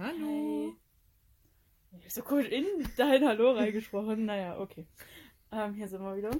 [0.00, 0.74] Hallo.
[1.90, 1.98] Hey.
[1.98, 2.64] Ich hab so gut in
[2.96, 4.24] dein Hallo reingesprochen.
[4.24, 4.86] Naja, okay.
[5.52, 6.30] Ähm, hier sind wir wieder.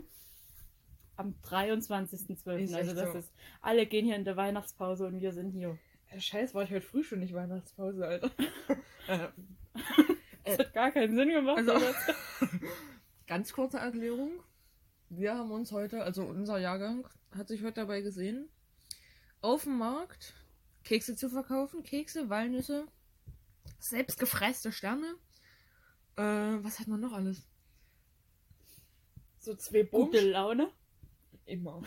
[1.16, 2.56] Am 23.12.
[2.56, 3.18] Ist Also das so.
[3.18, 3.30] ist.
[3.60, 5.78] Alle gehen hier in der Weihnachtspause und wir sind hier.
[6.08, 8.30] Äh, Scheiß, war ich heute früh schon nicht Weihnachtspause, Alter.
[9.08, 9.28] äh,
[10.44, 11.58] Das hat gar keinen Sinn gemacht.
[11.68, 11.74] Also-
[13.26, 14.30] ganz kurze Erklärung.
[15.10, 18.48] Wir haben uns heute, also unser Jahrgang hat sich heute dabei gesehen,
[19.42, 20.34] auf dem Markt
[20.84, 21.82] Kekse zu verkaufen.
[21.82, 22.86] Kekse, Walnüsse,
[23.80, 25.16] selbstgefreiste Sterne.
[26.16, 26.22] Äh,
[26.62, 27.46] was hat man noch alles?
[29.38, 30.22] So zwei Gute Bums.
[30.22, 30.70] Laune.
[31.46, 31.82] Immer.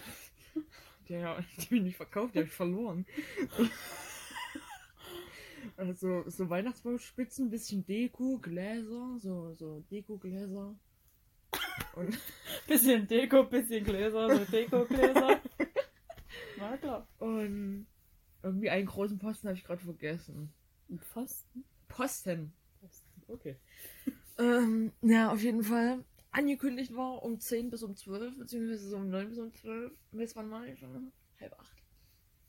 [1.10, 3.06] Ja, die hab ich verkauft, die hab ich verloren.
[5.78, 10.76] Also so Weihnachtsbaumspitzen, bisschen Deko, Gläser, so, so Deko-Gläser.
[11.96, 12.20] Und,
[12.68, 15.42] Bisschen Deko, bisschen Gläser, so Deko-Gläser.
[16.58, 17.08] Na klar.
[17.20, 17.88] und
[18.42, 20.54] irgendwie einen großen Posten habe ich gerade vergessen.
[20.90, 21.64] Ein Pfosten?
[21.94, 22.52] Posten.
[23.28, 23.56] Okay.
[24.40, 26.04] Ähm, ja, auf jeden Fall.
[26.32, 29.92] Angekündigt war um 10 bis um 12, beziehungsweise so um 9 bis um 12.
[30.12, 31.12] Bis wann war ich schon?
[31.40, 31.78] Halb acht.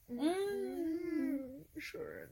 [0.09, 1.79] Mm.
[1.79, 2.31] Schön.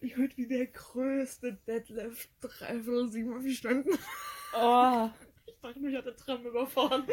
[0.00, 3.98] Ich heute wie der größte Deadlift dreiviertel sieben aufgestanden.
[4.56, 5.10] Oh,
[5.46, 7.04] Ich dachte, mich hat der Tram überfahren.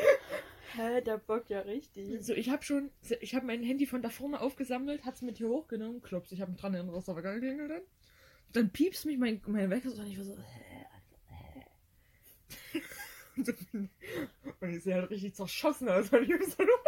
[0.76, 2.24] hä, der bockt ja richtig.
[2.24, 2.92] So, ich habe schon,
[3.22, 6.54] ich habe mein Handy von da vorne aufgesammelt, hat's mit hier hochgenommen, klops, ich habe
[6.54, 7.84] dran dass da aber geklingelt hat.
[8.54, 10.38] Dann piepst mich mein, mein Wecker so und ich war so.
[13.38, 13.54] Und so-
[14.60, 16.80] Und ich sehe halt richtig zerschossen aus, weil ich mir so los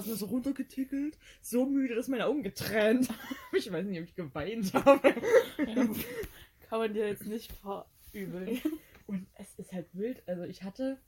[0.00, 3.18] ist mir so runtergetickelt, so müde, dass meine Augen getränt haben.
[3.52, 5.14] Ich weiß nicht, ob ich geweint habe.
[5.58, 5.88] Ja,
[6.68, 8.60] kann man dir jetzt nicht verübeln.
[9.06, 10.22] Und es ist halt wild.
[10.28, 10.98] Also ich hatte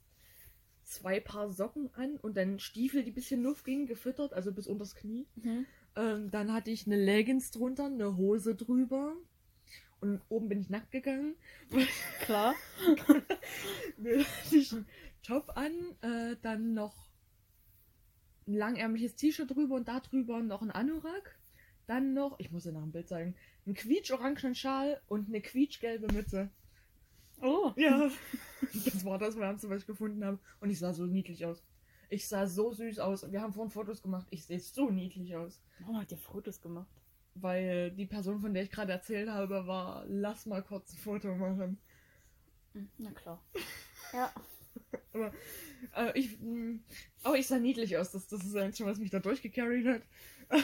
[0.83, 4.67] zwei Paar Socken an und dann Stiefel, die ein bisschen Luft gingen, gefüttert, also bis
[4.67, 5.27] unters Knie.
[5.35, 5.65] Mhm.
[5.95, 9.15] Ähm, dann hatte ich eine Leggings drunter, eine Hose drüber.
[10.01, 11.35] Und oben bin ich nackt gegangen.
[12.21, 12.55] Klar.
[12.87, 14.87] Hatte ich einen
[15.23, 17.09] Top an, äh, dann noch
[18.47, 21.37] ein langärmliches T-Shirt drüber und da drüber noch ein Anorak.
[21.87, 26.13] Dann noch, ich muss dir nach dem Bild zeigen, einen quietschorangenen Schal und eine quietschgelbe
[26.13, 26.49] Mütze.
[27.41, 27.71] Oh.
[27.75, 28.09] Ja.
[28.85, 30.37] Das war das Wärmste, was ich gefunden habe.
[30.59, 31.63] Und ich sah so niedlich aus.
[32.09, 33.31] Ich sah so süß aus.
[33.31, 34.27] Wir haben vorhin Fotos gemacht.
[34.31, 35.61] Ich sehe so niedlich aus.
[35.79, 36.89] Warum hat ihr Fotos gemacht?
[37.41, 41.35] Weil die Person, von der ich gerade erzählt habe, war, lass mal kurz ein Foto
[41.35, 41.79] machen.
[42.73, 43.43] Hm, Na klar.
[44.13, 44.33] Ja.
[45.95, 46.79] Äh, ich, mh,
[47.23, 48.11] aber ich sah niedlich aus.
[48.11, 50.01] Das, das ist eigentlich schon, was mich da durchgecarried hat.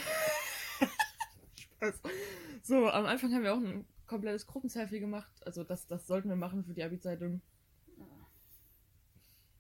[1.60, 2.02] Spaß.
[2.64, 5.32] So, am Anfang haben wir auch ein komplettes Gruppenselfie gemacht.
[5.46, 7.42] Also das, das sollten wir machen für die Abi-Zeitung.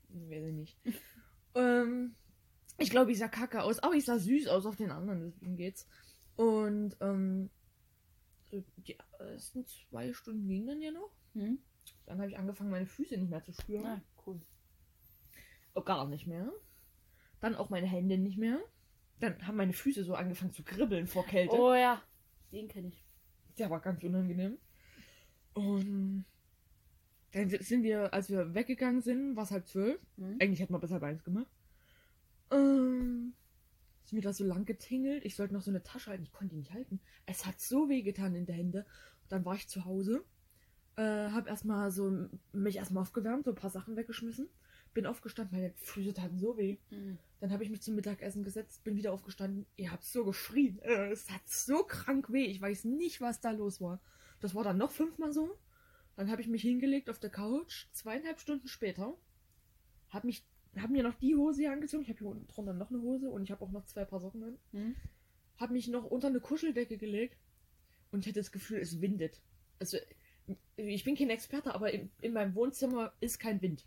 [0.10, 0.78] Weiß ich nicht.
[1.56, 2.16] ähm,
[2.78, 5.58] ich glaube, ich sah kacke aus, aber ich sah süß aus auf den anderen, deswegen
[5.58, 5.88] geht's.
[6.36, 7.50] Und ähm,
[8.52, 11.12] die ersten zwei Stunden gingen dann ja noch.
[11.34, 11.60] Hm?
[12.06, 13.86] Dann habe ich angefangen, meine Füße nicht mehr zu spüren.
[13.86, 14.42] Ah, cool.
[15.74, 16.52] Oh, gar nicht mehr.
[17.42, 18.60] Dann auch meine Hände nicht mehr.
[19.20, 21.56] Dann haben meine Füße so angefangen zu kribbeln vor Kälte.
[21.56, 22.02] Oh ja.
[22.52, 23.04] Den kenne ich.
[23.58, 24.58] Der war ganz unangenehm.
[25.54, 26.26] Und
[27.32, 30.00] dann sind wir, als wir weggegangen sind, war es halb zwölf.
[30.18, 30.38] Hm?
[30.40, 31.50] Eigentlich hätten wir bis halb eins gemacht.
[32.52, 33.34] Ähm,
[34.06, 35.26] sind wir da so lang getingelt.
[35.26, 36.24] Ich sollte noch so eine Tasche halten.
[36.24, 37.00] Ich konnte die nicht halten.
[37.26, 38.86] Es hat so weh getan in der Hände.
[39.30, 40.24] Dann war ich zu Hause.
[40.96, 44.48] Äh, hab erstmal so mich erstmal aufgewärmt, so ein paar Sachen weggeschmissen.
[44.94, 46.78] Bin aufgestanden, meine Füße taten so weh.
[46.90, 47.18] Hm.
[47.42, 49.66] Dann habe ich mich zum Mittagessen gesetzt, bin wieder aufgestanden.
[49.76, 50.80] Ihr habt so geschrien.
[50.80, 52.46] Äh, Es hat so krank weh.
[52.46, 54.00] Ich weiß nicht, was da los war.
[54.40, 55.58] Das war dann noch fünfmal so.
[56.16, 57.88] Dann habe ich mich hingelegt auf der Couch.
[57.92, 59.18] Zweieinhalb Stunden später
[60.10, 60.46] habe mich,
[60.82, 62.04] hab mir noch die Hose hier angezogen.
[62.04, 64.20] Ich habe hier unten drunter noch eine Hose und ich habe auch noch zwei Paar
[64.20, 64.58] Socken an.
[64.72, 64.96] Hm?
[65.58, 67.38] Habe mich noch unter eine Kuscheldecke gelegt
[68.12, 69.42] und ich hatte das Gefühl, es windet.
[69.80, 69.98] Also
[70.76, 73.86] ich bin kein Experte, aber in, in meinem Wohnzimmer ist kein Wind.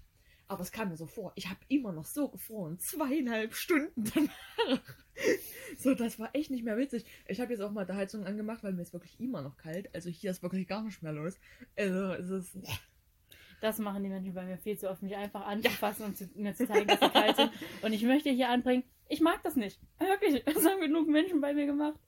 [0.48, 1.32] Aber es kam mir so vor.
[1.37, 2.78] Ich habe immer noch so gefroren.
[2.78, 4.82] Zweieinhalb Stunden danach.
[5.78, 7.04] So, das war echt nicht mehr witzig.
[7.27, 9.93] Ich habe jetzt auch mal die Heizung angemacht, weil mir ist wirklich immer noch kalt.
[9.93, 11.34] Also hier ist wirklich gar nicht mehr los.
[11.77, 12.57] Also es ist.
[13.60, 16.55] Das machen die Menschen bei mir viel zu oft, mich einfach anzufassen und zu, mir
[16.55, 17.51] zu zeigen, dass sie kalt sind.
[17.83, 19.81] Und ich möchte hier anbringen, ich mag das nicht.
[19.99, 21.99] Wirklich, das haben genug Menschen bei mir gemacht.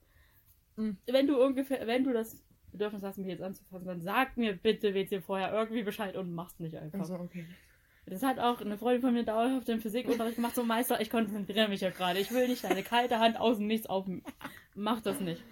[0.77, 0.97] Mhm.
[1.07, 4.93] Wenn du ungefähr, wenn du das Bedürfnis hast, mich jetzt anzufassen, dann sag mir bitte
[4.93, 6.99] WC vorher irgendwie Bescheid und mach's nicht einfach.
[6.99, 7.45] Also, okay.
[8.05, 11.67] Das hat auch eine Freundin von mir dauerhaft im Physikunterricht gemacht, so Meister, ich konzentriere
[11.67, 12.19] mich ja gerade.
[12.19, 14.07] Ich will nicht deine kalte Hand außen nichts auf.
[14.73, 15.43] Mach das nicht.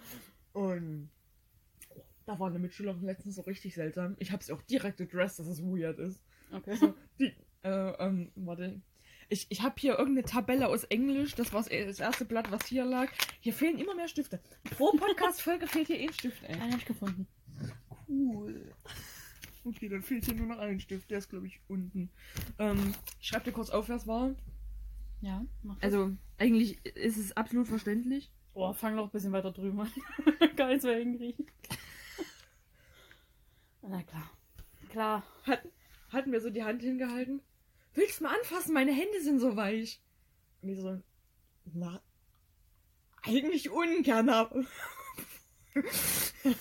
[0.52, 1.10] Und
[2.30, 4.14] da war eine Mitschülerin letztens so richtig seltsam.
[4.20, 6.22] Ich habe sie auch direkt addressed, dass es weird ist.
[6.52, 6.76] Okay.
[6.76, 7.34] So, die,
[7.64, 8.80] äh, ähm, warte.
[9.28, 11.34] Ich, ich habe hier irgendeine Tabelle aus Englisch.
[11.34, 13.10] Das war das erste Blatt, was hier lag.
[13.40, 14.40] Hier fehlen immer mehr Stifte.
[14.76, 16.54] Pro Podcast-Folge fehlt hier eh ein Stift, ey.
[16.54, 17.26] Einen hab ich gefunden.
[18.08, 18.72] Cool.
[19.64, 21.10] Okay, dann fehlt hier nur noch ein Stift.
[21.10, 22.10] Der ist, glaube ich, unten.
[22.60, 24.36] Ähm, ich schreibe dir kurz auf, wer es war.
[25.20, 25.92] Ja, mach das.
[25.92, 28.30] Also, eigentlich ist es absolut verständlich.
[28.54, 29.90] Oh, fang noch ein bisschen weiter drüben an.
[30.56, 31.46] Kann ich zwar hinkriegen.
[33.82, 34.30] Na klar.
[34.90, 35.22] Klar.
[35.46, 35.62] Hat,
[36.10, 37.42] hatten wir so die Hand hingehalten.
[37.94, 38.74] Willst du mal anfassen?
[38.74, 40.00] Meine Hände sind so weich.
[40.62, 41.00] Und ich so,
[41.72, 42.00] na,
[43.22, 44.64] eigentlich ungern, aber.
[45.74, 46.54] Nee.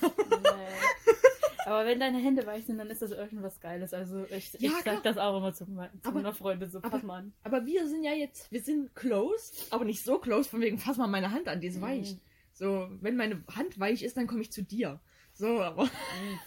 [1.66, 3.94] Aber wenn deine Hände weich sind, dann ist das irgendwas Geiles.
[3.94, 5.02] Also ich, ich Ja, sag klar.
[5.04, 5.72] das auch immer zu, zu
[6.04, 7.34] Aber- meiner Freundin so, pass aber- mal an.
[7.44, 10.98] Aber wir sind ja jetzt, wir sind close, aber nicht so close, von wegen, fass
[10.98, 12.14] mal meine Hand an, die ist weich.
[12.16, 12.20] Mhm.
[12.54, 15.00] So, wenn meine Hand weich ist, dann komme ich zu dir.
[15.34, 16.40] So, aber Mhm.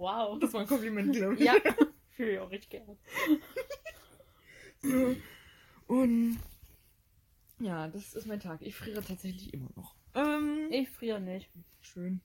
[0.00, 0.38] Wow.
[0.40, 1.40] das war ein Kompliment, glaube ich.
[1.40, 1.54] Ja,
[2.10, 2.96] fühle ich auch richtig gerne.
[4.82, 5.14] So.
[5.86, 6.38] Und
[7.58, 8.62] ja, das ist mein Tag.
[8.62, 9.94] Ich friere tatsächlich immer noch.
[10.14, 11.50] Ähm, Ich friere nicht.
[11.82, 12.22] schön.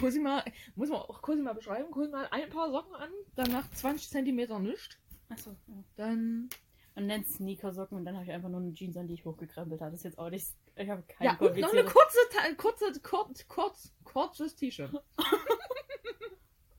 [0.00, 0.42] Cosima,
[0.74, 1.90] muss man auch Cosima beschreiben.
[1.90, 4.98] Cosima hat ein paar Socken an, danach 20 Zentimeter nicht.
[5.28, 5.74] Achso, ja.
[5.96, 6.48] Dann.
[6.94, 9.80] Und nennt Sneakersocken und dann habe ich einfach nur eine Jeans an, die ich hochgekrempelt
[9.82, 9.90] habe.
[9.92, 10.46] Das ist jetzt auch nicht.
[10.74, 12.18] Ich habe kein Ja, und noch eine kurze,
[12.56, 14.90] kurze, kurz, kurz, kurzes T-Shirt.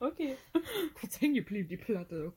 [0.00, 0.36] Okay.
[0.94, 2.32] Kurz hängen geblieben, die Platte.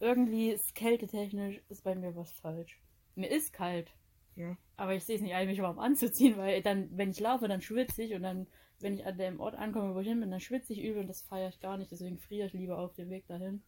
[0.00, 2.80] Irgendwie ist kältetechnisch ist bei mir was falsch.
[3.14, 3.92] Mir ist kalt.
[4.34, 4.56] Ja.
[4.76, 7.60] Aber ich sehe es nicht ein, mich warm anzuziehen, weil dann, wenn ich laufe, dann
[7.60, 8.46] schwitze ich und dann,
[8.80, 11.08] wenn ich an dem Ort ankomme, wo ich hin bin, dann schwitze ich übel und
[11.08, 11.92] das feiere ich gar nicht.
[11.92, 13.62] Deswegen friere ich lieber auf dem Weg dahin.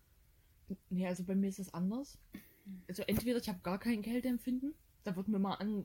[0.88, 2.18] Nee, also bei mir ist das anders.
[2.88, 4.74] Also entweder ich habe gar kein Kälteempfinden,
[5.04, 5.84] da wird mir mal an,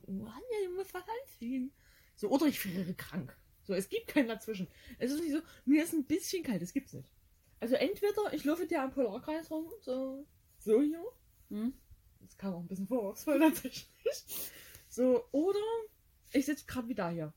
[0.76, 1.72] musst was anziehen.
[2.14, 3.36] So, oder ich friere krank.
[3.68, 4.66] So, es gibt keinen dazwischen.
[4.98, 7.12] Es ist nicht so, mir ist ein bisschen kalt, das gibt's nicht.
[7.60, 10.26] Also entweder ich laufe dir am Polarkreis rum, so,
[10.58, 11.04] so hier.
[11.50, 11.74] Hm?
[12.20, 13.86] Das kam auch ein bisschen vorwurfsvoll tatsächlich.
[14.88, 15.58] So, oder
[16.32, 17.34] ich sitze gerade wieder hier.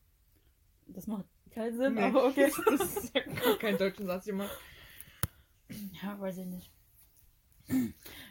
[0.87, 2.01] Das macht keinen Sinn, Nee.
[2.03, 2.49] aber okay.
[2.65, 3.21] Das ist ja
[3.57, 4.57] kein deutschen Satz gemacht.
[6.01, 6.71] Ja, weiß ich nicht.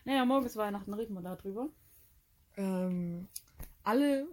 [0.07, 1.69] Naja, morgen ist Weihnachten, reden wir darüber.
[2.57, 3.29] Ähm,
[3.83, 4.27] alle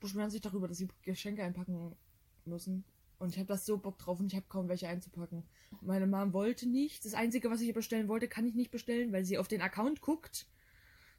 [0.00, 1.94] beschweren sich darüber, dass sie Geschenke einpacken
[2.44, 2.84] müssen.
[3.22, 5.44] Und ich habe das so Bock drauf und ich habe kaum welche einzupacken.
[5.80, 7.04] Meine Mom wollte nicht.
[7.04, 10.00] Das Einzige, was ich bestellen wollte, kann ich nicht bestellen, weil sie auf den Account
[10.00, 10.48] guckt.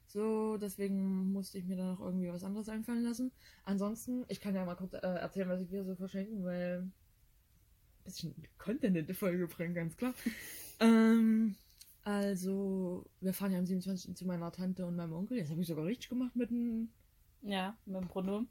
[0.07, 3.31] So, deswegen musste ich mir dann noch irgendwie was anderes einfallen lassen.
[3.63, 6.94] Ansonsten, ich kann ja mal kurz äh, erzählen, was wir so verschenken, weil ein
[8.03, 10.13] bisschen Content in die Folge bringen, ganz klar.
[10.81, 11.55] ähm,
[12.03, 14.13] also, wir fahren ja am 27.
[14.13, 15.39] zu meiner Tante und meinem Onkel.
[15.39, 16.89] Das habe ich sogar richtig gemacht mit einem
[17.44, 18.50] Ja, mit dem Pronomen.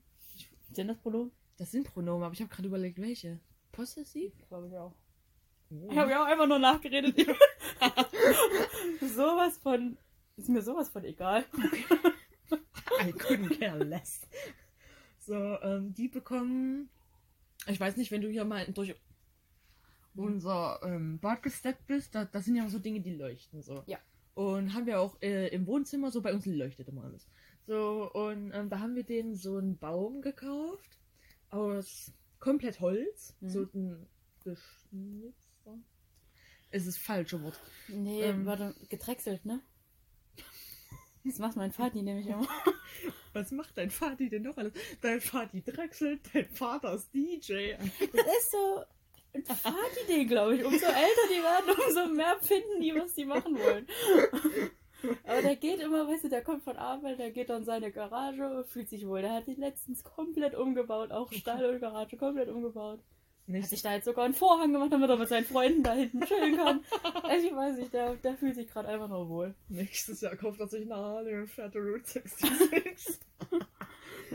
[0.72, 1.32] Sind das Pronomen?
[1.56, 3.40] Das sind Pronomen, aber ich habe gerade überlegt, welche.
[3.72, 4.32] Possessiv?
[4.48, 4.94] Glaube ich auch.
[5.70, 5.88] Oh.
[5.90, 7.16] Ich habe ja auch einfach nur nachgeredet.
[9.00, 9.96] sowas von.
[10.36, 11.44] Ist mir sowas von egal.
[13.00, 14.26] I couldn't care less.
[15.18, 16.88] So, ähm, die bekommen.
[17.66, 18.94] Ich weiß nicht, wenn du hier mal durch
[20.14, 23.62] unser ähm, Bad gesteppt bist, da, das sind ja so Dinge, die leuchten.
[23.62, 23.82] So.
[23.86, 23.98] Ja.
[24.34, 27.26] Und haben wir auch äh, im Wohnzimmer, so bei uns leuchtet immer alles.
[27.66, 30.98] So, und ähm, da haben wir denen so einen Baum gekauft.
[31.52, 32.10] Aus
[32.40, 33.34] komplett Holz.
[33.40, 33.48] Mhm.
[33.50, 34.06] So ein
[34.42, 35.78] geschnitzter.
[36.70, 37.60] Es ist falsche Wort.
[37.88, 38.46] Nee, Ähm.
[38.46, 39.60] warte, gedrechselt, ne?
[41.24, 42.48] Das macht mein Vati nämlich immer.
[43.32, 44.72] Was macht dein Vati denn noch alles?
[45.00, 47.74] Dein Vati drechselt, dein Vater ist DJ.
[47.74, 48.84] Das ist so
[49.34, 50.64] ein Vati-Ding, glaube ich.
[50.64, 53.86] Umso älter die werden, umso mehr finden die, was die machen wollen.
[55.26, 57.90] Aber der geht immer, weißt du, der kommt von Arbeit, der geht dann in seine
[57.90, 59.22] Garage, fühlt sich wohl.
[59.22, 62.98] Der hat die letztens komplett umgebaut, auch Stall und Garage komplett umgebaut.
[62.98, 65.94] Hat Nicht sich da jetzt sogar einen Vorhang gemacht, damit er mit seinen Freunden da
[65.94, 66.80] hinten chillen kann.
[67.22, 69.54] Also ich weiß nicht, der, der fühlt sich gerade einfach nur wohl.
[69.68, 73.18] Nächstes Jahr kauft er sich eine Harley und fährt Route 66.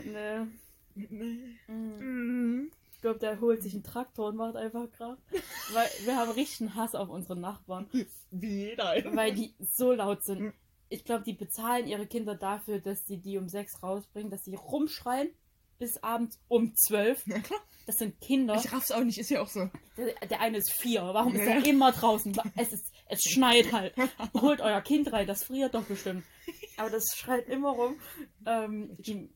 [0.04, 0.46] Nee.
[0.94, 1.58] nee.
[1.66, 1.98] Mhm.
[1.98, 2.70] Mhm.
[3.08, 5.22] Ich glaube, der holt sich einen Traktor und macht einfach Kraft.
[5.72, 7.88] Weil wir haben richtigen Hass auf unsere Nachbarn.
[8.30, 8.94] Wie jeder.
[9.16, 10.52] Weil die so laut sind.
[10.90, 14.54] Ich glaube, die bezahlen ihre Kinder dafür, dass sie die um sechs rausbringen, dass sie
[14.56, 15.30] rumschreien
[15.78, 17.26] bis abends um zwölf.
[17.26, 17.60] Ja klar.
[17.86, 18.56] Das sind Kinder.
[18.56, 19.70] Ich raff's auch nicht, ist ja auch so.
[19.96, 21.00] Der, der eine ist vier.
[21.02, 21.52] Warum ist Ja.
[21.54, 22.36] er immer draußen?
[22.56, 23.94] Es, ist, es schneit halt.
[24.34, 26.24] Holt euer Kind rein, das friert doch bestimmt.
[26.76, 27.96] Aber das schreit immer rum.
[28.44, 29.30] Ähm, die,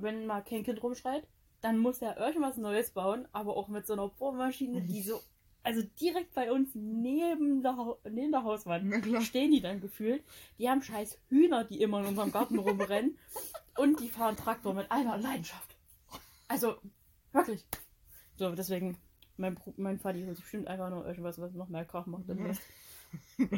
[0.00, 1.24] wenn mal kein Kind rumschreit,
[1.62, 5.20] dann muss er irgendwas Neues bauen, aber auch mit so einer Bohrmaschine, die so,
[5.62, 8.92] also direkt bei uns neben der, neben der Hauswand
[9.24, 10.24] stehen die dann gefühlt.
[10.58, 13.16] Die haben scheiß Hühner, die immer in unserem Garten rumrennen.
[13.78, 15.76] Und die fahren Traktor mit einer Leidenschaft.
[16.48, 16.74] Also,
[17.32, 17.64] wirklich.
[18.34, 18.98] So, deswegen,
[19.36, 22.26] mein, mein Vati holt sich bestimmt einfach nur irgendwas, was noch mehr Krach macht.
[22.26, 22.58] Mhm.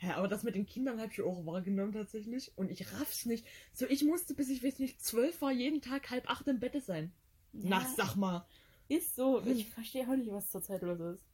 [0.00, 2.52] Ja, aber das mit den Kindern habe ich auch wahrgenommen tatsächlich.
[2.56, 3.46] Und ich raff's nicht.
[3.72, 6.82] So, ich musste, bis ich weiß nicht, zwölf war, jeden Tag halb acht im Bett
[6.84, 7.12] sein.
[7.52, 7.94] Na, Ja.
[7.96, 8.46] sag mal.
[8.88, 9.42] Ist so.
[9.44, 11.24] Ich verstehe auch nicht, was zurzeit los ist.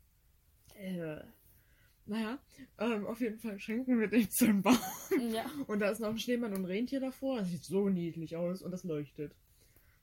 [0.77, 1.23] Äh,
[2.07, 2.39] naja,
[2.79, 4.79] ähm, auf jeden Fall schenken wir den zum Baum.
[5.33, 5.45] Ja.
[5.67, 7.39] Und da ist noch ein Schneemann und ein Rentier davor.
[7.41, 9.35] Das sieht so niedlich aus und das leuchtet.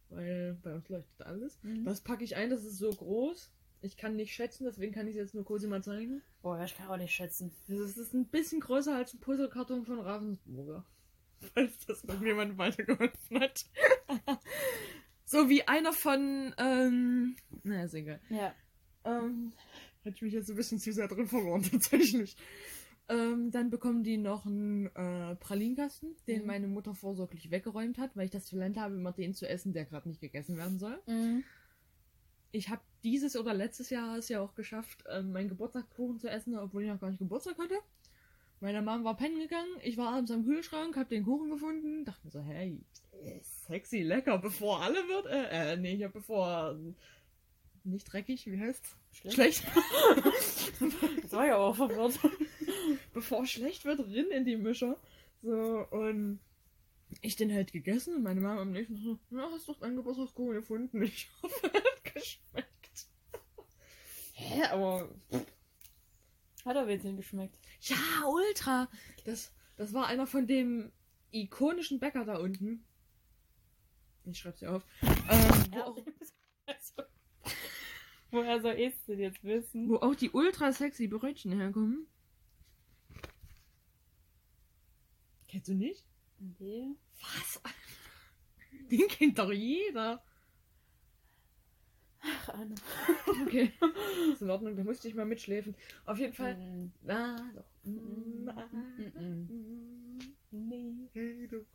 [0.10, 1.60] Weil bei uns leuchtet alles.
[1.64, 1.86] Mhm.
[1.86, 3.50] Das packe ich ein, das ist so groß.
[3.82, 6.22] Ich kann nicht schätzen, deswegen kann ich es jetzt nur Cosi mal zeigen.
[6.42, 7.52] Boah, ich kann auch nicht schätzen.
[7.68, 10.86] Das ist ein bisschen größer als ein Puzzlekarton von Ravensburger.
[11.54, 13.66] Falls das irgendjemand weitergeholfen hat.
[15.26, 18.20] so wie einer von, ähm, na, ist egal.
[18.30, 18.54] Ja.
[19.06, 19.54] Ähm,
[20.04, 22.36] hätte ich mich jetzt ein bisschen zu sehr drin verloren, tatsächlich.
[23.08, 26.48] Ähm, dann bekommen die noch einen äh, Pralinkasten, den Mhm.
[26.48, 29.86] meine Mutter vorsorglich weggeräumt hat, weil ich das Talent habe, immer den zu essen, der
[29.86, 31.02] gerade nicht gegessen werden soll.
[31.08, 31.44] Mhm.
[32.52, 36.58] Ich habe dieses oder letztes Jahr es ja auch geschafft, ähm, meinen Geburtstagskuchen zu essen,
[36.58, 37.76] obwohl ich noch gar nicht Geburtstag hatte.
[38.62, 42.26] Meine Mom war pennen gegangen, ich war abends am Kühlschrank, hab den Kuchen gefunden, dachte
[42.26, 42.82] mir so, hey,
[43.42, 45.28] sexy, lecker, bevor alle wird.
[45.28, 46.94] Äh, äh nee, ja, bevor äh,
[47.86, 48.96] nicht dreckig, wie heißt's?
[49.12, 49.66] Schlecht.
[51.22, 52.18] Das war ja auch verwirrt.
[53.14, 54.98] bevor schlecht wird, rin in die Mischer.
[55.44, 56.40] So, und
[57.22, 59.96] ich den halt gegessen und meine Mama am nächsten Tag so, ja, hast doch deinen
[59.96, 61.02] Geburtstagskuchen gefunden.
[61.04, 61.72] Ich hoffe,
[62.20, 63.08] geschmeckt.
[64.34, 65.10] Hä, aber
[66.66, 67.58] Hat jeden Fall geschmeckt.
[67.82, 67.98] Ja,
[68.28, 68.90] ultra.
[69.26, 70.92] Das, das war einer von dem
[71.32, 72.86] ikonischen Bäcker da unten.
[74.26, 74.86] Ich schreib's dir auf.
[75.02, 75.98] Ähm, wo, auch,
[76.66, 77.04] Also,
[78.32, 79.90] woher soll ich denn jetzt wissen?
[79.90, 82.08] wo auch die ultra sexy Brötchen herkommen.
[85.48, 86.06] Kennst du nicht?
[86.38, 86.96] Nee.
[87.22, 87.62] Was?
[88.92, 90.24] Den kennt doch jeder.
[92.22, 92.76] Ach, Anne.
[93.46, 93.72] Okay.
[94.34, 95.76] Ist in Ordnung, da musste ich mal mitschläfen.
[96.06, 96.56] Auf jeden Fall.
[96.56, 96.92] Mhm.
[97.08, 97.66] Ah, doch.
[97.84, 98.46] Mhm.
[99.50, 100.20] Mm,
[100.52, 100.94] Nee.
[101.14, 101.66] Hey, du.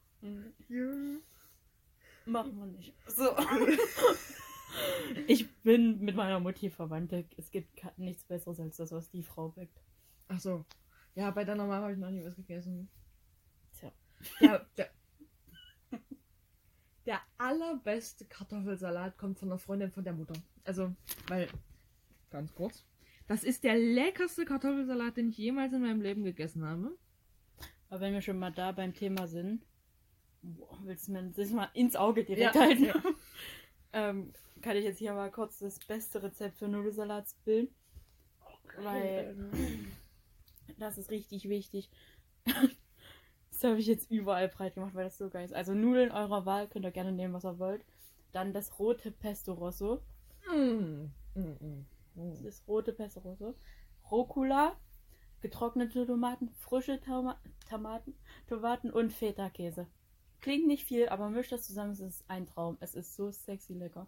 [0.68, 1.18] Ja.
[2.26, 2.94] Machen wir nicht.
[3.06, 3.36] So.
[5.26, 7.12] ich bin mit meiner Mutti verwandt.
[7.36, 9.80] Es gibt nichts Besseres als das, was die Frau backt.
[10.28, 10.64] Ach so.
[11.14, 12.88] Ja, bei der Mama habe ich noch nie was gegessen.
[13.78, 13.92] Tja.
[14.40, 14.90] Ja, der,
[17.06, 20.34] der allerbeste Kartoffelsalat kommt von einer Freundin von der Mutter.
[20.64, 20.94] Also,
[21.28, 21.48] weil,
[22.30, 22.84] ganz kurz.
[23.26, 26.96] Das ist der leckerste Kartoffelsalat, den ich jemals in meinem Leben gegessen habe.
[27.88, 29.62] Aber wenn wir schon mal da beim Thema sind,
[30.42, 32.84] boah, willst du mir das mal ins Auge direkt Ja, halten?
[32.84, 32.94] ja.
[33.92, 37.74] ähm, kann ich jetzt hier mal kurz das beste Rezept für Nudelsalat bilden?
[38.78, 39.36] Weil
[40.78, 41.90] das ist richtig wichtig.
[43.64, 45.54] Das habe ich jetzt überall breit gemacht, weil das so geil ist.
[45.54, 47.82] Also Nudeln eurer Wahl könnt ihr gerne nehmen, was ihr wollt.
[48.30, 50.02] Dann das rote Pesto Rosso.
[50.52, 52.44] Mm, mm, mm, mm.
[52.44, 53.54] Das rote Pesto Rosso.
[54.10, 54.76] Rucola,
[55.40, 57.40] getrocknete Tomaten, frische Toma
[57.70, 58.14] Tomaten,
[58.46, 59.86] Tomaten und Feta-Käse.
[60.42, 62.76] Klingt nicht viel, aber mischt das zusammen, es ist ein Traum.
[62.80, 64.06] Es ist so sexy lecker.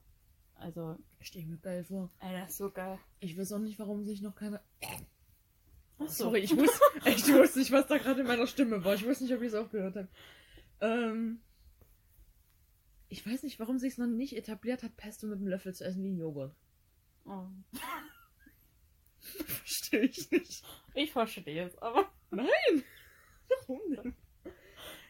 [0.57, 2.11] Also, Stehe mir geil vor.
[2.21, 2.99] ey, das ist so geil.
[3.21, 4.61] Ich weiß auch nicht, warum sich noch keiner.
[5.99, 6.25] Ach so.
[6.25, 8.95] Sorry, ich wusste, ich wusste nicht, was da gerade in meiner Stimme war.
[8.95, 10.09] Ich wusste nicht, ob ich es auch gehört habe.
[10.81, 11.41] Ähm,
[13.09, 15.85] ich weiß nicht, warum sich es noch nicht etabliert hat, Pesto mit einem Löffel zu
[15.85, 16.55] essen wie ein Joghurt.
[17.25, 17.47] Oh.
[19.19, 20.65] Verstehe ich nicht.
[20.95, 22.11] Ich verstehe es, aber.
[22.31, 24.17] Warum denn?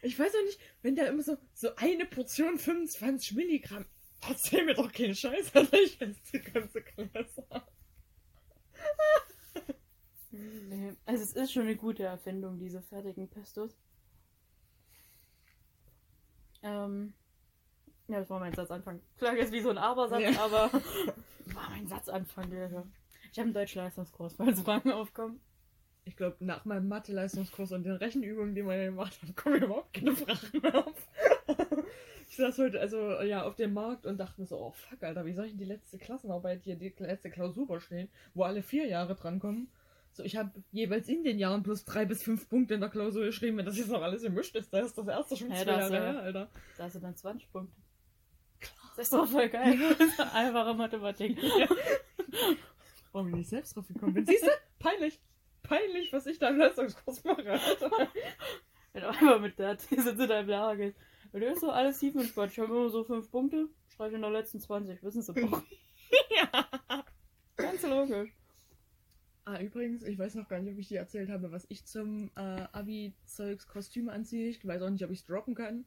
[0.01, 3.85] Ich weiß auch nicht, wenn da immer so, so eine Portion 25 Milligramm.
[4.27, 5.79] Erzähl mir doch keinen Scheiß, Alter.
[5.79, 7.47] Ich esse die ganze Klasse.
[10.69, 10.93] Nee.
[11.05, 13.77] Also, es ist schon eine gute Erfindung, diese fertigen Pestos.
[16.63, 17.13] Ähm.
[18.07, 19.01] Ja, das war mein Satzanfang.
[19.17, 20.41] Klar, jetzt wie so ein Abersatz, Ja.
[20.41, 20.71] aber
[21.53, 22.85] war mein Satzanfang, Digga.
[23.31, 25.41] Ich habe einen Deutsch-Leistungskurs, falls Fragen aufkommen.
[26.05, 30.15] Ich glaube, nach meinem Mathe-Leistungskurs und den Rechenübungen, die man gemacht hat, kommen überhaupt keine
[30.15, 31.07] Fragen mehr auf.
[32.29, 35.25] ich saß heute also ja auf dem Markt und dachte mir so, oh fuck, Alter,
[35.25, 38.85] wie soll ich denn die letzte Klassenarbeit hier, die letzte Klausur überstehen, wo alle vier
[38.87, 39.69] Jahre drankommen?
[40.17, 43.25] So, ich habe jeweils in den Jahren plus drei bis fünf Punkte in der Klausur
[43.25, 44.73] geschrieben, wenn das jetzt noch alles gemischt ist.
[44.73, 46.01] Da ist das erste schon Ja, zwei Jahre ja.
[46.01, 46.49] her, Alter.
[46.75, 47.75] Da hast du dann 20 Punkte.
[48.95, 49.77] Das ist doch voll geil.
[50.33, 51.37] Einfache Mathematik.
[53.11, 54.25] Warum ich nicht selbst drauf gekommen bin.
[54.25, 54.49] Siehst du?
[54.79, 55.21] Peinlich.
[55.61, 57.51] Peinlich, was ich da im Leistungskurs mache.
[57.51, 57.91] Alter.
[58.93, 60.97] Wenn du einfach mit der These zu deinem Lehrer gehst.
[61.31, 64.15] Wenn du so alles sieben und Quatsch, ich habe immer so fünf Punkte, schreibe ich
[64.15, 65.61] in der letzten 20, wissen Sie doch.
[66.35, 67.05] ja.
[67.55, 68.36] Ganz logisch.
[69.49, 72.29] Ah, übrigens, ich weiß noch gar nicht, ob ich dir erzählt habe, was ich zum
[72.35, 74.49] äh, Abi-Zeugs Kostüm anziehe.
[74.49, 75.85] Ich weiß auch nicht, ob ich es droppen kann.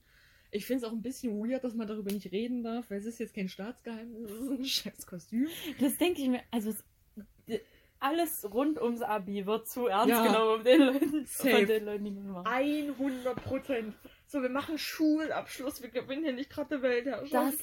[0.50, 3.04] Ich finde es auch ein bisschen weird, dass man darüber nicht reden darf, weil es
[3.04, 5.46] ist jetzt kein Staatsgeheimnis, es ist ein scheiß Kostüm.
[5.78, 7.60] Das denke ich mir, also es-
[7.98, 10.24] alles rund ums Abi wird zu ernst Ja.
[10.26, 11.50] genommen um den Leuten, Safe.
[11.50, 12.46] von den Leuten, die mitmachen.
[12.46, 13.94] 100 Prozent.
[14.26, 17.60] So, wir machen Schulabschluss, wir gewinnen hier nicht gerade Weltherrschaft.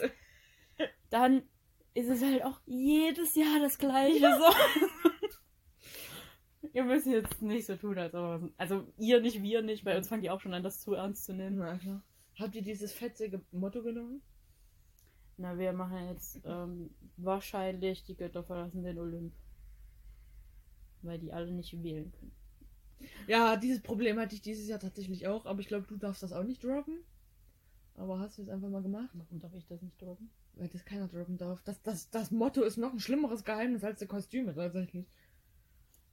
[0.77, 1.41] Das- Dann
[1.95, 4.19] ist es halt auch jedes Jahr das gleiche.
[4.19, 5.06] So.
[6.73, 9.83] Ihr müsst jetzt nicht so tun, als ob wir- Also ihr nicht, wir nicht.
[9.83, 11.57] Bei uns fangen die auch schon an, das zu ernst zu nehmen.
[11.57, 12.01] Na klar.
[12.39, 14.21] Habt ihr dieses fetzige Motto genommen?
[15.37, 19.33] Na, wir machen jetzt ähm, wahrscheinlich die Götter verlassen den Olymp.
[21.03, 22.31] Weil die alle nicht wählen können.
[23.27, 26.33] Ja, dieses Problem hatte ich dieses Jahr tatsächlich auch, aber ich glaube, du darfst das
[26.33, 26.99] auch nicht droppen.
[27.95, 29.09] Aber hast du es einfach mal gemacht?
[29.13, 30.29] Warum darf ich das nicht drücken?
[30.53, 31.61] Weil das keiner droppen darf.
[31.63, 35.05] Das, das, das Motto ist noch ein schlimmeres Geheimnis als die Kostüme tatsächlich.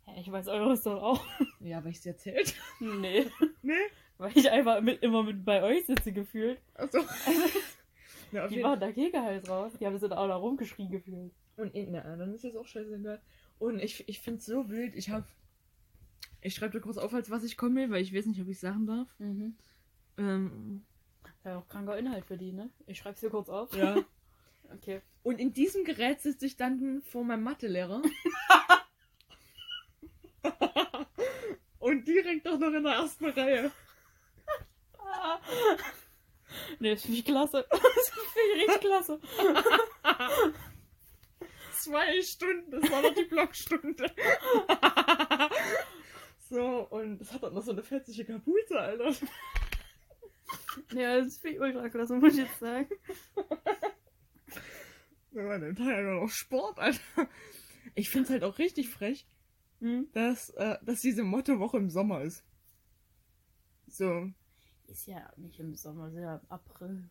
[0.06, 1.24] Ja, ich weiß eures doch auch.
[1.60, 2.54] Ja, weil ich es erzählt.
[2.80, 3.26] nee.
[3.62, 3.72] Nee?
[4.18, 6.60] Weil ich einfach mit, immer mit bei euch sitze gefühlt.
[6.74, 6.98] Achso.
[8.32, 9.72] ja, auf Die waren da Kegelhals raus.
[9.80, 11.32] Die haben das dann auch da rumgeschrien gefühlt.
[11.56, 13.20] Und in, na, dann ist das auch scheißegal.
[13.58, 14.94] Und ich, ich finde es so wild.
[14.94, 15.24] Ich habe.
[16.42, 18.60] Ich schreibe da kurz auf, als was ich komme, weil ich weiß nicht, ob ich
[18.60, 19.08] sagen darf.
[19.18, 19.56] Mhm.
[20.18, 20.84] Ähm,
[21.44, 22.70] Ja, auch kranker Inhalt für die, ne?
[22.86, 23.74] Ich schreib's hier kurz auf.
[23.74, 23.96] ja.
[24.72, 25.02] Okay.
[25.22, 28.00] Und in diesem Gerät sitze ich dann vor meinem Mathelehrer.
[31.84, 33.70] Und direkt auch noch in der ersten Reihe.
[36.78, 37.66] Nee, das finde ich klasse.
[37.68, 37.80] Das
[38.32, 39.20] finde ich richtig klasse.
[41.72, 44.06] Zwei Stunden, das war noch die Blockstunde.
[46.48, 49.12] so, und das hat dann noch so eine fetzige Kapuze, Alter.
[50.92, 52.88] Ja, das finde ich ultra klasse, muss ich jetzt sagen.
[55.32, 57.28] Wir waren den Teil noch Sport, Alter.
[57.96, 59.26] Ich find's halt auch richtig frech,
[59.84, 60.08] Hm?
[60.14, 62.42] dass, äh, dass diese Mottowoche im Sommer ist.
[63.86, 64.30] So.
[64.86, 67.10] Ist ja nicht im Sommer, ist ja im April.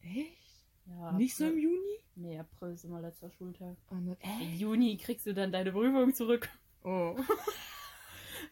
[0.00, 0.66] Echt?
[0.86, 1.62] Ja, Nicht so im April.
[1.62, 1.98] Juni?
[2.16, 3.76] Nee, April ist immer letzter Schultag.
[3.92, 3.94] Oh.
[3.94, 6.48] Im Juni kriegst du dann deine Prüfung zurück.
[6.82, 7.16] Oh.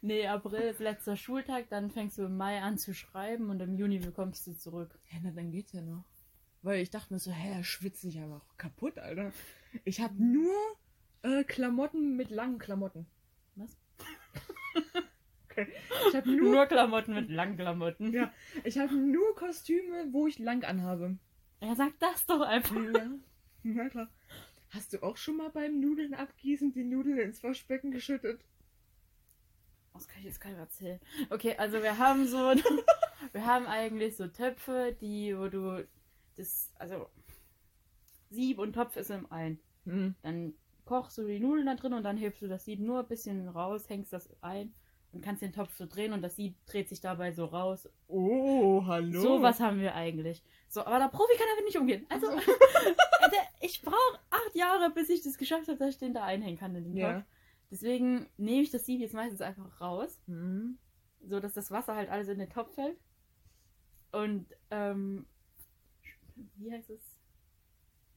[0.03, 3.75] Nee, April ist letzter Schultag, dann fängst du im Mai an zu schreiben und im
[3.77, 4.97] Juni bekommst du zurück.
[5.11, 6.05] Ja, na, dann geht's ja noch.
[6.63, 9.33] Weil ich dachte mir so, hä, schwitze ich einfach kaputt, Alter.
[9.85, 10.53] Ich habe nur
[11.23, 13.07] äh, Klamotten mit langen Klamotten.
[15.59, 15.73] Okay.
[16.09, 18.13] Ich habe nur, Nur Klamotten mit langen Klamotten.
[18.13, 18.31] Ja.
[18.65, 21.17] ich habe nur Kostüme, wo ich lang anhabe.
[21.63, 22.77] Ja, sag das doch einfach.
[22.77, 23.11] Ja.
[23.63, 24.11] Na klar.
[24.71, 28.45] Hast du auch schon mal beim Nudeln abgießen die Nudeln ins Waschbecken geschüttet?
[29.95, 31.01] Das kann ich jetzt keinem erzählen.
[31.31, 32.37] Okay, also wir haben so,
[33.33, 35.87] wir haben eigentlich so Töpfe, die, wo du
[36.37, 37.09] das, also
[38.29, 39.59] Sieb und Topf ist im einen.
[39.85, 40.15] Hm.
[40.23, 40.53] Dann
[40.87, 43.49] kochst du die Nudeln da drin und dann hebst du das Sieb nur ein bisschen
[43.49, 44.73] raus, hängst das ein
[45.13, 47.89] und kannst den Topf so drehen und das Sieb dreht sich dabei so raus.
[48.09, 49.21] Oh, hallo.
[49.21, 50.43] So was haben wir eigentlich.
[50.69, 52.07] So, aber der Profi kann damit nicht umgehen.
[52.09, 52.29] Also,
[53.61, 56.75] ich brauche acht Jahre, bis ich das geschafft habe, dass ich den da einhängen kann
[56.77, 57.13] in den Ja.
[57.15, 57.25] Topf.
[57.71, 60.79] Deswegen nehme ich das Sieb jetzt meistens einfach raus, Hm.
[61.29, 62.97] so dass das Wasser halt alles in den Topf fällt.
[64.13, 65.27] Und, ähm,
[66.57, 67.01] wie heißt es?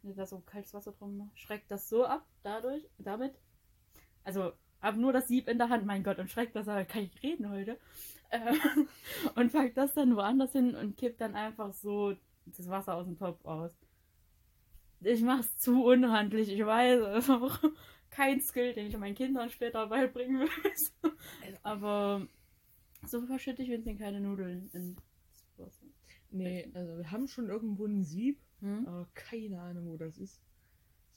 [0.02, 3.34] Wenn da so kaltes Wasser drum schreckt das so ab, dadurch, damit.
[4.24, 7.04] Also, hab nur das Sieb in der Hand, mein Gott, und schreckt das, aber kann
[7.04, 7.78] ich reden heute.
[8.30, 8.54] Äh,
[9.36, 13.18] und pack das dann woanders hin und kipp dann einfach so das Wasser aus dem
[13.18, 13.72] Topf aus.
[15.02, 17.60] Ich mach's zu unhandlich, ich weiß, es ist auch
[18.10, 21.12] kein Skill, den ich meinen Kindern später beibringen will.
[21.64, 22.28] Aber
[23.06, 25.02] so verschütte ich wenigstens keine Nudeln ins
[25.58, 25.86] Wasser.
[26.32, 28.86] Nee, also wir haben schon irgendwo ein Sieb, Hm?
[28.88, 30.42] aber keine Ahnung, wo das ist.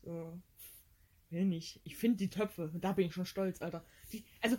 [0.03, 0.41] So.
[1.31, 1.81] Will nicht.
[1.85, 3.85] Ich finde die Töpfe, da bin ich schon stolz, Alter.
[4.13, 4.57] Die, also,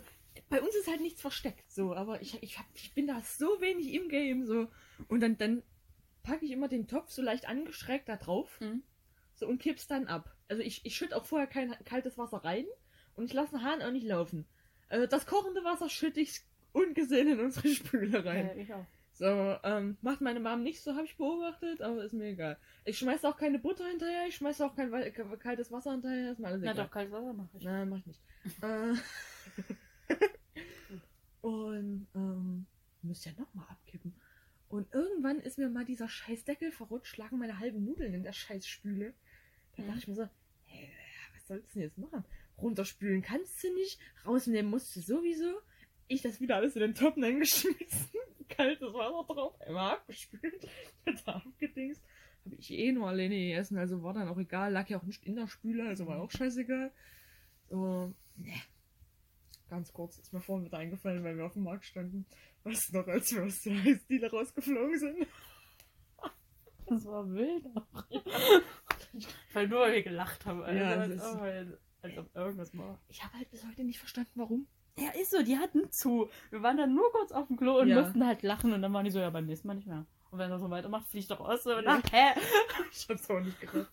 [0.48, 3.46] bei uns ist halt nichts versteckt, so, aber ich, ich, hab, ich bin da so
[3.60, 4.68] wenig im Game, so.
[5.08, 5.62] Und dann, dann
[6.22, 8.82] packe ich immer den Topf so leicht angeschrägt da drauf, Hm?
[9.34, 10.34] so, und kipp's dann ab.
[10.48, 12.66] Also, ich, ich schütte auch vorher kein kaltes Wasser rein
[13.14, 14.44] und ich lasse den Hahn auch nicht laufen.
[14.88, 16.40] Also, das kochende Wasser schütte ich
[16.72, 18.46] ungesehen in unsere Spüle rein.
[18.48, 18.86] Ja, ich auch.
[19.16, 19.26] So,
[19.62, 22.58] ähm, macht meine Mom nicht so, habe ich beobachtet, aber ist mir egal.
[22.84, 24.90] Ich schmeiße auch keine Butter hinterher, ich schmeiße auch kein
[25.38, 26.84] kaltes Wasser hinterher, ist mir alles Na egal.
[26.86, 27.62] doch, kaltes Wasser mache ich.
[27.64, 28.20] Nein, mach ich nicht.
[28.62, 28.94] äh,
[31.42, 32.66] und, ähm,
[33.02, 34.14] müsst ja nochmal abkippen.
[34.68, 38.32] Und irgendwann ist mir mal dieser scheiß Deckel verrutscht, lagen meine halben Nudeln in der
[38.32, 39.14] scheiß Spüle.
[39.76, 39.86] Da Mhm.
[39.86, 40.28] dachte ich mir so,
[40.64, 40.90] hey,
[41.34, 42.24] was sollst du denn jetzt machen?
[42.58, 45.60] Runterspülen kannst du nicht, rausnehmen musst du sowieso.
[46.08, 48.10] Ich das wieder alles in den Topf hineingeschmissen,
[48.48, 50.68] kaltes Wasser drauf, einmal abgespült,
[51.26, 52.02] da abgedingst.
[52.44, 55.24] Habe ich eh nur alleine gegessen, also war dann auch egal, lag ja auch nicht
[55.24, 56.92] in der Spüle, also war auch scheißegal.
[57.70, 58.52] So, ne.
[59.70, 62.26] Ganz kurz ist mir vorhin wieder eingefallen, weil wir auf dem Markt standen.
[62.64, 65.26] Weißt du noch, als wir aus der Eisdiele rausgeflogen sind?
[66.86, 67.64] Das war wild.
[69.54, 70.62] Weil nur weil wir gelacht haben.
[70.62, 73.00] Also, Ja, als, ist- ob, wir- als ob irgendwas war.
[73.08, 74.66] Ich habe halt bis heute nicht verstanden, warum.
[74.98, 76.28] Ja, ist so, die hatten zu.
[76.50, 78.00] Wir waren dann nur kurz auf dem Klo und Ja.
[78.02, 80.06] mussten halt lachen und dann waren die so, ja, beim nächsten Mal nicht mehr.
[80.30, 81.64] Und wenn er so weitermacht, fliegt doch aus.
[81.64, 81.82] So, Ja.
[81.82, 82.34] na, hä?
[82.92, 83.90] Ich hab's auch nicht gerafft.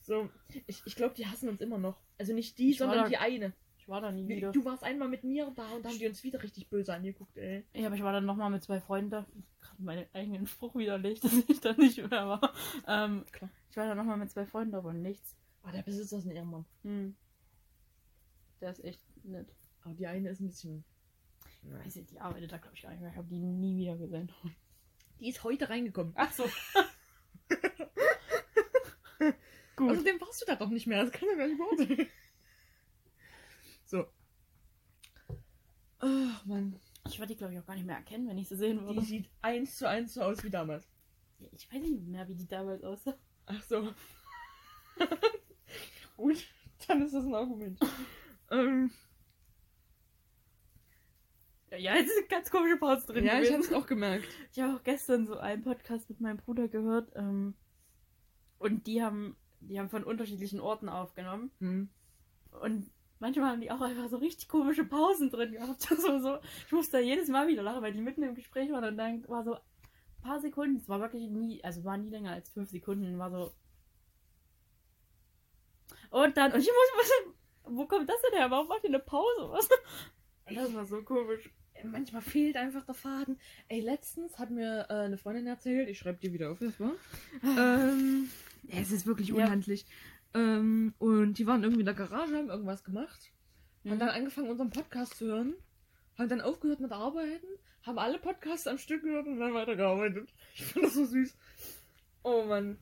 [0.00, 0.28] So,
[0.66, 2.00] ich, ich glaube, die hassen uns immer noch.
[2.18, 3.52] Also nicht die, Ich sondern da- die eine.
[3.78, 4.52] Ich war da nie wieder.
[4.52, 7.36] Du warst einmal mit mir da und da haben die uns wieder richtig böse angeguckt,
[7.36, 7.64] ey.
[7.72, 9.26] Ja, aber ich war dann nochmal mit zwei Freunden da.
[9.60, 12.52] Gerade meinen eigenen Spruch widerlegt, dass ich da nicht mehr war.
[12.86, 13.50] Ähm, Klar.
[13.70, 15.36] ich war dann nochmal mit zwei Freunden da, aber nichts.
[15.64, 16.64] Ah, der Besitzer ist ein Ehrenmann.
[16.82, 17.16] Hm.
[18.60, 19.48] Der ist echt nett.
[19.84, 20.84] Aber die eine ist ein bisschen.
[21.64, 23.10] Ich weiß nicht, die arbeitet da, glaube ich, gar nicht mehr.
[23.10, 24.30] Ich habe die nie wieder gesehen.
[25.20, 26.12] Die ist heute reingekommen.
[26.16, 26.44] Ach so.
[29.76, 29.90] Gut.
[29.92, 31.02] Außerdem warst du da doch nicht mehr.
[31.04, 32.06] Das kann ja gar nicht sein.
[33.84, 34.06] So.
[35.98, 36.80] Ach, Mann.
[37.06, 38.84] Ich würde die, glaube ich, auch gar nicht mehr erkennen, wenn ich sie sehen Die
[38.86, 39.02] würde.
[39.02, 40.88] sieht eins zu eins so aus wie damals.
[41.52, 43.14] Ich weiß nicht mehr, wie die damals aussah.
[43.44, 43.92] Ach so.
[46.16, 46.42] Gut,
[46.88, 47.78] dann ist das ein Argument.
[48.50, 48.90] ähm,
[51.78, 53.24] Ja, jetzt ist ganz komische Pause drin.
[53.24, 53.70] ja, ich gewesen.
[53.70, 54.26] hab's auch gemerkt.
[54.52, 57.10] Ich habe auch gestern so einen Podcast mit meinem Bruder gehört.
[57.14, 57.54] Ähm,
[58.58, 61.50] und die haben, die haben von unterschiedlichen Orten aufgenommen.
[61.60, 61.88] Hm.
[62.60, 65.88] Und manchmal haben die auch einfach so richtig komische Pausen drin gehabt.
[65.96, 66.38] So, so.
[66.66, 69.26] Ich musste da jedes Mal wieder lachen, weil die mitten im Gespräch waren und dann
[69.28, 69.60] war so ein
[70.22, 70.76] paar Sekunden.
[70.76, 73.18] Es war wirklich nie, also war nie länger als fünf Sekunden.
[73.18, 73.52] War so.
[76.10, 77.10] Und dann, und ich muss, was,
[77.64, 78.50] wo kommt das denn her?
[78.50, 79.48] Warum macht ihr eine Pause?
[79.50, 79.68] Was?
[80.44, 81.50] Das war so komisch.
[81.90, 83.38] Manchmal fehlt einfach der Faden.
[83.68, 86.92] Ey, letztens hat mir äh, eine Freundin erzählt, ich schreibe dir wieder auf, das war.
[87.42, 88.28] ähm,
[88.64, 89.34] ja, es ist wirklich Ja.
[89.46, 89.86] unhandlich.
[90.34, 93.32] Ähm, und die waren irgendwie in der Garage, haben irgendwas gemacht.
[93.84, 93.98] Haben Mhm.
[93.98, 95.54] dann angefangen, unseren Podcast zu hören.
[96.18, 97.46] Haben dann aufgehört mit Arbeiten.
[97.82, 100.28] Haben alle Podcasts am Stück gehört und dann weitergearbeitet.
[100.54, 101.36] Ich fand das so süß.
[102.22, 102.78] Oh Mann.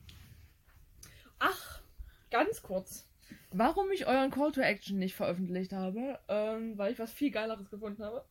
[1.39, 1.81] Ach,
[2.29, 3.07] ganz kurz.
[3.51, 7.69] Warum ich euren Call to Action nicht veröffentlicht habe, ähm, weil ich was viel Geileres
[7.69, 8.23] gefunden habe.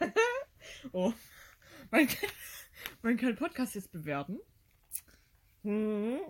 [0.92, 1.12] oh.
[1.90, 2.30] Man kann,
[3.02, 4.38] man kann Podcast jetzt bewerten.
[5.62, 6.20] Hm.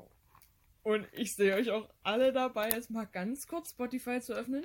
[0.83, 4.65] Und ich sehe euch auch alle dabei, jetzt mal ganz kurz Spotify zu öffnen.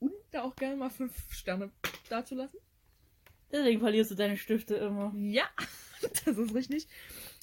[0.00, 1.70] Und da auch gerne mal fünf Sterne
[2.08, 2.58] dazulassen.
[3.50, 5.12] Deswegen verlierst du deine Stifte immer.
[5.16, 5.48] Ja,
[6.24, 6.88] das ist richtig.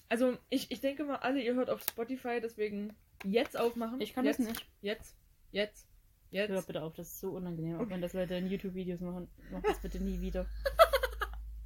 [0.09, 3.99] Also, ich, ich denke mal, alle, ihr hört auf Spotify, deswegen jetzt aufmachen.
[4.01, 4.65] Ich kann jetzt, das nicht.
[4.81, 5.15] Jetzt,
[5.51, 5.87] jetzt,
[6.31, 6.49] jetzt.
[6.51, 9.27] Hör bitte auf, das ist so unangenehm, auch wenn das Leute in YouTube-Videos machen.
[9.51, 10.45] Mach das bitte nie wieder.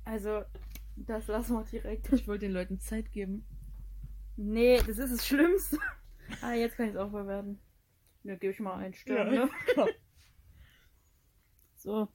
[0.06, 0.44] Also,
[0.96, 2.12] das lassen wir direkt.
[2.14, 3.46] Ich wollte den Leuten Zeit geben.
[4.38, 5.78] Nee, das ist das Schlimmste.
[6.42, 7.60] Ah, jetzt kann ich es auch verwerten.
[8.24, 9.46] Ja, gebe ich mal einen Stern, Ja.
[9.46, 9.52] ne?
[11.76, 12.08] So.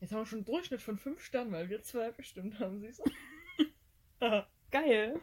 [0.00, 3.02] Jetzt haben wir schon einen Durchschnitt von fünf Sternen, weil wir zwei bestimmt haben, siehst
[4.20, 4.46] du?
[4.70, 5.20] Geil.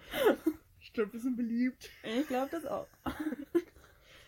[0.81, 1.89] ich glaube, wir sind beliebt.
[2.03, 2.87] Ich glaube das auch.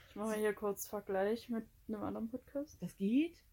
[0.09, 2.81] Ich mache mal hier kurz Vergleich mit einem anderen Podcast.
[2.81, 3.43] Das geht?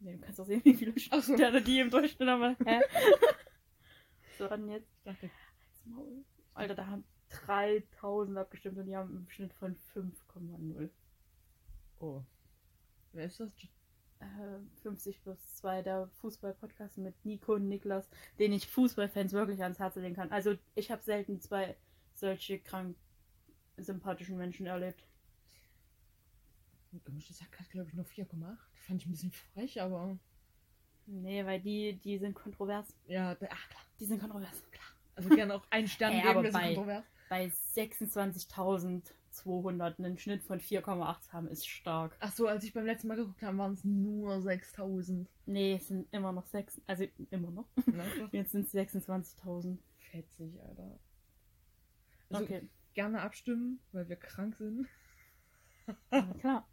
[0.00, 1.20] Nee, du kannst auch sehen, wie viele so.
[1.20, 2.56] Sterne die im Durchschnitt haben.
[2.64, 2.80] Hä?
[4.38, 4.90] So, dann jetzt.
[4.98, 5.30] Ich dachte,
[5.86, 6.24] Maul.
[6.52, 10.90] Alter, da haben 3000 abgestimmt und die haben im Schnitt von 5,0.
[12.00, 12.22] oh.
[13.12, 13.50] Wer ist das?
[14.18, 19.78] Äh, 50 plus 2, der Fußball-Podcast mit Nico und Niklas, den ich Fußballfans wirklich ans
[19.78, 20.30] Herz legen kann.
[20.30, 21.76] Also, ich habe selten zwei
[22.12, 22.96] solche krank
[23.78, 25.06] sympathischen Menschen erlebt.
[27.04, 28.56] Gemischtes Hack hat, glaube ich, nur 4,8.
[28.86, 30.18] Fand ich ein bisschen frech, aber.
[31.06, 32.86] Nee, weil die, die sind kontrovers.
[33.06, 33.82] Ja, da- ach klar.
[34.00, 34.62] Die sind kontrovers.
[35.14, 37.02] Also gerne auch einen Stern Ey, geben, aber bei-.
[37.28, 42.16] Bei 26.200 einen Schnitt von 4,8 haben, ist stark.
[42.20, 45.28] Ach so, als ich beim letzten Mal geguckt habe, waren es nur 6000.
[45.46, 46.80] Nee, es sind immer noch 6.
[46.86, 47.66] Also, immer noch.
[47.86, 48.04] Na.
[48.32, 49.76] Jetzt sind es 26.000.
[50.10, 50.98] Fetzig, Alter.
[52.30, 52.62] Also Okay,
[52.94, 54.86] gerne abstimmen, weil wir krank sind.
[56.40, 56.68] Klar.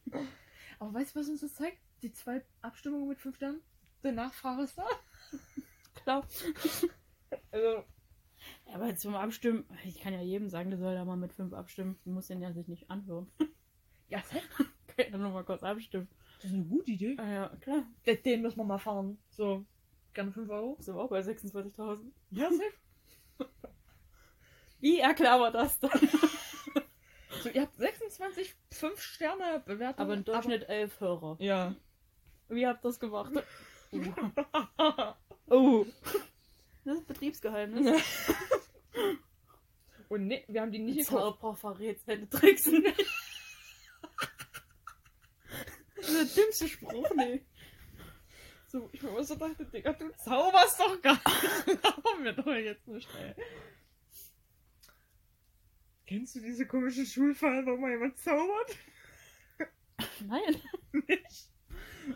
[0.79, 1.77] Aber weißt du, was uns das zeigt?
[2.01, 3.61] Die zwei Abstimmungen mit fünf Sternen?
[4.03, 4.85] Die Nachfrage ist da.
[5.95, 6.27] Klar.
[7.51, 7.85] Also,
[8.67, 11.53] Ja, aber zum Abstimmen, ich kann ja jedem sagen, der soll da mal mit 5
[11.53, 11.97] abstimmen.
[12.03, 13.31] Du musst den ja sich nicht anhören.
[14.09, 14.41] ja, safe.
[14.87, 16.09] Kann ja nur mal kurz abstimmen.
[16.41, 17.15] das ist eine gute Idee.
[17.17, 17.83] Ah ja, klar.
[18.05, 19.17] Den- Den müssen wir mal fahren.
[19.29, 19.65] So,
[20.13, 20.75] gerne 5 Euro.
[20.81, 22.11] Sind wir auch bei 26.000.
[22.31, 23.49] Ja, safe.
[24.81, 25.91] Wie erklären wir das dann?
[27.41, 30.05] So, ihr habt 26 5 Sterne Bewertungen.
[30.05, 31.35] Aber im Durchschnitt 11 Hörer.
[31.39, 31.75] Ja.
[32.49, 33.31] Wie habt ihr das gemacht?
[35.47, 35.85] Oh.
[36.85, 38.01] Das ist Betriebsgeheimnis.
[40.09, 41.05] Und ne, wir haben die nicht.
[41.05, 43.05] Zauberer verrät seine Tricks nicht.
[45.95, 47.45] Das ist der dümmste Spruch, nee.
[48.67, 51.81] So, ich mir immer so dachte, Digga, du zauberst doch gar nicht.
[51.81, 53.35] Glauben wir doch jetzt nicht, ey.
[56.13, 58.77] Kennst du diese komischen Schulfallen, wo mal jemand zaubert?
[60.27, 60.61] Nein.
[61.07, 61.49] nicht.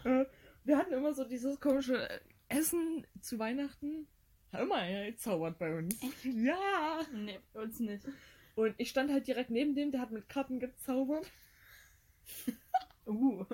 [0.03, 0.25] Äh,
[0.65, 4.07] wir hatten immer so dieses komische äh, Essen zu Weihnachten.
[4.53, 5.99] Hat immer einer gezaubert bei uns.
[6.23, 7.01] Ja.
[7.11, 8.05] Nee, bei uns nicht.
[8.53, 11.31] Und ich stand halt direkt neben dem, der hat mit Karten gezaubert.
[13.07, 13.45] Uh.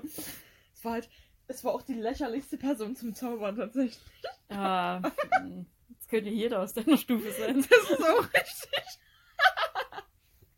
[0.74, 1.10] Es war halt,
[1.48, 4.02] es war auch die lächerlichste Person zum Zaubern tatsächlich.
[4.50, 5.00] Ja,
[5.40, 7.58] hm, jetzt könnte jeder aus deiner Stufe sein.
[7.58, 9.00] Das ist auch richtig.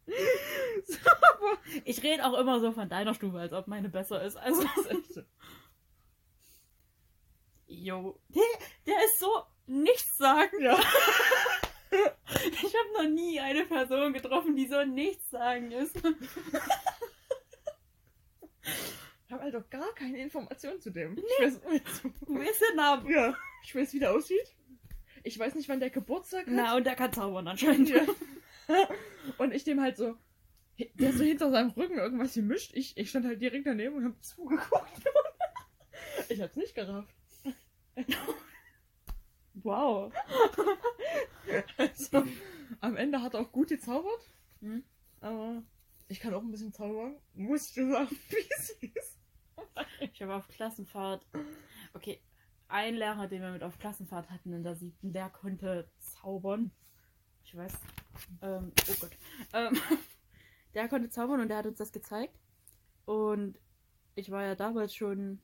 [1.84, 4.38] Ich rede auch immer so von deiner Stufe, als ob meine besser ist.
[4.38, 5.24] Also, ist
[7.68, 8.20] yo.
[8.30, 8.44] Der,
[8.86, 10.62] der ist so nichts sagen.
[10.62, 10.78] Ja.
[12.44, 15.96] Ich habe noch nie eine Person getroffen, die so nichts sagen ist.
[19.28, 21.18] Ich habe halt auch gar keine Informationen zu dem.
[21.18, 23.10] Ich weiß, Du weißt den Namen.
[23.10, 24.56] ja, ich weiß, wie der aussieht.
[25.24, 26.54] Ich weiß nicht, wann der Geburtstag hat.
[26.54, 27.89] Na, und der kann zaubern anscheinend.
[27.89, 28.02] Ja.
[29.38, 30.15] Und ich dem halt so,
[30.95, 32.71] der so hinter seinem Rücken irgendwas gemischt.
[32.73, 35.04] Ich, ich stand halt direkt daneben und hab zugeguckt.
[36.30, 37.15] Ich hab's nicht gerafft.
[39.63, 40.12] Wow.
[41.78, 42.23] Also,
[42.82, 44.30] am Ende hat er auch gut gezaubert.
[44.60, 44.84] Hm?
[45.21, 45.63] Aber
[46.08, 47.15] ich kann auch ein bisschen zaubern.
[47.34, 49.19] Muss ich dir sagen, wie es ist.
[50.13, 51.25] Ich habe auf Klassenfahrt.
[51.93, 52.21] Okay,
[52.67, 56.71] ein Lehrer, den wir mit auf Klassenfahrt hatten in der siebten, der konnte zaubern.
[57.46, 57.74] Ich weiß.
[58.42, 59.12] Ähm, oh Gott.
[59.54, 59.78] Ähm,
[60.74, 62.38] der konnte zaubern und der hat uns das gezeigt.
[63.06, 63.58] Und
[64.16, 65.40] ich war ja damals schon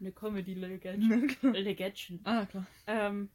[0.00, 1.42] eine Comedy-Legend.
[1.42, 2.20] Legendchen.
[2.24, 2.66] ah, klar.
[2.86, 3.30] Ähm,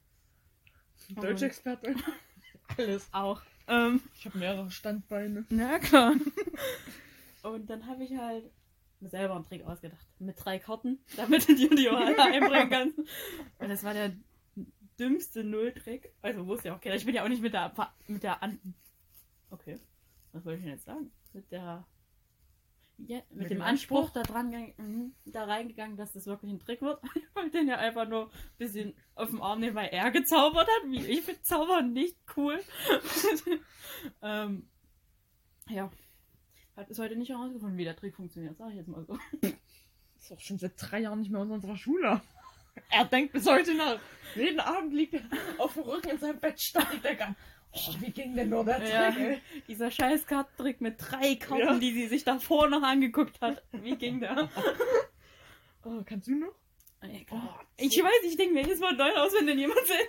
[1.10, 1.96] Deutschexperte.
[2.78, 3.08] Alles.
[3.12, 3.42] auch.
[3.68, 5.46] Ähm, Ich habe mehrere Standbeine.
[5.50, 6.14] Na klar.
[7.44, 8.52] Und dann habe ich halt
[9.00, 10.06] mir selber einen Trick ausgedacht.
[10.20, 12.98] Mit drei Karten, damit du dir die alle einbringen kannst.
[12.98, 14.12] Und das war der
[15.00, 16.14] dümmste Nulltrick.
[16.22, 16.96] Also wusste ja auch keiner.
[16.96, 17.74] Ich bin ja auch nicht mit der
[18.08, 18.60] mit der An
[19.50, 19.80] Okay.
[20.32, 21.12] Was wollte ich denn jetzt sagen?
[21.34, 21.86] Mit der
[23.08, 24.24] ja, mit, Mit dem dem Anspruch, Anspruch?
[24.24, 27.02] da dran mhm, da reingegangen, dass das wirklich ein Trick wird.
[27.16, 30.68] Ich wollte den ja einfach nur ein bisschen auf dem Arm nehmen, weil er gezaubert
[30.68, 30.92] hat.
[30.92, 32.60] Wie ich finde Zaubern nicht cool.
[34.22, 34.68] ähm,
[35.70, 35.90] ja.
[36.76, 39.18] Hat bis heute nicht herausgefunden, wie der Trick funktioniert, sag ich jetzt mal so.
[40.18, 42.22] Ist auch schon seit drei Jahren nicht mehr in unserer Schule.
[42.90, 44.00] Er denkt bis heute nach.
[44.36, 45.22] Jeden Abend liegt er
[45.58, 47.36] auf dem Rücken in seinem Bett, starrt Decke an.
[47.72, 49.14] Oh, wie ging denn nur der Ja.
[49.68, 51.74] Dieser scheiß Kartentrick mit drei Karten, Ja.
[51.80, 53.62] die sie sich davor noch angeguckt hat.
[53.72, 54.50] Wie ging der?
[55.84, 56.54] Oh, kannst du noch?
[57.32, 57.38] Oh,
[57.78, 60.08] Ich weiß, ich denke mir jedes Mal neu aus, wenn denn jemand sehen.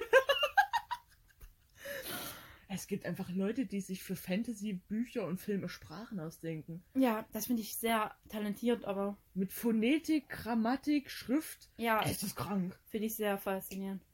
[2.73, 6.85] Es gibt einfach Leute, die sich für Fantasy, Bücher und Filme Sprachen ausdenken.
[6.95, 11.69] Ja, das finde ich sehr talentiert, aber Mit Phonetik, Grammatik, Schrift.
[11.79, 12.79] ja, Es ist krank.
[12.87, 14.05] finde ich sehr faszinierend.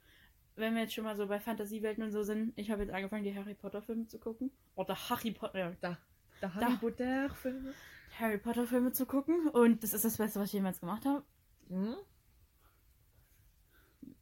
[0.54, 3.24] Wenn wir jetzt schon mal so bei Fantasiewelten und so sind, ich habe jetzt angefangen,
[3.24, 4.50] die Harry Potter Filme zu gucken.
[4.74, 5.98] Oder Harry Potter, ja, Da.
[6.40, 7.74] Da Harry Potter Filme.
[8.18, 9.48] Harry Potter Filme zu gucken.
[9.50, 11.22] Und das ist das Beste, was ich jemals gemacht habe.
[11.68, 11.96] Hm?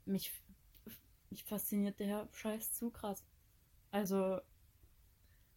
[0.07, 0.33] Mich,
[1.31, 3.23] mich fasziniert der Scheiß zu krass.
[3.95, 4.41] Also,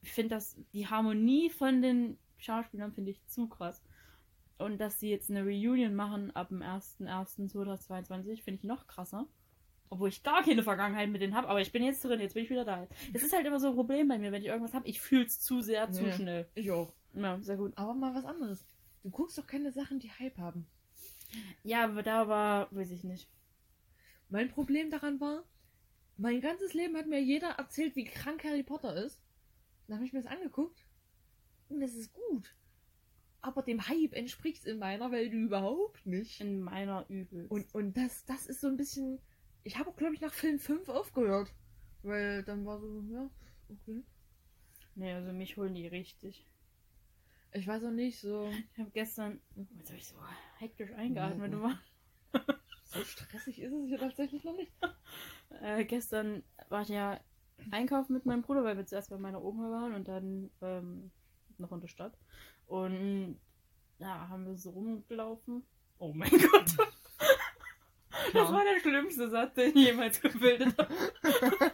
[0.03, 3.81] ich finde das, die Harmonie von den Schauspielern finde ich zu krass.
[4.59, 9.25] Und dass sie jetzt eine Reunion machen ab dem 1.1.2022, finde ich noch krasser.
[9.89, 12.43] Obwohl ich gar keine Vergangenheit mit denen habe, aber ich bin jetzt drin, jetzt bin
[12.43, 12.87] ich wieder da.
[13.11, 15.25] Das ist halt immer so ein Problem bei mir, wenn ich irgendwas habe, ich fühle
[15.25, 16.13] es zu sehr, zu Ja.
[16.13, 16.47] schnell.
[16.53, 16.93] Ich auch.
[17.15, 17.73] Ja, sehr gut.
[17.75, 18.67] Aber mal was anderes.
[19.01, 20.67] Du guckst doch keine Sachen, die Hype haben.
[21.63, 23.27] Ja, aber da war, weiß ich nicht.
[24.29, 25.43] Mein Problem daran war,
[26.17, 29.21] mein ganzes Leben hat mir jeder erzählt, wie krank Harry Potter ist.
[29.87, 30.85] Dann habe ich mir das angeguckt
[31.69, 32.55] und es ist gut.
[33.41, 36.41] Aber dem Hype entspricht es in meiner Welt überhaupt nicht.
[36.41, 37.45] In meiner Übel.
[37.47, 39.19] Und, und das, das ist so ein bisschen.
[39.63, 41.53] Ich habe auch, glaube ich, nach Film 5 aufgehört.
[42.03, 43.29] Weil dann war so, ja,
[43.69, 44.03] okay.
[44.95, 46.45] nee, also mich holen die richtig.
[47.53, 48.49] Ich weiß auch nicht, so.
[48.73, 49.39] Ich habe gestern,
[49.77, 50.15] jetzt habe ich so
[50.57, 51.53] hektisch eingeatmet.
[51.53, 51.79] Ja.
[52.87, 54.71] So stressig ist es hier tatsächlich noch nicht.
[55.49, 57.19] Äh, gestern war ich ja
[57.71, 61.11] einkaufen mit meinem Bruder, weil wir zuerst bei meiner Oma waren und dann ähm,
[61.57, 62.17] noch in der Stadt.
[62.67, 63.39] Und
[63.99, 65.63] ja, haben wir so rumgelaufen.
[65.97, 66.77] Oh mein Gott.
[68.33, 70.93] Das war der schlimmste Satz, den ich jemals gebildet habe.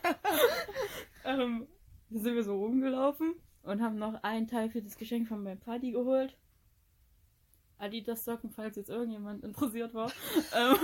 [1.26, 1.68] ähm,
[2.10, 5.60] da sind wir so rumgelaufen und haben noch einen Teil für das Geschenk von meinem
[5.60, 6.38] Party geholt.
[7.78, 10.12] Adidas Socken, falls jetzt irgendjemand interessiert war.
[10.56, 10.78] ähm,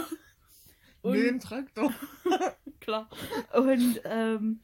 [1.02, 1.94] und, Nee, ein Traktor.
[2.80, 3.10] klar.
[3.54, 4.60] Und ähm,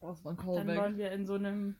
[0.00, 0.76] das war ein dann Callback.
[0.78, 1.76] waren wir in so einem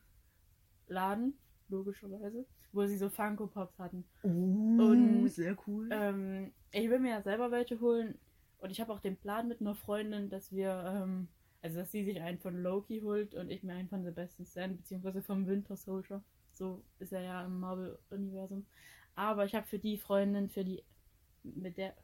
[0.89, 1.35] Laden,
[1.69, 4.05] logischerweise, wo sie so Funko Pops hatten.
[4.23, 5.89] Oh, Und- sehr cool.
[5.93, 8.19] Ähm, ich will mir ja selber welche holen.
[8.59, 11.29] Und ich habe auch den Plan mit einer Freundin, dass wir, ähm,
[11.63, 14.77] also dass sie sich einen von Loki holt und ich mir einen von Sebastian Stan,
[14.77, 16.23] beziehungsweise vom Winter Soldier.
[16.53, 18.67] So ist er ja im Marvel-Universum.
[19.15, 20.83] Aber ich habe für die Freundin, für die,
[21.43, 21.95] mit der,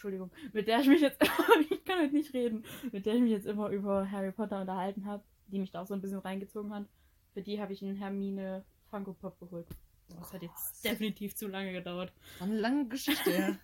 [0.00, 1.20] Entschuldigung, mit der ich mich jetzt,
[1.70, 5.04] ich kann heute nicht reden, mit der ich mich jetzt immer über Harry Potter unterhalten
[5.04, 6.86] habe, die mich da auch so ein bisschen reingezogen hat,
[7.34, 9.66] Für die habe ich einen Hermine Funko Pop geholt.
[10.08, 12.14] Das hat jetzt definitiv zu lange gedauert.
[12.38, 13.30] War eine lange Geschichte,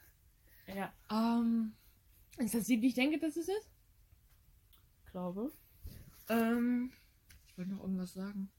[0.67, 0.75] ja.
[0.75, 1.73] Ja, ähm,
[2.37, 3.71] ist das die, die ich denke, dass es ist?
[5.17, 5.51] glaube.
[6.29, 6.93] Ähm,
[7.47, 8.51] ich wollte noch irgendwas sagen.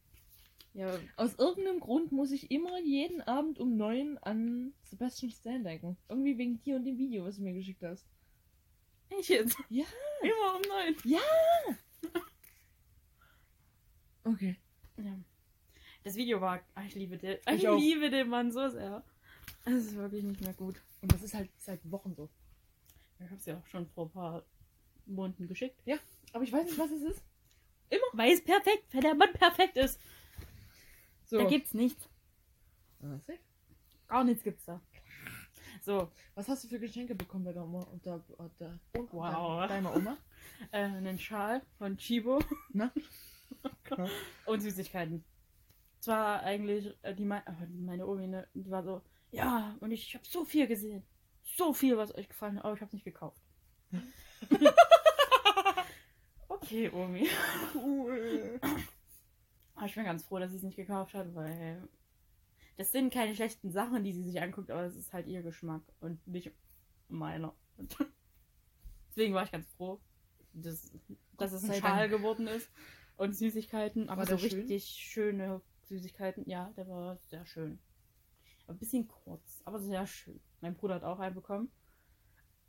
[0.73, 5.97] Ja, Aus irgendeinem Grund muss ich immer jeden Abend um neun an Sebastian Stan denken.
[6.07, 8.05] Irgendwie wegen dir und dem Video, was du mir geschickt hast.
[9.19, 9.57] ich jetzt.
[9.69, 9.85] Ja.
[10.21, 10.95] Immer um neun.
[14.23, 14.57] Okay.
[14.97, 15.17] Ja.
[16.03, 16.61] Das Video war.
[16.75, 17.37] ach, Ich liebe den.
[17.47, 19.03] Ich Ich, liebe den Mann so sehr.
[19.65, 20.75] Es ist wirklich nicht mehr gut.
[21.01, 22.29] Und das ist halt seit Wochen so.
[23.19, 24.43] Ich habe es ja auch schon vor ein paar
[25.05, 25.81] Monaten geschickt.
[26.33, 27.23] Aber ich weiß nicht, was es ist.
[28.13, 29.99] Weil es perfekt, weil der Mann perfekt ist.
[31.27, 31.37] So.
[31.37, 32.09] Da gibt's nichts.
[33.01, 33.39] Safe.
[34.07, 34.81] Gar nichts gibt's da.
[35.81, 38.79] So, Was hast du für Geschenke bekommen bei der Oma und der, und der,
[39.11, 39.67] Wow.
[39.67, 40.17] deiner Oma?
[40.71, 42.39] äh, einen Schal von Chibo
[42.73, 42.91] Na?
[44.45, 45.23] und Süßigkeiten.
[45.99, 50.13] Zwar eigentlich, äh, die mein, äh, meine Omi, ne, die war so, ja, und ich
[50.15, 51.03] habe so viel gesehen.
[51.43, 53.41] So viel, was euch gefallen hat, aber ich habe nicht gekauft.
[56.47, 57.27] okay, Omi.
[57.73, 58.59] Cool.
[59.77, 61.87] Aber ich bin ganz froh, dass sie es nicht gekauft hat, weil
[62.77, 65.83] das sind keine schlechten Sachen, die sie sich anguckt, aber es ist halt ihr Geschmack
[65.99, 66.51] und nicht
[67.09, 67.53] meiner.
[69.09, 69.99] Deswegen war ich ganz froh,
[70.53, 70.91] dass,
[71.37, 72.09] dass es Ein Schal.
[72.09, 72.71] Geworden ist
[73.17, 74.59] und Süßigkeiten, aber so schön?
[74.59, 76.49] richtig schöne Süßigkeiten.
[76.49, 77.79] Ja, der war sehr schön.
[78.67, 80.41] Ein bisschen kurz, aber sehr schön.
[80.61, 81.71] Mein Bruder hat auch einen bekommen.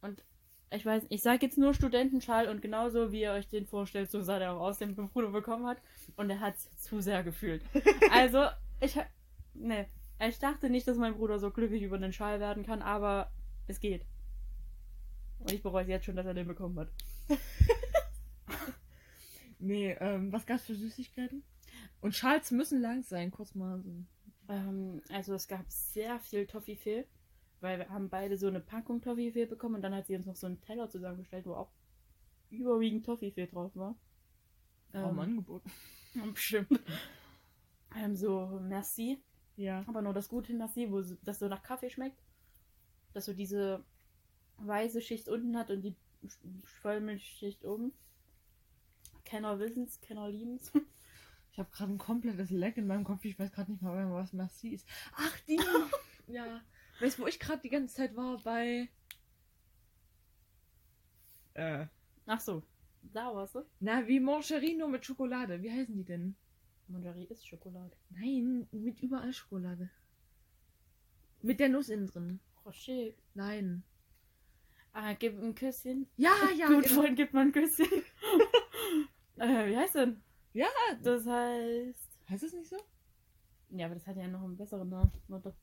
[0.03, 0.23] Und
[0.71, 4.23] ich weiß, ich sage jetzt nur Studentenschal und genauso wie ihr euch den vorstellt, so
[4.23, 5.79] sah der auch aus, den mein Bruder bekommen hat.
[6.17, 7.63] Und er hat es zu sehr gefühlt.
[8.13, 8.47] Also,
[8.81, 8.97] ich,
[9.55, 9.87] ne,
[10.21, 13.31] ich dachte nicht, dass mein Bruder so glücklich über den Schal werden kann, aber
[13.67, 14.05] es geht.
[15.39, 16.89] Und ich bereue es jetzt schon, dass er den bekommen hat.
[19.59, 21.43] Nee, ähm, was gab's für Süßigkeiten?
[22.01, 24.05] Und Schals müssen lang sein, kurz mal so.
[24.49, 27.07] Ähm, also es gab sehr viel Toffifee,
[27.61, 30.37] weil wir haben beide so eine Packung Toffifee bekommen und dann hat sie uns noch
[30.37, 31.71] so einen Teller zusammengestellt, wo auch
[32.51, 33.95] überwiegend Toffifee drauf war.
[34.93, 35.71] Warum Ähm, angeboten?
[36.35, 36.81] bestimmt.
[37.97, 39.21] Ähm, so Merci,
[39.57, 39.85] Ja.
[39.87, 42.23] aber nur das gute Merci, wo das so nach Kaffee schmeckt.
[43.15, 43.85] Dass so diese
[44.59, 45.95] weiße Schicht unten hat und die
[46.25, 47.93] Sch- Vollmilchschicht oben.
[49.25, 50.73] Kenner wissen's, Kenner lieben's.
[51.51, 53.25] Ich habe gerade ein komplettes Leck in meinem Kopf.
[53.25, 54.87] Ich weiß gerade nicht mal, mehr, was Merci ist.
[55.17, 55.59] Ach, die!
[56.29, 56.61] ja.
[57.01, 58.39] Weißt du, wo ich gerade die ganze Zeit war?
[58.43, 58.89] Bei.
[61.55, 61.87] Äh.
[62.27, 62.63] Ach so,
[63.03, 63.65] da warst du.
[63.81, 65.63] Na, wie Mancherie nur mit Schokolade.
[65.63, 66.37] Wie heißen die denn?
[66.89, 67.97] Mangerie ist Schokolade.
[68.11, 69.91] Nein, mit überall Schokolade.
[71.43, 72.41] Mit der Nuss innen drin.
[72.65, 73.13] Rocher.
[73.35, 73.85] Nein.
[74.93, 76.09] Ah, gib ein Küsschen.
[76.17, 77.03] Ja, ja, Gut, genau.
[77.03, 77.87] Freund, gib mal ein Küsschen.
[79.37, 80.21] äh, wie heißt denn?
[80.53, 80.67] Ja.
[81.03, 82.09] Das heißt.
[82.29, 82.77] Heißt es nicht so?
[83.71, 85.13] Ja, aber das hat ja noch einen besseren Namen.
[85.29, 85.55] Warte.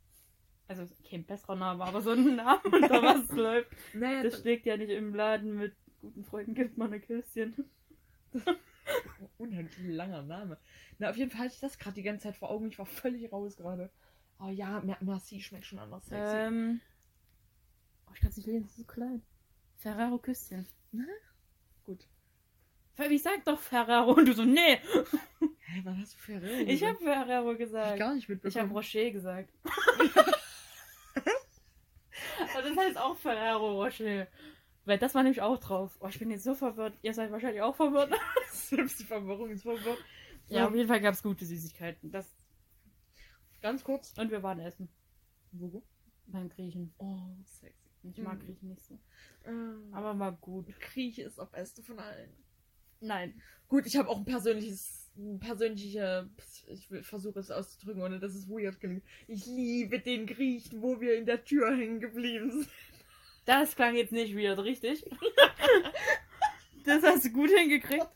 [0.68, 3.70] Also kein besserer Name, aber so einen Namen, unter was läuft.
[3.94, 7.54] Naja, Das schlägt ja nicht im Laden mit guten Freunden gibt man ein Küsschen.
[9.38, 10.58] unheimlich langer Name.
[11.00, 12.68] Na, auf jeden Fall hatte ich das gerade die ganze Zeit vor Augen.
[12.68, 13.90] Ich war völlig raus gerade.
[14.40, 16.36] Oh ja, Mer- Merci schmeckt schon anders sexy.
[16.36, 16.82] Ähm.
[18.08, 19.22] Oh, ich kann es nicht lesen, das ist so klein.
[19.78, 20.66] Ferrero Küsschen.
[21.86, 22.06] Gut.
[23.10, 24.78] Ich sag doch Ferrero und du so, nee.
[25.60, 26.62] Hä, wann hast du Ferrero?
[26.62, 27.02] Ich gesagt?
[27.02, 28.00] habe Ferrero Hab ich gesagt.
[28.00, 28.64] gar nicht Ich mitbekommen.
[28.70, 29.50] habe Rocher gesagt.
[32.66, 34.28] Das heißt auch Ferrero Rocher.
[34.86, 35.98] Weil das war nämlich auch drauf.
[36.00, 36.98] Oh, ich bin jetzt so verwirrt.
[37.02, 38.14] Ihr seid wahrscheinlich auch verwirrt.
[38.52, 39.98] Selbst die Verwirrung ist verwirrt.
[40.48, 42.12] Ja, auf jeden Fall gab es gute Süßigkeiten.
[42.12, 42.36] Das
[43.62, 44.14] Ganz kurz.
[44.18, 44.90] und wir waren essen.
[45.52, 45.82] Wo?
[46.28, 46.94] Beim Griechen.
[47.00, 47.90] Oh, sexy.
[48.04, 48.46] Ich mag Mhm.
[48.46, 49.00] Griechen nicht so.
[49.46, 50.68] Ähm, Aber war gut.
[50.80, 52.30] Grieche ist das Beste von allen.
[53.00, 53.42] Nein.
[53.68, 55.05] Gut, ich habe auch ein persönliches,
[55.40, 56.30] persönliche,
[56.68, 59.04] ich will- versuche es auszudrücken, ohne dass es weird klingt.
[59.28, 62.68] Ich liebe den Griechen, wo wir in der Tür hängen geblieben sind.
[63.46, 65.06] Das klang jetzt nicht weird, richtig?
[66.86, 68.08] das hast du gut hingekriegt.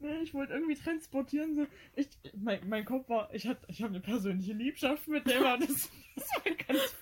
[0.00, 1.66] Ne, Ich wollte irgendwie transportieren, so.
[1.94, 5.90] Ich, mein, mein Kopf war, ich, ich habe eine persönliche Liebschaft mit dem, aber das,
[6.16, 6.94] das wäre ganz,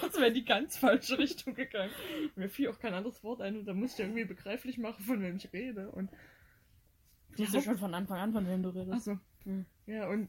[0.00, 1.90] das wäre die ganz falsche Richtung gegangen.
[2.36, 5.20] Mir fiel auch kein anderes Wort ein und da musste ich irgendwie begreiflich machen, von
[5.22, 5.90] wem ich rede.
[5.90, 6.10] Und
[7.36, 8.92] Ich wusste schon von Anfang an, von wem du redest.
[9.08, 9.18] Achso.
[9.44, 9.64] Hm.
[9.86, 10.28] Ja, und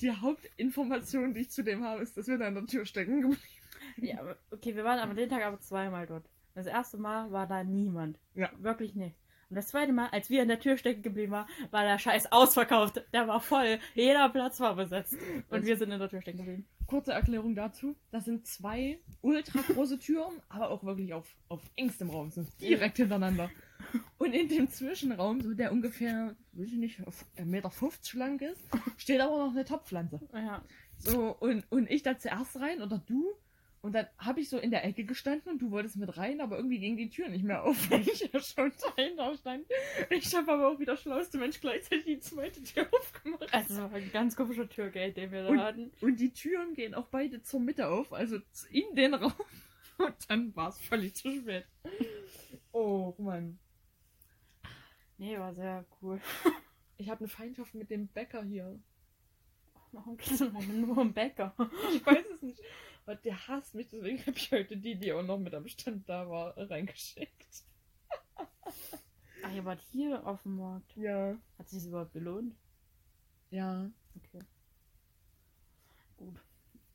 [0.00, 3.20] die Hauptinformation, die ich zu dem habe, ist, dass wir da an der Tür stecken
[3.22, 3.40] geblieben
[3.96, 6.24] Ja, aber- okay, wir waren aber den Tag aber zweimal dort.
[6.54, 8.18] Das erste Mal war da niemand.
[8.34, 8.50] Ja.
[8.58, 9.16] Wirklich nicht.
[9.48, 12.30] Und das zweite Mal, als wir an der Tür stecken geblieben waren, war der Scheiß
[12.30, 13.02] ausverkauft.
[13.12, 13.78] Der war voll.
[13.94, 15.14] Jeder Platz war besetzt.
[15.14, 15.64] Und Was?
[15.66, 16.66] wir sind in der Tür stecken geblieben.
[16.90, 17.94] Kurze Erklärung dazu.
[18.10, 22.32] Das sind zwei ultra große Türen, aber auch wirklich auf, auf engstem Raum.
[22.32, 23.48] Sind direkt hintereinander.
[24.18, 27.70] Und in dem Zwischenraum, so der ungefähr, weiß ich nicht, 1,50 Meter
[28.14, 28.60] lang ist,
[28.96, 30.18] steht aber noch eine Topfpflanze.
[30.34, 30.64] Ja.
[30.98, 33.36] So, und, und ich da zuerst rein oder du.
[33.82, 36.56] Und dann habe ich so in der Ecke gestanden und du wolltest mit rein, aber
[36.58, 39.66] irgendwie ging die Tür nicht mehr auf, weil ich ja schon dahinter stand.
[40.10, 43.52] Ich habe aber auch wieder schlauste Mensch gleichzeitig die zweite Tür aufgemacht.
[43.54, 45.90] Also, das war ein ganz komischer Türgate, den wir da Und- hatten.
[46.02, 48.38] Und die Türen gehen auch beide zur Mitte auf, also
[48.70, 49.32] in den Raum.
[49.98, 51.64] Und dann war es völlig zu spät.
[52.72, 53.58] Oh Mann.
[55.18, 56.20] Nee, war sehr cool.
[56.96, 58.78] Ich habe eine Feindschaft mit dem Bäcker hier.
[59.92, 61.54] Warum geht's denn nur um Bäcker?
[61.94, 62.60] Ich weiß es nicht.
[63.06, 66.08] Aber der hasst mich, deswegen habe ich heute die, die auch noch mit am Stand
[66.08, 67.64] da war, reingeschickt.
[69.42, 70.96] Ach, ihr wart hier auf dem Markt.
[70.96, 71.36] Ja.
[71.58, 72.54] Hat sich das überhaupt gelohnt?
[73.50, 73.90] Ja.
[74.16, 74.44] Okay.
[76.16, 76.40] Gut.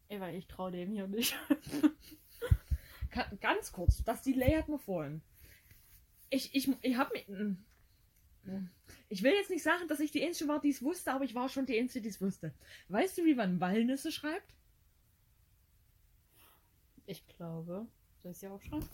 [0.10, 1.36] Eva, ich traue dem hier nicht.
[3.42, 5.22] Ganz kurz, das Delay hatten wir vorhin.
[6.30, 7.28] Ich, ich, ich habe mich.
[7.28, 7.56] mm,
[9.10, 11.36] Ich will jetzt nicht sagen, dass ich die Einzige war, die es wusste, aber ich
[11.36, 12.54] war schon die Einzige, die es wusste.
[12.90, 14.55] Weißt du, wie man Walnüsse schreibt?
[17.06, 17.88] Ich glaube.
[18.22, 18.88] Soll ich sie aufschreiben?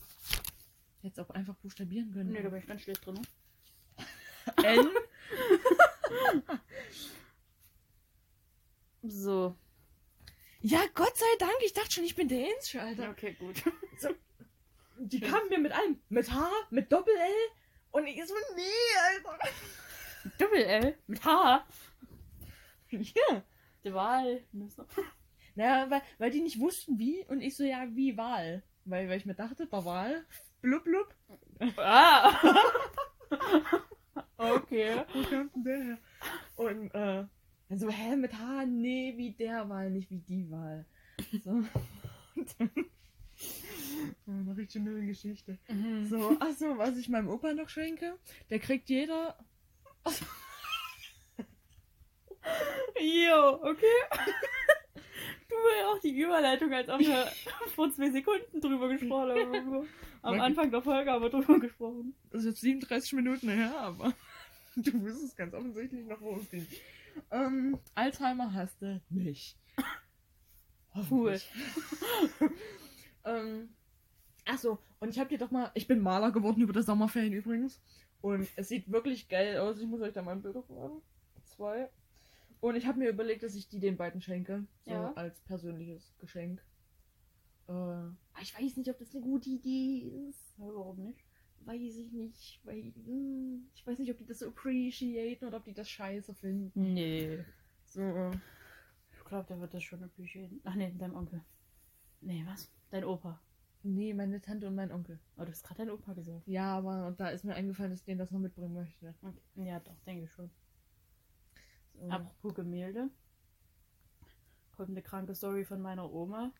[1.01, 2.31] Jetzt auch einfach buchstabieren können.
[2.31, 3.15] Nee, da bin ich ganz schlecht drin.
[3.15, 3.21] ne?
[4.63, 4.89] N.
[9.03, 9.55] So.
[10.61, 13.09] Ja, Gott sei Dank, ich dachte schon, ich bin der Einzige, Alter.
[13.09, 13.63] Okay, gut.
[14.99, 15.99] Die kamen mir mit allem.
[16.09, 17.49] Mit H, mit Doppel-L.
[17.89, 18.61] Und ich so, nee,
[19.09, 19.39] Alter.
[20.37, 21.65] Doppel-L mit H.
[22.91, 23.43] Ja.
[23.83, 24.43] Die Wahl.
[25.55, 27.25] Naja, weil, weil die nicht wussten, wie.
[27.27, 28.63] Und ich so, ja, wie Wahl.
[28.85, 30.25] Weil, weil ich mir dachte, der Wahl.
[30.61, 31.15] Blub, blub.
[31.77, 32.33] Ah!
[34.37, 35.03] okay.
[35.13, 35.97] Wo kommt denn der her?
[36.55, 37.25] Und, äh,
[37.69, 40.85] dann so, hä, mit H, nee, wie der Wahl, nicht wie die Wahl.
[41.43, 41.63] So.
[44.27, 45.57] Eine richtig schöne Geschichte.
[45.69, 46.05] Mhm.
[46.07, 48.17] So, ach so, was ich meinem Opa noch schenke,
[48.49, 49.37] der kriegt jeder.
[52.99, 53.85] Jo, okay.
[55.63, 57.27] Willst auch die Überleitung, als ob wir
[57.75, 59.87] vor zwei Sekunden drüber gesprochen haben.
[60.21, 60.39] Am.
[60.39, 62.15] Anfang der Folge haben wir drüber gesprochen.
[62.29, 64.13] Das ist jetzt 37 Minuten her, aber
[64.75, 66.67] du wusstest ganz offensichtlich noch, wo es ging.
[67.31, 69.57] Ähm, Alzheimer hast du nicht.
[70.93, 71.49] Hoffentlich.
[73.25, 73.69] ähm,
[74.45, 77.33] ach so, und ich habe dir doch mal, ich bin Maler geworden über das Sommerferien
[77.33, 77.81] übrigens.
[78.21, 79.79] Und es sieht wirklich geil aus.
[79.79, 81.01] Ich muss euch da mal ein Bild hochladen.
[81.43, 81.89] Zwei.
[82.61, 84.65] Und ich habe mir überlegt, dass ich die den beiden schenke.
[84.85, 85.13] So Ja.
[85.13, 86.63] als persönliches Geschenk.
[87.67, 90.57] Äh, aber ich weiß nicht, ob das eine gute Idee ist.
[90.57, 91.25] Ja, warum nicht?
[91.65, 92.59] Weiß ich nicht.
[92.63, 96.33] Weil, hm, ich weiß nicht, ob die das so appreciaten oder ob die das scheiße
[96.35, 96.93] finden.
[96.93, 97.43] Nee.
[97.85, 98.31] So.
[99.11, 100.61] Ich glaube, der wird das schon appreciaten.
[100.63, 101.43] Ach nee, dein Onkel.
[102.21, 102.71] Nee, was?
[102.89, 103.41] Dein Opa.
[103.83, 105.19] Nee, meine Tante und mein Onkel.
[105.37, 106.47] Oh, du hast gerade dein Opa gesagt.
[106.47, 109.15] Ja, aber da ist mir eingefallen, dass ich denen das noch mitbringen möchte.
[109.23, 109.65] Okay.
[109.67, 110.51] Ja, doch, denke ich schon.
[112.01, 112.09] So.
[112.09, 113.09] Apropos Gemälde.
[114.75, 116.51] Kommt eine kranke Story von meiner Oma.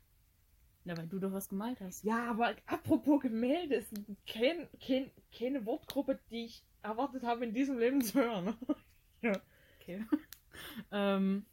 [0.84, 2.04] Na, weil du doch was gemalt hast.
[2.04, 3.94] Ja, aber apropos Gemälde, ist
[4.28, 8.56] kein, kein, keine Wortgruppe, die ich erwartet habe, in diesem Leben zu hören.
[9.82, 10.06] Okay.
[10.92, 11.46] ähm,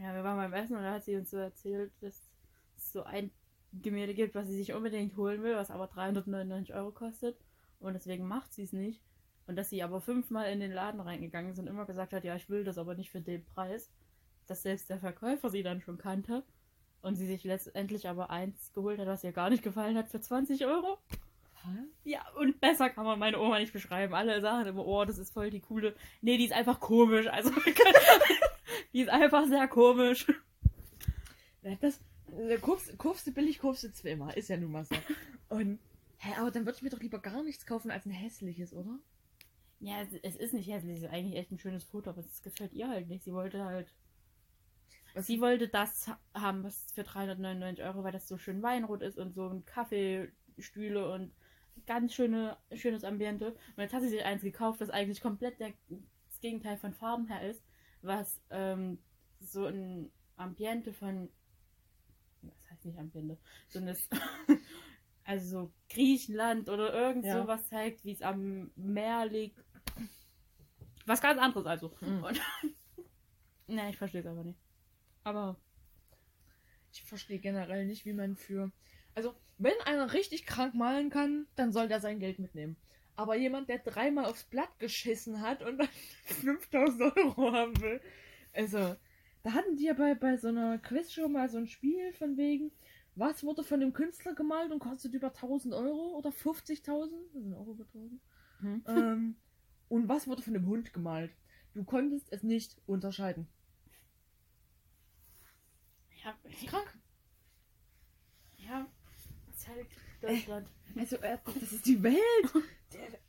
[0.00, 2.30] ja, wir waren beim Essen und da hat sie uns so erzählt, dass
[2.76, 3.30] es so ein
[3.72, 7.36] Gemälde gibt, was sie sich unbedingt holen will, was aber 399 Euro kostet.
[7.78, 9.00] Und deswegen macht sie es nicht.
[9.50, 12.36] Und dass sie aber fünfmal in den Laden reingegangen ist und immer gesagt hat, ja,
[12.36, 13.90] ich will das aber nicht für den Preis.
[14.46, 16.44] Dass selbst der Verkäufer sie dann schon kannte.
[17.02, 20.20] Und sie sich letztendlich aber eins geholt hat, was ihr gar nicht gefallen hat, für
[20.20, 20.98] 20 Euro.
[22.04, 24.14] Ja, und besser kann man meine Oma nicht beschreiben.
[24.14, 25.96] Alle sagen immer, oh, das ist voll die coole.
[26.20, 27.26] Nee, die ist einfach komisch.
[27.26, 27.50] Also,
[28.92, 30.28] die ist einfach sehr komisch.
[31.80, 31.98] Das,
[32.62, 34.38] kaufst, kaufst du billig, kaufst du zweimal.
[34.38, 34.94] Ist ja nun mal so.
[35.48, 35.80] Und,
[36.18, 39.00] hä, aber dann würde ich mir doch lieber gar nichts kaufen als ein hässliches, oder?
[39.80, 40.98] Ja, es, ist nicht hässlich.
[40.98, 43.24] Es ist eigentlich echt ein schönes Foto, aber es gefällt ihr halt nicht.
[43.24, 43.92] Sie wollte halt.
[45.14, 49.02] Was Sie wollte das ha- haben, was für 399 Euro, weil das so schön weinrot
[49.02, 51.32] ist und so ein Kaffeestühle und
[51.86, 53.52] ganz schöne, schönes Ambiente.
[53.74, 57.26] Und jetzt hat sie sich eins gekauft, das eigentlich komplett der, das Gegenteil von Farben
[57.26, 57.62] her ist,
[58.02, 58.98] was ähm,
[59.40, 61.28] so ein Ambiente von.
[62.42, 63.38] Was heißt nicht Ambiente?
[63.68, 63.96] So ein.
[65.22, 67.40] Also so Griechenland oder irgend Ja.
[67.40, 69.62] sowas zeigt, wie es am Meer liegt.
[71.10, 71.92] Was ganz anderes also.
[71.98, 72.22] Hm.
[72.22, 72.40] Und
[73.66, 74.60] ne, ich verstehe es aber nicht.
[75.24, 75.56] Aber
[76.92, 78.70] Ich verstehe generell nicht, wie man für.
[79.16, 82.76] Also, wenn einer richtig krank malen kann, dann soll der sein Geld mitnehmen.
[83.16, 85.88] Aber jemand, der dreimal aufs Blatt geschissen hat und dann
[86.26, 88.00] 5000 Euro haben will.
[88.52, 88.94] Also,
[89.42, 92.70] da hatten die ja bei, bei so einer Quizshow mal so ein Spiel von wegen,
[93.16, 97.10] Was wurde von dem Künstler gemalt und kostet über 1000 Euro oder 50.000?
[97.32, 98.20] Das sind auch über 1000.
[98.60, 98.84] Hm.
[98.86, 99.36] ähm,
[99.90, 101.32] und was wurde von dem Hund gemalt?
[101.74, 103.48] Du konntest es nicht unterscheiden.
[106.24, 106.34] Ja,
[106.66, 106.98] Krank.
[108.56, 108.86] ja.
[109.46, 109.86] Das ist halt
[110.20, 110.68] Deutschland.
[110.96, 112.20] Also, äh, das ist die Welt.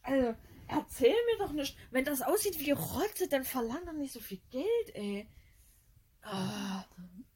[0.04, 0.36] Also,
[0.68, 1.78] erzähl mir doch nicht.
[1.90, 5.28] Wenn das aussieht wie Rotze, dann verlang doch nicht so viel Geld, ey.
[6.22, 6.86] Ah.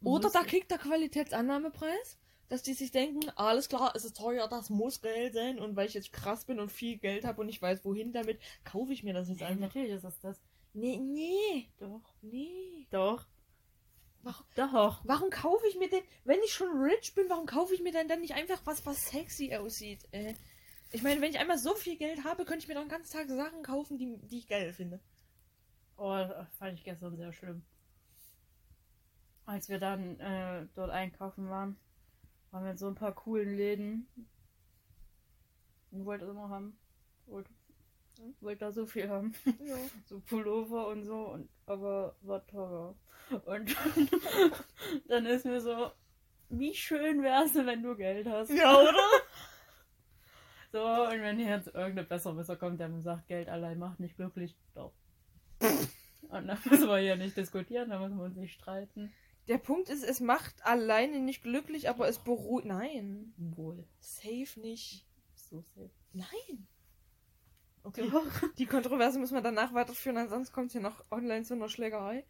[0.03, 2.19] Oder da kriegt der Qualitätsannahmepreis,
[2.49, 5.59] dass die sich denken, alles klar, es ist teuer, das muss Geld sein.
[5.59, 8.39] Und weil ich jetzt krass bin und viel Geld habe und ich weiß, wohin damit,
[8.63, 9.61] kaufe ich mir das jetzt Ja, einfach.
[9.61, 10.41] natürlich ist das das.
[10.73, 12.01] Nee, nee, Doch.
[12.21, 12.87] nee.
[12.91, 13.25] Doch.
[14.23, 15.01] Warum, Doch.
[15.05, 18.07] warum kaufe ich mir denn, wenn ich schon rich bin, warum kaufe ich mir denn
[18.07, 20.07] dann nicht einfach was, was sexy aussieht?
[20.11, 20.33] Äh,
[20.91, 23.13] ich meine, wenn ich einmal so viel Geld habe, könnte ich mir doch den ganzen
[23.13, 24.99] Tag Sachen kaufen, die, die ich geil finde.
[25.97, 27.63] Oh, das fand ich gestern sehr schlimm.
[29.45, 31.77] Als wir dann äh, dort einkaufen waren,
[32.63, 34.07] wir in so ein paar coolen Läden.
[35.91, 36.77] Und wollte immer haben.
[37.25, 37.49] Wollte,
[38.41, 39.33] wollte da so viel haben.
[39.65, 39.75] Ja.
[40.05, 41.29] So Pullover und so.
[41.29, 42.95] Und, aber war teuer.
[43.45, 43.75] Und
[45.07, 45.91] dann ist mir so,
[46.49, 48.51] wie schön wär's wenn du Geld hast.
[48.51, 48.93] Ja, oder?
[50.71, 54.17] So, und wenn hier jetzt irgendein Besserwisser kommt, der mir sagt, Geld allein macht nicht
[54.17, 54.91] glücklich, doch.
[55.61, 59.13] Und dann müssen wir hier nicht diskutieren, da müssen wir uns nicht streiten.
[59.47, 62.67] Der Punkt ist, es macht alleine nicht glücklich, aber es beruhigt.
[62.67, 63.33] Nein.
[63.37, 63.87] Wohl.
[63.99, 65.05] Safe nicht.
[65.35, 65.91] So safe.
[66.13, 66.67] Nein.
[67.83, 68.11] Okay.
[68.57, 72.25] Die Kontroverse müssen wir danach weiterführen, ansonsten kommt es hier noch online zu einer Schlägerei.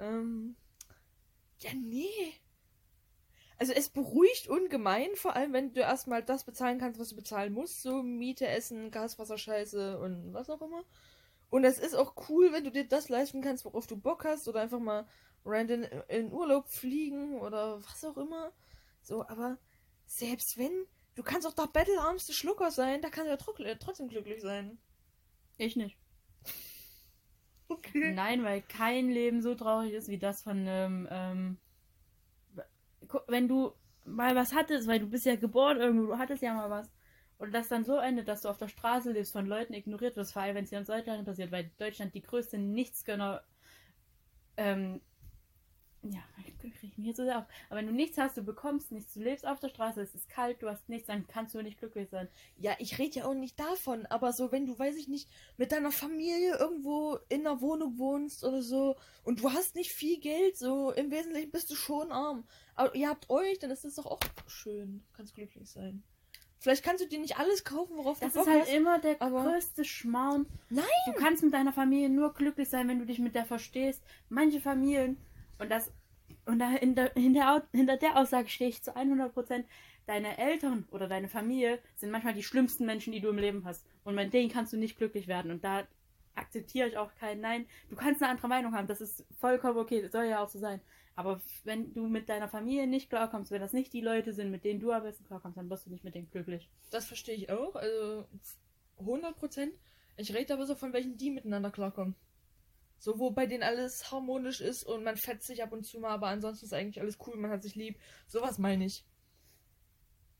[0.00, 0.56] Ähm,
[1.60, 2.34] ja, nee.
[3.58, 7.52] Also es beruhigt ungemein, vor allem wenn du erstmal das bezahlen kannst, was du bezahlen
[7.52, 10.84] musst, so Miete, Essen, Gas, Wasser, Scheiße und was auch immer.
[11.50, 14.46] Und es ist auch cool, wenn du dir das leisten kannst, worauf du Bock hast,
[14.48, 15.06] oder einfach mal
[15.44, 18.52] random in Urlaub fliegen oder was auch immer.
[19.02, 19.58] So, aber
[20.06, 20.72] selbst wenn,
[21.14, 24.78] du kannst auch der battlearmste Schlucker sein, da kannst du ja tro- trotzdem glücklich sein.
[25.58, 25.98] Ich nicht.
[27.70, 28.12] Okay.
[28.14, 31.58] Nein, weil kein Leben so traurig ist wie das von einem, ähm,
[33.08, 33.72] gu- wenn du
[34.04, 36.90] mal was hattest, weil du bist ja geboren irgendwo, du hattest ja mal was.
[37.38, 40.32] Und das dann so endet, dass du auf der Straße lebst, von Leuten ignoriert wirst,
[40.32, 43.44] vor allem wenn es hier in Deutschland passiert, weil Deutschland die größte Nichtsgönner,
[44.56, 45.00] ähm,
[46.02, 47.44] ja, ich kriege mich jetzt so sehr auf.
[47.68, 50.28] Aber wenn du nichts hast, du bekommst nichts, du lebst auf der Straße, es ist
[50.28, 52.28] kalt, du hast nichts, dann kannst du nicht glücklich sein.
[52.56, 55.72] Ja, ich rede ja auch nicht davon, aber so, wenn du, weiß ich nicht, mit
[55.72, 60.56] deiner Familie irgendwo in einer Wohnung wohnst oder so und du hast nicht viel Geld,
[60.56, 62.44] so im Wesentlichen bist du schon arm.
[62.74, 65.02] Aber ihr habt euch, dann ist das doch auch schön.
[65.10, 66.02] Du kannst glücklich sein.
[66.60, 68.72] Vielleicht kannst du dir nicht alles kaufen, worauf Das du ist Bock halt hast.
[68.74, 70.46] immer der aber- größte Schmarrn.
[70.70, 70.84] Nein!
[71.06, 74.02] Du kannst mit deiner Familie nur glücklich sein, wenn du dich mit der verstehst.
[74.28, 75.16] Manche Familien,
[75.58, 75.92] und das
[76.44, 79.64] und da hinter, hinter, hinter der Aussage stehe ich zu 100%,
[80.06, 83.86] deine Eltern oder deine Familie sind manchmal die schlimmsten Menschen, die du im Leben hast.
[84.04, 85.50] Und mit denen kannst du nicht glücklich werden.
[85.50, 85.86] Und da
[86.34, 87.66] akzeptiere ich auch kein Nein.
[87.90, 90.58] Du kannst eine andere Meinung haben, das ist vollkommen okay, das soll ja auch so
[90.58, 90.80] sein.
[91.14, 94.64] Aber wenn du mit deiner Familie nicht klarkommst, wenn das nicht die Leute sind, mit
[94.64, 96.70] denen du am besten klarkommst, dann wirst du nicht mit denen glücklich.
[96.90, 98.24] Das verstehe ich auch, also
[99.00, 99.74] 100 Prozent.
[100.16, 102.14] Ich rede aber so von welchen, die miteinander klarkommen.
[102.98, 106.10] So, wo bei denen alles harmonisch ist und man fetzt sich ab und zu mal,
[106.10, 107.98] aber ansonsten ist eigentlich alles cool, man hat sich lieb.
[108.26, 109.04] Sowas meine ich.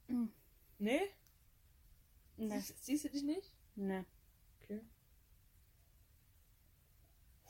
[0.08, 0.32] Mhm.
[0.78, 1.00] Nee?
[2.36, 3.52] Ne, Siehst, siehst du dich nicht?
[3.76, 4.04] ne.
[4.62, 4.80] Okay.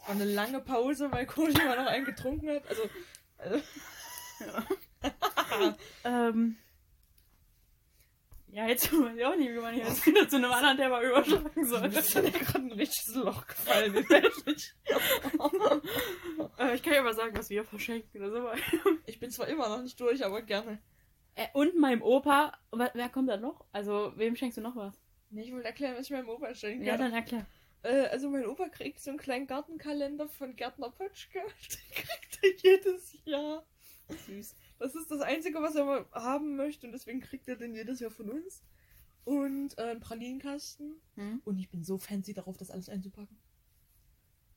[0.07, 2.67] War eine lange Pause, weil Koji mal noch einen getrunken hat.
[2.67, 2.83] Also,
[3.39, 3.63] also
[6.05, 6.57] Ähm.
[8.51, 11.03] Ja, jetzt weiß ich auch nicht, wie man hier jetzt wieder zu einem anderen Thema
[11.03, 11.87] überschlagen soll.
[11.87, 13.95] ist ja gerade ein richtiges Loch gefallen.
[13.95, 14.75] wirklich.
[16.59, 18.49] äh, ich kann ja mal sagen, was wir verschenken oder so.
[19.07, 20.79] Ich bin zwar immer noch nicht durch, aber gerne.
[21.35, 22.53] Äh, und meinem Opa.
[22.73, 23.65] Wer, wer kommt da noch?
[23.73, 24.95] Also, wem schenkst du noch was?
[25.31, 26.85] Nee, ich wollte erklären, was ich meinem Opa schenke.
[26.85, 27.47] Ja, dann erklär.
[27.83, 31.41] Äh, also mein Opa kriegt so einen kleinen Gartenkalender von Gärtner Pötschke.
[31.71, 33.65] Den kriegt er jedes Jahr.
[34.27, 34.57] Süß.
[34.79, 38.11] Das ist das Einzige, was er haben möchte und deswegen kriegt er den jedes Jahr
[38.11, 38.63] von uns.
[39.25, 41.01] Und äh, einen Pralinenkasten.
[41.17, 41.43] Hm?
[41.45, 43.37] Und ich bin so fancy darauf, das alles einzupacken.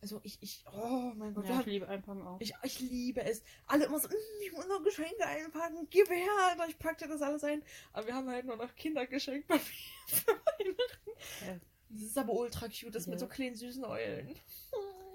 [0.02, 2.40] Also ich, ich, oh mein Gott, Ja, ich liebe Einpacken auch.
[2.42, 3.44] ich, ich liebe es.
[3.68, 5.88] Alle immer so, "Mm, ich muss noch Geschenke einpacken.
[5.92, 7.62] Gib her, Alter, ich pack dir das alles ein.
[7.94, 9.62] Aber wir haben halt nur noch Kindergeschenkpapier
[10.08, 11.12] für Weihnachten.
[11.48, 11.60] Ja.
[11.90, 13.12] Das ist aber ultra cute, das Ja.
[13.12, 14.34] mit so kleinen süßen Eulen.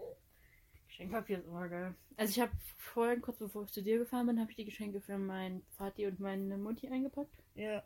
[0.96, 1.94] Geschenkpapier ist immer geil.
[2.16, 5.02] Also, ich habe vorhin, kurz bevor ich zu dir gefahren bin, habe ich die Geschenke
[5.02, 7.36] für meinen Vati und meine Mutti eingepackt.
[7.54, 7.82] Ja.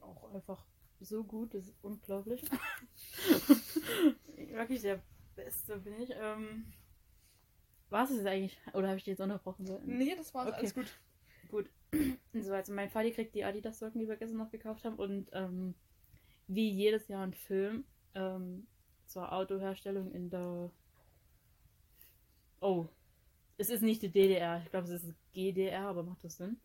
[0.00, 0.64] auch einfach
[1.00, 2.42] so gut, das ist unglaublich.
[4.36, 5.02] Wirklich der
[5.36, 6.10] Beste bin ich.
[6.16, 6.72] Ähm,
[7.90, 8.58] war es jetzt eigentlich?
[8.72, 9.68] Oder habe ich dich jetzt unterbrochen?
[9.84, 10.56] Nee, das war Okay.
[10.56, 10.86] alles gut.
[11.50, 11.68] Gut.
[12.32, 14.96] So, so, also mein Vati kriegt die Adidas-Socken, die wir gestern noch gekauft haben.
[14.96, 15.74] Und ähm,
[16.46, 17.84] wie jedes Jahr ein Film
[18.14, 18.66] ähm,
[19.06, 20.70] zur Autoherstellung in der.
[22.62, 22.86] Oh.
[23.58, 26.58] Es ist nicht die DDR, ich glaube, es ist GDR, aber macht das Sinn?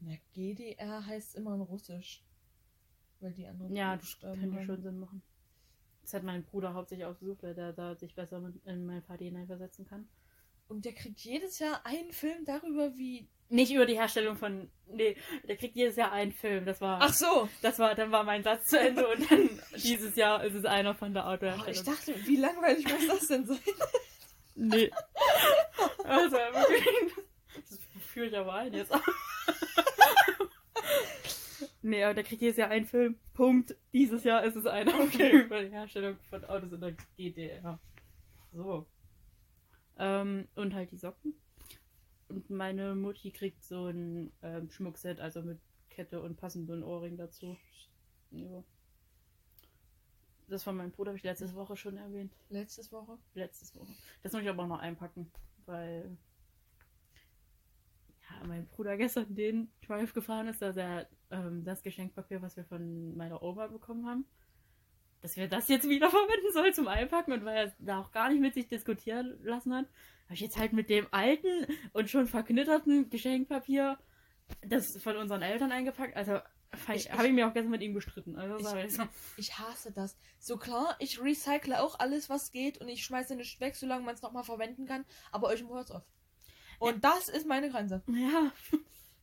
[0.00, 2.22] Na, GDR heißt immer in Russisch.
[3.20, 5.22] Weil die anderen Ja, das könnte schon Sinn machen.
[6.02, 9.86] Das hat mein Bruder hauptsächlich ausgesucht, weil der da sich besser in mein Vati hineinversetzen
[9.86, 10.06] kann.
[10.68, 13.28] Und der kriegt jedes Jahr einen Film darüber, wie.
[13.48, 14.68] Nicht über die Herstellung von.
[14.88, 15.16] Nee,
[15.48, 16.66] der kriegt jedes Jahr einen Film.
[16.66, 17.00] Das war.
[17.00, 17.48] Ach so!
[17.62, 20.94] Das war, dann war mein Satz zu Ende und dann dieses Jahr ist es einer
[20.94, 21.72] von der Oh, Autoherstellung.
[21.72, 23.58] ich dachte, wie langweilig muss das denn sein?
[24.56, 24.90] Nee.
[26.04, 27.14] Also wirklich.
[27.68, 28.92] Das führe ich aber ein jetzt.
[31.82, 33.16] Nee, aber der kriegt jedes Jahr einen Film.
[33.32, 33.76] Punkt.
[33.92, 35.42] Dieses Jahr ist es einer Okay.
[35.42, 37.78] über die Herstellung von Autos in der GDR.
[38.52, 38.86] So.
[39.98, 41.34] Ähm, und halt die Socken.
[42.28, 47.56] Und meine Mutti kriegt so ein ähm, Schmuckset, also mit Kette und passenden Ohrring dazu.
[48.30, 48.64] Ja.
[50.48, 52.32] Das von meinem Bruder habe ich letzte Woche schon erwähnt.
[52.50, 53.18] Letztes Woche.
[53.34, 53.92] Letztes Woche.
[54.22, 55.30] Das muss ich aber auch noch einpacken,
[55.64, 56.16] weil
[58.22, 62.64] ja, mein Bruder gestern den Drive gefahren ist, dass er ähm, das Geschenkpapier, was wir
[62.64, 64.24] von meiner Oma bekommen haben,
[65.20, 68.28] dass wir das jetzt wieder verwenden sollen zum Einpacken und weil er da auch gar
[68.28, 69.86] nicht mit sich diskutieren lassen hat,
[70.26, 73.98] habe ich jetzt halt mit dem alten und schon verknitterten Geschenkpapier
[74.62, 76.16] das von unseren Eltern eingepackt.
[76.16, 76.38] Also
[76.94, 78.36] Ich- habe ich mir auch gestern mit ihm gestritten.
[78.36, 78.98] Also Ich-
[79.36, 80.16] ich hasse das.
[80.38, 84.14] So klar, ich recycle auch alles, was geht und ich schmeiße nicht weg, solange man
[84.14, 86.02] es nochmal verwenden kann, aber euch hört's auf.
[86.78, 88.02] Und das ist meine Grenze.
[88.08, 88.52] Ja,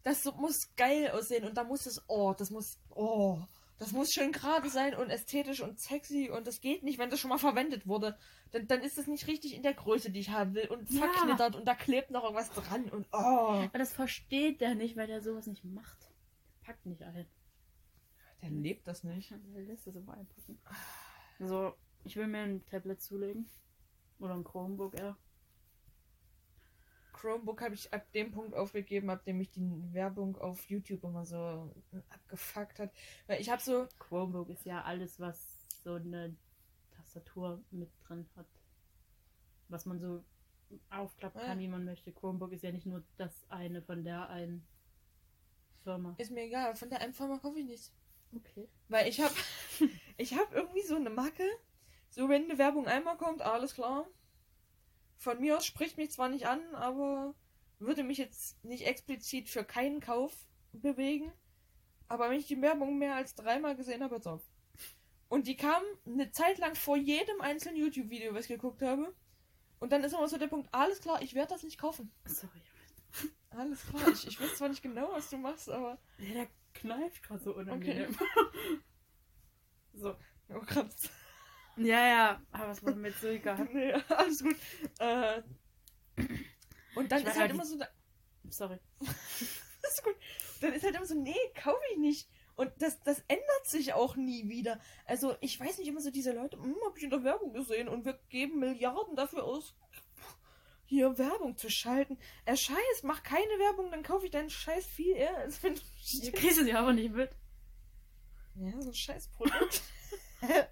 [0.03, 3.39] Das muss geil aussehen und da muss es, oh, das muss, oh,
[3.77, 7.19] das muss schön gerade sein und ästhetisch und sexy und das geht nicht, wenn das
[7.21, 8.17] schon mal verwendet wurde.
[8.51, 11.01] Dann, dann ist das nicht richtig in der Größe, die ich haben will und Ja.
[11.07, 13.17] verknittert und da klebt noch irgendwas dran und oh.
[13.17, 15.97] Aber das versteht der nicht, weil der sowas nicht macht.
[16.63, 17.27] Packt nicht ein.
[18.41, 19.31] Der lebt das nicht.
[19.31, 20.59] Der lässt das immer einpacken.
[21.39, 23.49] Also, ich will mir ein Tablet zulegen.
[24.19, 25.17] Oder ein Chromebook eher.
[27.13, 29.61] Chromebook habe ich ab dem Punkt aufgegeben, ab dem mich die
[29.93, 31.73] Werbung auf YouTube immer so
[32.09, 32.91] abgefuckt hat.
[33.27, 36.35] Weil ich habe so, Chromebook ist ja alles, was so eine
[36.91, 38.47] Tastatur mit drin hat.
[39.69, 40.23] Was man so
[40.89, 41.63] aufklappen kann, Ja.
[41.63, 42.11] wie man möchte.
[42.11, 44.65] Chromebook ist ja nicht nur das eine von der einen
[45.83, 46.15] Firma.
[46.17, 47.91] ist mir egal, von der einen Firma kaufe ich nichts.
[48.35, 48.67] Okay.
[48.89, 49.33] Weil ich habe
[50.17, 51.45] ich habe irgendwie so eine Macke.
[52.09, 54.07] So, wenn eine Werbung einmal kommt, alles klar.
[55.17, 57.33] Von mir aus spricht mich zwar nicht an, aber
[57.79, 60.33] würde mich jetzt nicht explizit für keinen Kauf
[60.71, 61.31] bewegen.
[62.07, 64.41] Aber wenn ich die Werbung mehr als dreimal gesehen habe, hört's auf.
[65.29, 69.13] Und die kam eine Zeit lang vor jedem einzelnen YouTube-Video, was ich geguckt habe.
[69.79, 72.11] Und dann ist immer so der Punkt, alles klar, ich werde das nicht kaufen.
[72.25, 72.61] Sorry.
[73.55, 75.99] Alles klar, ich, ich weiß zwar nicht genau, was du machst, aber.
[76.17, 78.17] Ja, der kneift gerade so unangenehm.
[79.93, 80.15] so.
[80.49, 81.09] Oh, krass.
[81.77, 83.67] Ja, ja, aber es war mir so egal.
[83.71, 84.55] Nee, alles gut.
[84.99, 85.41] Äh,
[86.95, 87.77] und dann Ich ist halt halt immer so,
[88.49, 88.79] Sorry.
[88.99, 90.15] das ist gut.
[90.61, 92.29] Dann ist halt immer so, nee, kaufe ich nicht.
[92.55, 94.79] Und das, das ändert sich auch nie wieder.
[95.05, 97.87] Also, ich weiß nicht immer so, diese Leute, hm, hab ich in der Werbung gesehen
[97.87, 99.75] und wir geben Milliarden dafür aus,
[100.93, 102.17] hier Werbung zu schalten.
[102.45, 105.81] Er scheiß, mach keine Werbung, dann kaufe ich deinen Scheiß viel eher, als wenn du.
[106.25, 107.31] Du kriegst es ja aber nicht mit.
[108.55, 109.81] Ja, so ein scheiß Produkt.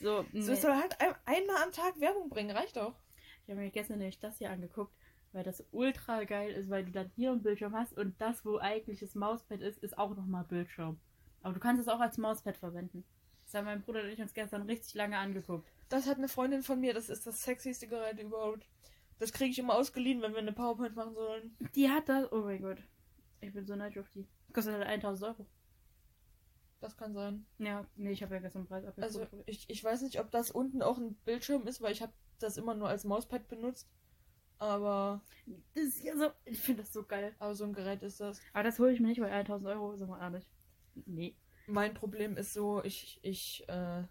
[0.00, 0.42] So, nee.
[0.42, 2.94] So, es soll halt ein, einmal am Tag Werbung bringen, reicht doch.
[3.42, 4.94] Ich habe mir gestern nämlich das hier angeguckt,
[5.32, 8.58] weil das ultra geil ist, weil du dann hier einen Bildschirm hast und das, wo
[8.58, 11.00] eigentlich das Mauspad ist, ist auch nochmal Bildschirm.
[11.42, 13.04] Aber du kannst es auch als Mauspad verwenden.
[13.44, 15.68] Das haben mein Bruder und ich uns gestern richtig lange angeguckt.
[15.88, 18.68] Das hat eine Freundin von mir, das ist das sexyste Gerät überhaupt.
[19.18, 21.56] Das kriege ich immer ausgeliehen, wenn wir eine PowerPoint machen sollen.
[21.74, 22.30] Die hat das.
[22.32, 22.78] Oh mein Gott.
[23.40, 24.26] Ich bin so neidisch auf die.
[24.52, 25.46] Kostet halt 1000 Euro.
[26.80, 27.44] Das kann sein.
[27.58, 29.48] Ja, nee, ich habe ja gestern Preis Also abgeguckt.
[29.48, 32.56] ich, ich weiß nicht, ob das unten auch ein Bildschirm ist, weil ich habe das
[32.56, 33.88] immer nur als Mauspad benutzt.
[34.60, 35.22] Aber,
[35.74, 36.30] das ist ja so.
[36.44, 37.34] Ich finde das so geil.
[37.38, 38.40] aber so ein Gerät ist das.
[38.52, 40.46] Aber das hole ich mir nicht bei 1000 Euro, sag mal ehrlich.
[41.06, 41.36] Nee.
[41.66, 44.04] Mein Problem ist so, ich, ich, äh,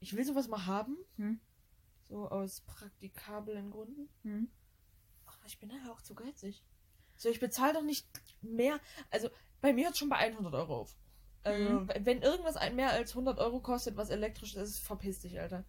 [0.00, 0.96] ich will sowas mal haben.
[1.16, 1.40] Hm?
[2.12, 4.10] So aus praktikablen Gründen.
[4.22, 4.50] Hm?
[5.24, 6.62] Aber ich bin daher auch zu geizig.
[7.16, 8.06] So, ich bezahle doch nicht
[8.42, 8.78] mehr.
[9.10, 9.30] Also,
[9.62, 10.94] bei mir hört schon bei 100 Euro auf.
[11.42, 11.88] Also, Mhm.
[12.00, 15.64] wenn irgendwas ein mehr als 100 Euro kostet, was elektrisch ist, verpiss dich, Alter.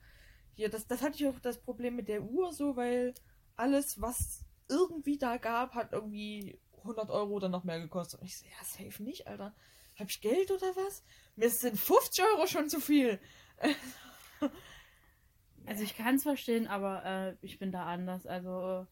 [0.55, 3.13] Hier, das, das hatte ich auch das Problem mit der Uhr so, weil
[3.55, 8.19] alles, was irgendwie da gab, hat irgendwie 100 Euro oder noch mehr gekostet.
[8.19, 9.55] Und ich so, ja, safe nicht, Alter.
[9.97, 11.03] Hab ich Geld oder was?
[11.37, 13.21] Mir sind 50 Euro schon zu viel.
[15.65, 18.25] Also ich kann es verstehen, aber äh, ich bin da anders.
[18.25, 18.85] Also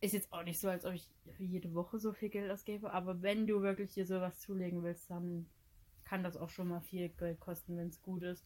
[0.00, 1.08] ist jetzt auch nicht so, als ob ich
[1.38, 5.46] jede Woche so viel Geld ausgebe, aber wenn du wirklich dir sowas zulegen willst, dann
[6.04, 8.44] kann das auch schon mal viel Geld kosten, wenn es gut ist.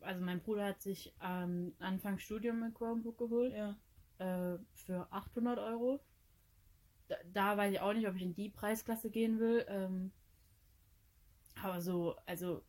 [0.00, 3.76] Also mein Bruder hat sich ähm, Anfang Studium ein Chromebook geholt Ja.
[4.18, 6.00] äh, für 800 Euro.
[7.08, 9.64] Da, da weiß ich auch nicht, ob ich in die Preisklasse gehen will.
[9.68, 10.12] Ähm,
[11.62, 12.62] aber so, also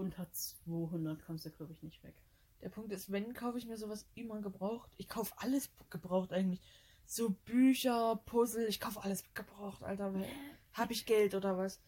[0.00, 2.14] unter 200 kommst du, glaube ich, nicht weg.
[2.62, 4.90] Der Punkt ist, wenn, kaufe ich mir sowas immer gebraucht.
[4.98, 6.60] Ich kaufe alles gebraucht eigentlich.
[7.06, 10.12] So Bücher, Puzzle, ich kaufe alles gebraucht, Alter.
[10.14, 10.26] weil-
[10.72, 11.80] Hab ich Geld oder was?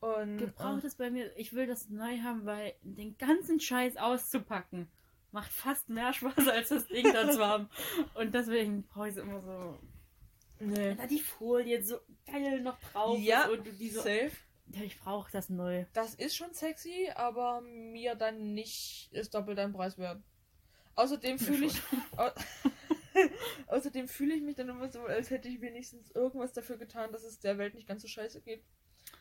[0.00, 4.88] Und Gebraucht ist bei mir, ich will das neu haben, weil den ganzen Scheiß auszupacken
[5.32, 7.68] macht fast mehr Spaß, als das Ding da zu haben.
[8.14, 9.78] Und deswegen brauche ich es immer so.
[10.60, 10.94] äh, nee.
[10.94, 14.00] Da die Folie so geil noch drauf Ja, und du die so.
[14.00, 14.30] safe.
[14.74, 15.84] Ja, ich brauche das neu.
[15.92, 20.22] Das ist schon sexy, aber mir dann nicht ist doppelt ein Preis wert.
[20.94, 21.80] Außerdem fühle ich.
[22.16, 22.30] Au
[23.66, 27.24] Außerdem fühle ich mich dann immer so, als hätte ich wenigstens irgendwas dafür getan, dass
[27.24, 28.62] es der Welt nicht ganz so scheiße geht.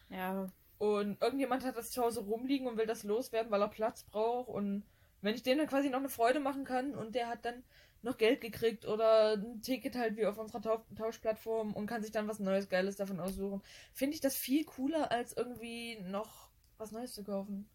[0.09, 0.47] Ja,
[0.77, 4.49] Und irgendjemand hat das zu Hause rumliegen und will das loswerden, weil er Platz braucht.
[4.49, 4.83] Und
[5.21, 7.63] wenn ich dem dann quasi noch eine Freude machen kann und der hat dann
[8.01, 12.11] noch Geld gekriegt oder ein Ticket halt wie auf unserer Tau Tauschplattform und kann sich
[12.11, 13.61] dann was Neues, Geiles davon aussuchen,
[13.93, 17.69] finde ich das viel cooler, als irgendwie noch was Neues zu kaufen.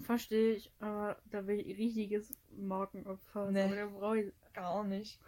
[0.00, 3.50] verstehe ich, aber da bin ich richtiges Markenopfer.
[3.50, 3.62] Nee.
[3.62, 4.32] Aber da brauche ich.
[4.52, 5.20] Gar nicht.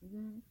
[0.00, 0.42] Mhm.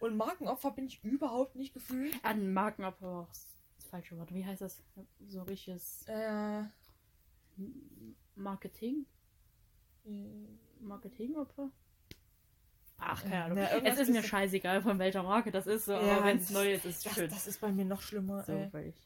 [0.00, 2.14] Und Markenopfer bin ich überhaupt nicht gefühlt.
[2.22, 3.46] An Markenopfer war auch das
[3.90, 4.32] falsche Wort.
[4.32, 4.82] Wie heißt das?
[5.26, 6.62] So richtiges Äh,
[8.36, 9.06] Marketing?
[10.82, 11.70] Marketingopfer?
[12.98, 13.58] Ach, keine Ahnung.
[13.58, 16.44] Irgendwas es ist mir scheißegal, von welcher Marke das ist, so, Ja, aber wenn es
[16.46, 17.30] das- neu ist, ist es schön.
[17.30, 18.42] das ist bei mir noch schlimmer.
[18.44, 18.68] so, ey.
[18.72, 18.96] weil ich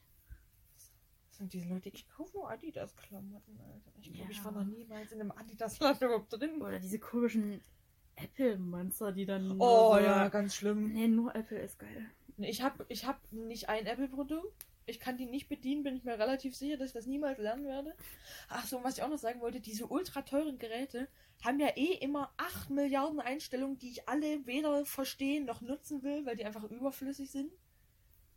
[1.29, 3.91] Das sind diese Leute, ich kaufe nur Adidas-Klamotten, Alter.
[4.01, 4.45] Ich glaube, ich Ja.
[4.45, 6.61] war noch niemals in einem Adidas-Laden überhaupt drin.
[6.61, 7.61] Oder diese komischen
[8.15, 9.47] Apple-Monster, die dann.
[9.49, 10.93] nur Oh so, ja, ganz schlimm.
[10.93, 12.05] Nee, nur Apple ist geil.
[12.37, 14.67] Ich habe ich hab nicht ein Apple-Produkt.
[14.85, 17.65] Ich kann die nicht bedienen, bin ich mir relativ sicher, dass ich das niemals lernen
[17.65, 17.95] werde.
[18.49, 21.07] Ach so, und was ich auch noch sagen wollte, diese ultra teuren Geräte
[21.43, 26.25] haben ja eh immer 8 Milliarden Einstellungen, die ich alle weder verstehen noch nutzen will,
[26.25, 27.51] weil die einfach überflüssig sind.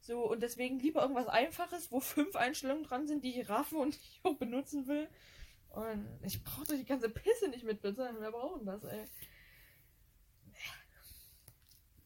[0.01, 3.95] So, und deswegen lieber irgendwas Einfaches, wo fünf Einstellungen dran sind, die ich raffe und
[3.97, 5.09] ich auch benutzen will.
[5.71, 8.17] Und ich brauche doch die ganze Pisse nicht mit bezahlen.
[8.21, 9.05] Wer braucht denn das, ey?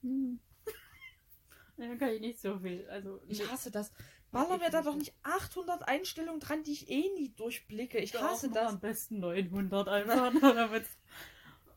[0.02, 0.40] Hm.
[1.76, 2.86] Ja, kann ich nicht so viel.
[2.90, 3.90] Also, Ich hasse das.
[4.32, 7.98] Baller mir da doch nicht 800 Einstellungen dran, die ich eh nie durchblicke.
[7.98, 8.74] Ich Doch, hasse das.
[8.74, 10.32] Am besten 900 einfach.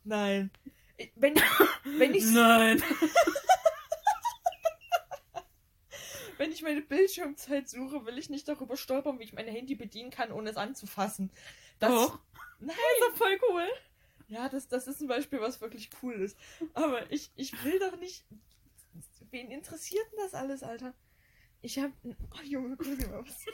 [0.04, 0.52] Nein.
[1.16, 1.36] Wenn,
[1.98, 2.84] wenn, ich, Nein.
[6.38, 10.12] wenn ich meine Bildschirmzeit suche, will ich nicht darüber stolpern, wie ich mein Handy bedienen
[10.12, 11.32] kann, ohne es anzufassen.
[11.80, 12.20] Das, Doch.
[12.60, 12.76] Nein.
[13.00, 13.68] Das ist voll cool.
[14.28, 16.38] Ja, das, das ist ein Beispiel, was wirklich cool ist.
[16.74, 18.24] Aber ich, ich will doch nicht.
[19.32, 20.94] Wen interessiert denn das alles, Alter?
[21.64, 21.92] Ich hab.
[22.04, 23.46] Oh, Junge, guck mal was.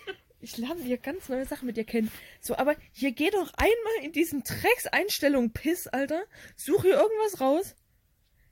[0.41, 2.11] Ich lerne hier ganz neue Sachen mit dir kennen.
[2.41, 6.23] So, aber hier geh doch einmal in diesen Drecks-Einstellungen Piss, Alter.
[6.55, 7.75] Such hier irgendwas raus.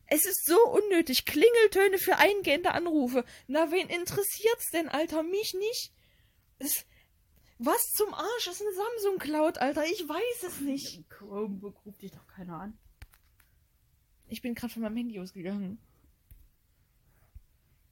[0.05, 1.25] Es ist so unnötig.
[1.25, 3.25] Klingeltöne für eingehende Anrufe.
[3.47, 5.23] Na, wen interessiert's denn, Alter?
[5.23, 5.91] Mich nicht.
[6.59, 6.85] Es,
[7.57, 9.85] was zum Arsch ist eine Samsung Cloud, Alter?
[9.85, 11.09] Ich weiß es nicht.
[11.09, 12.77] Chromebook ruft dich doch keiner an.
[14.27, 15.79] Ich bin gerade von meinem Handy ausgegangen.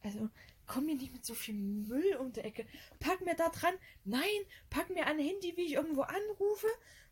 [0.03, 0.29] Also,
[0.67, 2.65] komm mir nicht mit so viel Müll um die Ecke.
[2.99, 3.73] Pack mir da dran.
[4.03, 4.23] Nein,
[4.69, 6.67] pack mir ein Handy, wie ich irgendwo anrufe,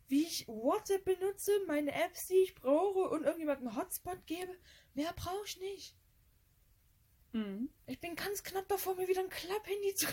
[0.08, 4.54] wie ich WhatsApp benutze, meine Apps, die ich brauche und irgendjemand einen Hotspot gebe.
[4.94, 5.96] Mehr brauche ich nicht.
[7.32, 7.68] Mhm.
[7.86, 10.06] Ich bin ganz knapp davor, mir wieder ein Klapp-Handy zu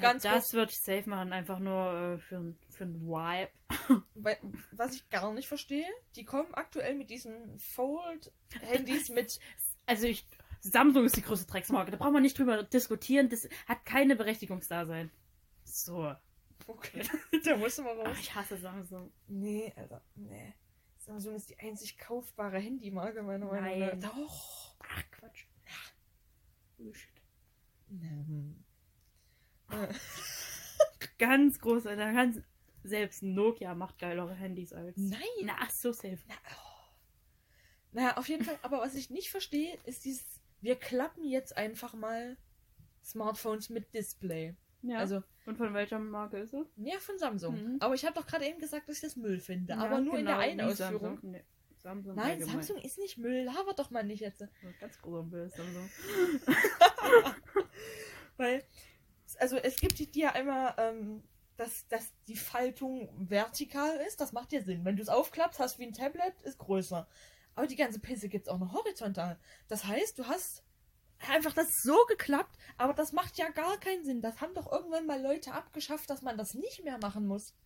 [0.00, 0.52] Ganz das kurz.
[0.54, 3.50] würde ich safe machen, einfach nur äh, für, für ein Vibe.
[4.14, 4.38] Weil,
[4.70, 9.40] was ich gar nicht verstehe, die kommen aktuell mit diesen Fold-Handys mit
[9.86, 10.24] Also ich.
[10.60, 11.90] Samsung ist die größte Drecksmarke.
[11.90, 13.28] Da brauchen wir nicht drüber diskutieren.
[13.28, 15.10] Das hat keine Berechtigungsdasein.
[15.64, 16.14] So.
[16.66, 17.02] Okay,
[17.44, 18.08] da musst du mal raus.
[18.10, 19.12] Ach, ich hasse Samsung.
[19.26, 20.54] Nee, Alter, nee.
[20.98, 23.98] Samsung ist die einzig kaufbare Handymarke, meiner Meinung Nein.
[24.00, 24.14] nach.
[24.14, 24.76] Doch.
[24.80, 25.46] Ach, Quatsch.
[26.76, 27.10] Bullshit.
[27.90, 28.64] Ähm,
[31.18, 32.12] Ganz groß, Alter.
[32.12, 32.40] Ganz,
[32.84, 34.96] selbst Nokia macht geilere Handys als.
[34.96, 35.20] Nein.
[35.44, 36.18] Na, ach, so safe.
[36.28, 36.68] Na, oh.
[37.92, 38.58] Naja, auf jeden Fall.
[38.62, 40.37] Aber was ich nicht verstehe, ist dieses.
[40.60, 42.36] Wir klappen jetzt einfach mal
[43.04, 44.54] Smartphones mit Display.
[44.82, 44.98] Ja.
[44.98, 46.66] Also, Und von welcher Marke ist es?
[46.76, 47.54] ja, von Samsung.
[47.54, 47.76] Mhm.
[47.80, 49.72] Aber ich habe doch gerade eben gesagt, dass ich das Müll finde.
[49.72, 51.00] Ja, aber nur in der genau, einen Ausführung.
[51.00, 51.30] Samsung.
[51.30, 51.44] Nee,
[51.78, 52.52] Samsung Nein, allgemein.
[52.54, 53.44] Samsung ist nicht Müll.
[53.44, 54.44] Laber doch mal nicht jetzt.
[54.80, 55.90] Ganz großer Müll, Samsung.
[58.36, 58.62] Weil,
[59.38, 61.22] also es gibt die, die ja einmal ähm,
[61.58, 64.20] dass, dass die Faltung vertikal ist.
[64.20, 64.84] Das macht ja Sinn.
[64.84, 67.06] Wenn du es aufklappst, hast du wie ein Tablet, ist größer.
[67.58, 69.36] Aber die ganze Pisse gibt es auch noch horizontal.
[69.66, 70.62] Das heißt, du hast
[71.28, 74.22] einfach das so geklappt, aber das macht ja gar keinen Sinn.
[74.22, 77.56] Das haben doch irgendwann mal Leute abgeschafft, dass man das nicht mehr machen muss.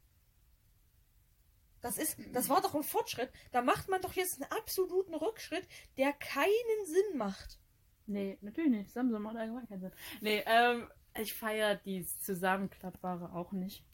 [1.83, 3.31] Das ist, das war doch ein Fortschritt.
[3.51, 5.69] Da macht man doch jetzt einen absoluten Rückschritt,
[5.99, 7.61] der keinen Sinn macht.
[8.07, 8.93] Nee, natürlich nicht.
[8.93, 9.93] Samsung macht allgemein keinen Sinn.
[10.23, 10.89] Nee, ähm,
[11.21, 13.85] ich feiere die Zusammenklappbare auch nicht.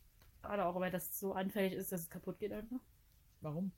[0.42, 2.78] Gerade auch, weil das so anfällig ist, dass es kaputt geht einfach.
[3.40, 3.72] Warum?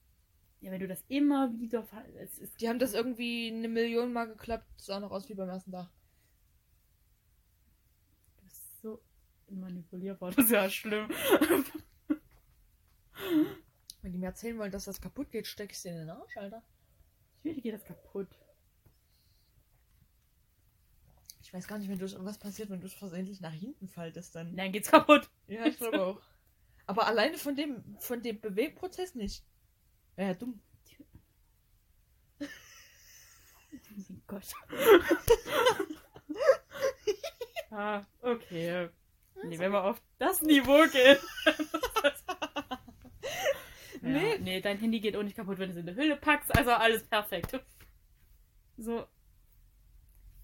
[0.61, 1.87] Ja, wenn du das immer wieder
[2.19, 4.67] es ist Die haben das irgendwie eine Million Mal geklappt.
[4.77, 5.89] Sah noch aus wie beim ersten Tag.
[8.37, 9.01] du bist so
[9.49, 10.31] manipulierbar.
[10.37, 11.09] Das ist ja schlimm.
[14.03, 16.37] Wenn die mir erzählen wollen, dass das kaputt geht, steck ich sie in den Arsch,
[16.37, 16.63] Alter.
[17.43, 18.29] Natürlich geht das kaputt.
[21.43, 24.35] Ich weiß gar nicht, wenn du was passiert, wenn du es versehentlich nach hinten faltest,
[24.37, 24.55] dann.
[24.55, 25.29] Nein, geht's kaputt.
[25.49, 26.21] Ja, ich glaube auch.
[26.87, 29.45] Aber alleine von dem, von dem Bewegprozess nicht.
[30.17, 30.61] Ja, ja, dumm.
[34.11, 34.43] Oh Gott.
[37.71, 38.89] ah, okay.
[39.43, 41.17] Nee, wenn wir auf das Niveau gehen.
[44.03, 44.13] nee.
[44.13, 44.33] Nee.
[44.33, 46.55] Ja, nee, dein Handy geht auch nicht kaputt, wenn du es in der Hülle packst.
[46.57, 47.59] Also alles perfekt.
[48.77, 49.07] So.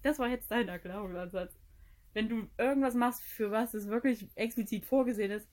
[0.03, 1.57] Das war jetzt dein Erklärungsansatz.
[2.13, 5.47] Wenn du irgendwas machst, für was es wirklich explizit vorgesehen ist,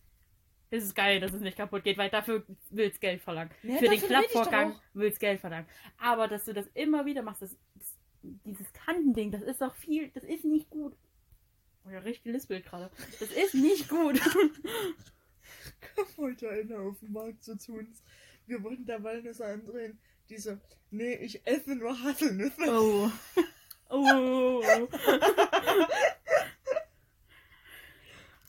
[0.70, 3.50] ist es geil, dass es nicht kaputt geht, weil dafür willst Geld verlangen.
[3.62, 5.66] Nee, für den Klappvorgang willst Geld verlangen.
[5.98, 10.08] Aber dass du das immer wieder machst, das, das, dieses Kantending, das ist doch viel,
[10.10, 10.96] das ist nicht gut.
[11.86, 12.90] Oh ja, richtig gelispelt gerade.
[13.20, 14.20] Das ist nicht gut.
[15.80, 18.02] Kam heute einer auf den Markt so zu uns.
[18.46, 19.98] Wir wollten da Walnüsse andrehen.
[20.28, 20.60] Diese,
[20.90, 22.62] nee, ich esse nur Haselnüsse.
[22.68, 23.10] Oh.
[23.90, 24.88] Oh.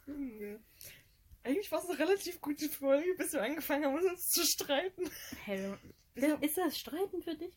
[0.07, 0.59] Junge.
[1.45, 5.03] Eigentlich war es eine relativ gute Folge, bis wir angefangen haben, uns zu streiten.
[5.43, 5.73] Hey,
[6.41, 7.55] ist das Streiten für dich?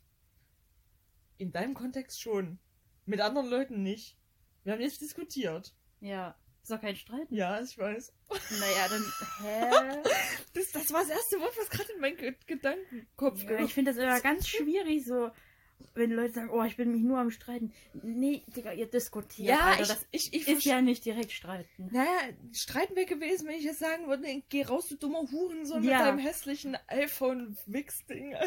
[1.39, 2.59] In deinem Kontext schon.
[3.07, 4.19] Mit anderen Leuten nicht.
[4.65, 5.75] Wir haben jetzt diskutiert.
[6.01, 6.37] Ja.
[6.61, 7.35] Ist doch kein Streiten.
[7.35, 8.13] Ja, ich weiß.
[8.61, 9.05] Naja, dann.
[9.41, 10.03] Hä?
[10.55, 13.93] Das, das war das erste Wort, was gerade in meinen Ge Gedankenkopf Ja, ich finde
[13.93, 15.31] das immer ganz schwierig, so.
[15.95, 17.73] Wenn Leute sagen, oh, ich bin mich nur am Streiten.
[17.93, 19.49] Nee, Digga, ihr diskutiert.
[19.49, 21.89] Ja, Alter, ich, das ich, ich, ist ja nicht direkt streiten.
[21.93, 22.09] Naja,
[22.53, 26.05] streiten wäre gewesen, wenn ich jetzt sagen würde, geh raus, du dummer Hurensohn mit Ja.
[26.05, 28.37] deinem hässlichen iPhone-Wix-Ding.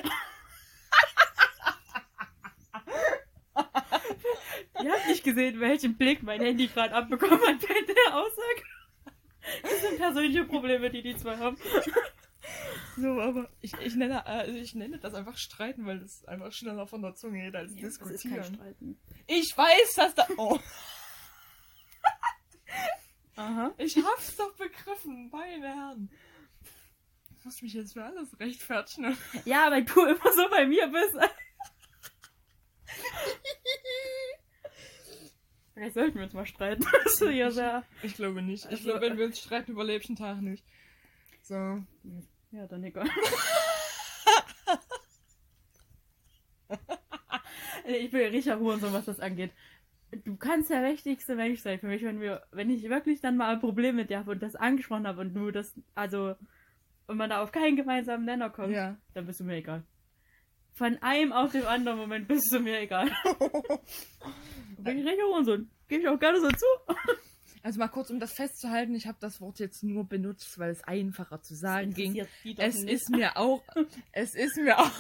[4.84, 8.64] Ihr habt nicht gesehen, welchen Blick mein Handy gerade abbekommen hat bei der Aussage.
[9.64, 11.58] Das sind persönliche Probleme, die die zwei haben.
[12.98, 16.88] So, aber ich, ich, nenne, also ich nenne das einfach streiten, weil das einfach schneller
[16.88, 18.56] von der Zunge geht als Das ist kein diskutieren.
[18.56, 19.00] Streiten.
[19.28, 20.28] Ich weiß, dass da.
[20.38, 20.60] Oh,
[23.38, 23.74] Aha.
[23.78, 26.12] ich hab's doch begriffen, meine Herren.
[27.40, 29.18] Ich muss mich jetzt für alles rechtfertigen.
[29.46, 31.18] Ja, weil du immer so bei mir bist.
[35.74, 36.86] Vielleicht sollten wir uns mal streiten.
[37.32, 37.84] Ja sehr.
[38.04, 38.66] Ich glaube nicht.
[38.66, 40.64] Ich Also, glaube, wenn wir uns streiten, überlebe ich einen Tag nicht.
[41.44, 41.84] So.
[42.52, 43.08] Ja, dann egal.
[47.88, 49.52] ich bin richtig Hurensohn, was das angeht.
[50.26, 53.54] Du kannst der wichtigste Mensch sein für mich, wenn wir, wenn ich wirklich dann mal
[53.54, 56.36] ein Problem mit dir habe und das angesprochen habe und du das, also,
[57.08, 58.98] und man da auf keinen gemeinsamen Nenner kommt, Ja.
[59.14, 59.84] dann bist du mir egal.
[60.74, 63.08] Von einem auf den anderen Moment bist du mir egal.
[64.78, 65.70] bin ich richtig Hurensohn.
[65.88, 66.66] Gebe ich auch gerne so zu.
[67.64, 70.84] Also mal kurz, um das festzuhalten, ich habe das Wort jetzt nur benutzt, weil es
[70.84, 72.26] einfacher zu sagen ging.
[72.58, 72.92] Es nicht.
[72.92, 73.64] ist mir auch,
[74.12, 74.92] es ist mir auch,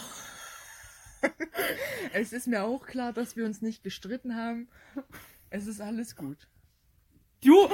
[2.14, 4.70] es ist mir auch klar, dass wir uns nicht gestritten haben.
[5.49, 6.47] Es ist alles gut.
[7.43, 7.70] Du!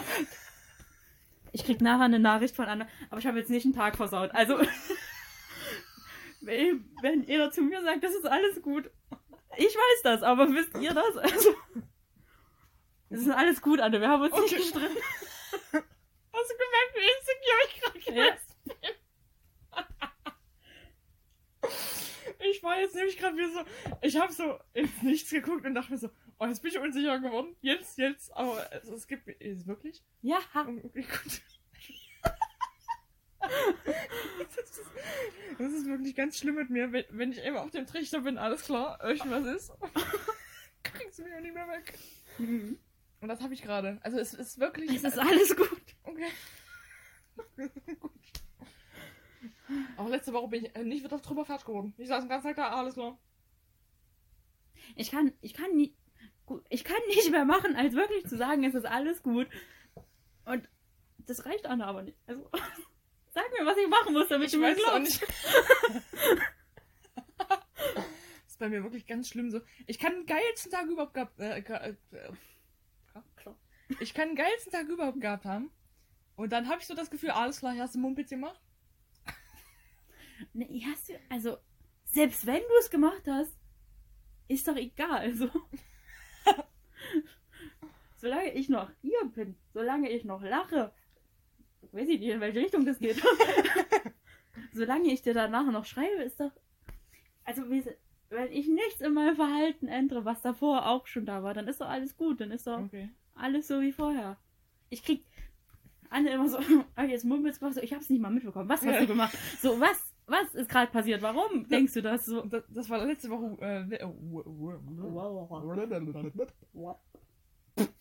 [1.51, 4.31] Ich krieg nachher eine Nachricht von Anna, aber ich habe jetzt nicht einen Tag versaut.
[4.33, 4.57] Also,
[6.41, 8.89] wenn wenn ihr zu mir sagt, das ist alles gut.
[9.57, 11.17] Ich weiß das, aber wisst ihr das?
[11.17, 11.53] Also,
[13.09, 13.99] es ist alles gut, Anne.
[14.01, 14.55] Wir haben uns nicht Okay.
[14.57, 14.97] gestritten.
[16.33, 18.37] Hast du gemerkt, wie insecure ich gerade Ja.
[22.49, 23.61] Ich war jetzt nämlich gerade wie so,
[24.01, 27.19] ich habe so ins Nichts geguckt und dachte mir so, oh, jetzt bin ich unsicher
[27.19, 27.55] geworden.
[27.61, 30.03] Jetzt, jetzt, aber es, es gibt, ist es wirklich?
[30.21, 31.41] Ja, Okay, gut.
[33.39, 34.81] Das ist,
[35.57, 38.37] das ist wirklich ganz schlimm mit mir, wenn, wenn ich eben auf dem Trichter bin,
[38.37, 39.71] alles klar, irgendwas ist.
[40.83, 41.97] Kriegst du mich auch nicht mehr weg.
[42.39, 42.77] Mhm.
[43.21, 43.99] Und das habe ich gerade.
[44.03, 44.91] Also es ist wirklich.
[44.91, 45.81] es ist alles gut.
[46.03, 46.27] Okay.
[47.99, 48.11] Gut.
[49.97, 51.93] Aber letzte Woche bin ich äh, nicht wieder drüber fertig geworden.
[51.97, 53.17] Ich saß den ganzen Tag da, alles klar.
[54.95, 55.93] Ich kann, ich kann nie,
[56.69, 59.47] ich kann nicht mehr machen, als wirklich zu sagen, es ist alles gut.
[60.45, 60.67] Und
[61.17, 62.17] das reicht Anna aber nicht.
[62.27, 62.49] Also,
[63.33, 65.21] sag mir, was ich machen muss, damit Ich du mir auch glaubst.
[65.21, 65.23] nicht.
[67.95, 69.59] das ist bei mir wirklich ganz schlimm so.
[69.85, 71.39] Ich kann den geilsten Tag überhaupt gehabt.
[71.39, 72.31] Äh, ge- äh, äh,
[73.35, 73.57] Klar.
[73.99, 75.71] Ich kann den geilsten Tag überhaupt gehabt haben.
[76.35, 78.61] Und dann habe ich so das Gefühl, alles klar, hast du Mumpitz gemacht.
[80.53, 81.57] Nee, hast du, also,
[82.05, 83.57] selbst wenn du es gemacht hast,
[84.47, 85.33] ist doch egal.
[85.33, 85.49] So.
[88.17, 90.93] solange ich noch hier bin, solange ich noch lache,
[91.91, 93.21] weiß ich nicht, in welche Richtung das geht.
[94.73, 96.51] solange ich dir danach noch schreibe, ist doch.
[97.43, 97.63] Also,
[98.29, 101.81] wenn ich nichts in meinem Verhalten ändere, was davor auch schon da war, dann ist
[101.81, 102.41] doch alles gut.
[102.41, 103.09] Dann ist doch Okay.
[103.37, 104.37] Alles so wie vorher.
[104.89, 105.25] Ich krieg
[106.09, 106.57] Anne immer so,
[106.95, 108.69] ah, jetzt murmelst du was, so, ich hab's nicht mal mitbekommen.
[108.69, 109.37] Was hast du gemacht?
[109.61, 111.21] So, was, was ist gerade passiert?
[111.21, 112.41] Warum denkst du das so?
[112.41, 113.57] Das, das war letzte Woche.
[113.61, 114.05] Äh, äh,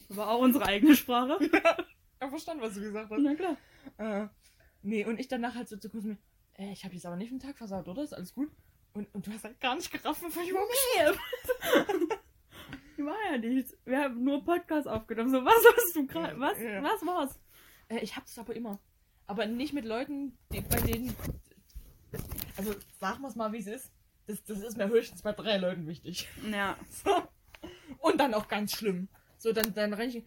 [0.08, 1.38] War auch unsere eigene Sprache.
[2.18, 3.20] Ich hab verstanden, was du gesagt hast.
[3.20, 3.58] Na klar.
[3.98, 4.28] Äh,
[4.80, 6.16] nee, und ich danach halt so zu kurz mir,
[6.54, 8.02] äh, ich habe jetzt aber nicht den Tag versaut, oder?
[8.02, 8.50] Ist alles gut?
[8.94, 10.72] Und, und du hast halt gar nicht gerafft, wovon ich überhaupt
[12.98, 13.76] War ja nichts.
[13.84, 15.30] Wir haben nur Podcast aufgenommen.
[15.30, 16.38] So, was hast du gerade?
[16.40, 16.82] Was, Ja.
[16.82, 17.38] was war's?
[17.88, 18.78] Äh, ich hab's aber immer.
[19.26, 21.14] Aber nicht mit Leuten, die, bei denen.
[22.56, 23.92] Also sagen wir es mal, wie es ist.
[24.26, 26.28] Das, das ist mir höchstens bei drei Leuten wichtig.
[26.50, 26.76] Ja.
[27.04, 27.22] So.
[27.98, 29.08] Und dann auch ganz schlimm.
[29.38, 30.24] So, dann, dann renn ich.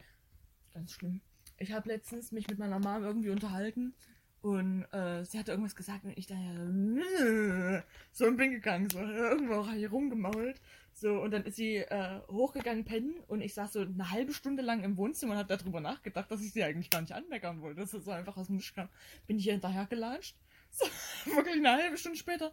[0.73, 1.21] Ganz schlimm.
[1.57, 3.93] Ich habe letztens mich mit meiner Mom irgendwie unterhalten
[4.41, 8.99] und äh, sie hatte irgendwas gesagt und ich da ja so und bin gegangen, so
[8.99, 10.59] irgendwo hier rumgemault.
[10.99, 14.61] So, und dann ist sie äh, hochgegangen pennen und ich saß so eine halbe Stunde
[14.61, 17.79] lang im Wohnzimmer und habe darüber nachgedacht, dass ich sie eigentlich gar nicht anmeckern wollte,
[17.79, 18.89] dass es so einfach aus dem Nichts kam.
[19.25, 20.35] Bin ich hier hinterher gelatscht.
[20.71, 20.85] So,
[21.35, 22.51] wirklich eine halbe Stunde später.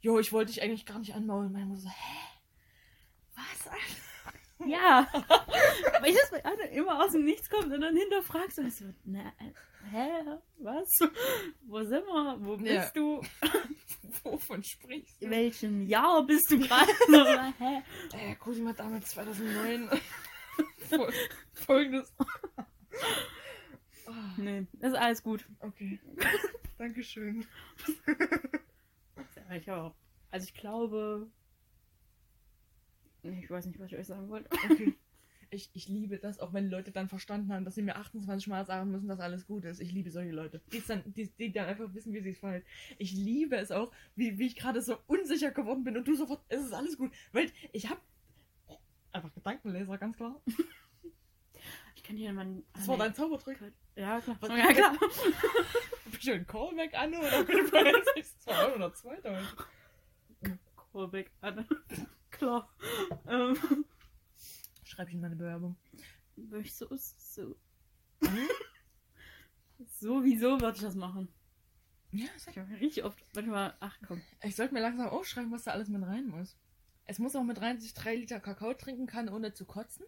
[0.00, 1.52] Jo, ich wollte dich eigentlich gar nicht anmaulen.
[1.52, 2.18] Meine Mutter so, hä?
[3.36, 3.68] Was?
[3.68, 3.82] Alter?
[4.68, 5.08] Ja.
[5.96, 8.84] Aber ich das bei Anne immer aus dem Nichts kommt und dann hinterfragst du, so,
[9.04, 9.52] na, äh,
[9.90, 10.08] hä?
[10.58, 10.88] Was?
[11.62, 12.36] Wo sind wir?
[12.40, 12.90] Wo bist Ja.
[12.94, 13.20] du?
[14.24, 15.26] Wovon sprichst du?
[15.26, 16.90] In welchem Jahr bist du gerade?
[17.58, 17.82] Hä?
[18.12, 19.88] Äh, Cosima damals 2009.
[20.90, 21.12] Fol-
[21.54, 22.12] Folgendes.
[24.06, 25.46] Ah, Nee, ist alles gut.
[25.60, 25.98] okay.
[26.78, 27.46] Dankeschön.
[29.54, 29.94] Ich auch.
[30.30, 31.30] Also ich glaube.
[33.22, 34.48] Ich weiß nicht, was ich euch sagen wollte.
[34.70, 34.94] Okay.
[35.54, 38.64] Ich, ich liebe das, auch wenn Leute dann verstanden haben, dass sie mir 28 Mal
[38.64, 39.80] sagen müssen, dass alles gut ist.
[39.80, 40.62] Ich liebe solche Leute.
[40.72, 42.66] Die, dann, die, die dann einfach wissen, wie sie es verhalten.
[42.96, 46.40] Ich liebe es auch, wie, wie ich gerade so unsicher geworden bin und du sofort,
[46.48, 47.12] es ist alles gut.
[47.32, 48.00] Weil ich habe
[49.12, 50.40] einfach Gedankenleser, ganz klar.
[51.96, 52.62] Ich kann hier mal.
[52.72, 53.58] Das war dein Zaubertrick.
[53.94, 54.36] Ja, klar.
[54.40, 54.96] Was- Ja, klar.
[55.00, 58.02] Hab ich einen Callback an oder bin ich bei der
[58.38, 59.42] 2 oder 2 heute?
[60.92, 61.66] Callback an.
[62.30, 62.68] klar.
[63.28, 63.56] Ähm,
[64.92, 65.74] Schreib ich in meine Bewerbung.
[66.36, 67.56] möchtest du es so.
[70.00, 71.28] Sowieso würde ich das machen.
[72.10, 73.74] Ja, Ich habe richtig oft manchmal.
[73.80, 74.20] Ach komm.
[74.42, 76.58] Ich sollte mir langsam aufschreiben, was da alles mit rein muss.
[77.06, 80.04] Es muss auch mit rein, dass ich drei Liter Kakao trinken kann, ohne zu kotzen.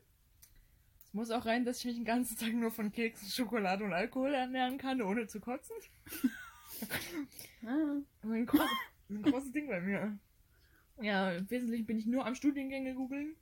[1.07, 3.95] Es muss auch rein, dass ich mich den ganzen Tag nur von Keksen, Schokolade und
[3.95, 5.77] Alkohol ernähren kann, ohne zu kotzen.
[7.65, 8.69] Ah, Das ist ein, groß,
[9.09, 10.19] ein großes Ding bei mir.
[11.01, 13.37] Ja, im Wesentlichen bin ich nur am Studiengänge googeln.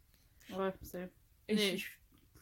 [0.53, 1.11] aber safe.
[1.53, 1.89] Ich, nee, ich,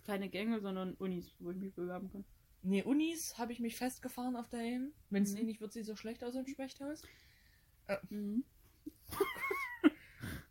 [0.07, 2.25] keine Gänge, sondern Unis, wo ich mich bewerben kann.
[2.63, 4.93] nee, Unis habe ich mich festgefahren auf der EM.
[5.11, 5.39] Wenn es Mhm.
[5.39, 7.03] eh nicht wird, sieht so schlecht aus im Spechthaus.
[8.09, 8.45] Mhm.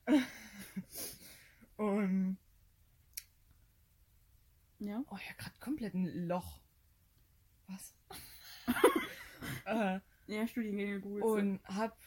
[1.78, 2.38] Und
[4.80, 5.03] Ja.
[5.10, 6.60] Oh, ja, gerade komplett ein Loch.
[7.68, 7.93] Was?
[9.66, 11.24] äh, Ja, Studiengänge Google.
[11.24, 11.97] und hab.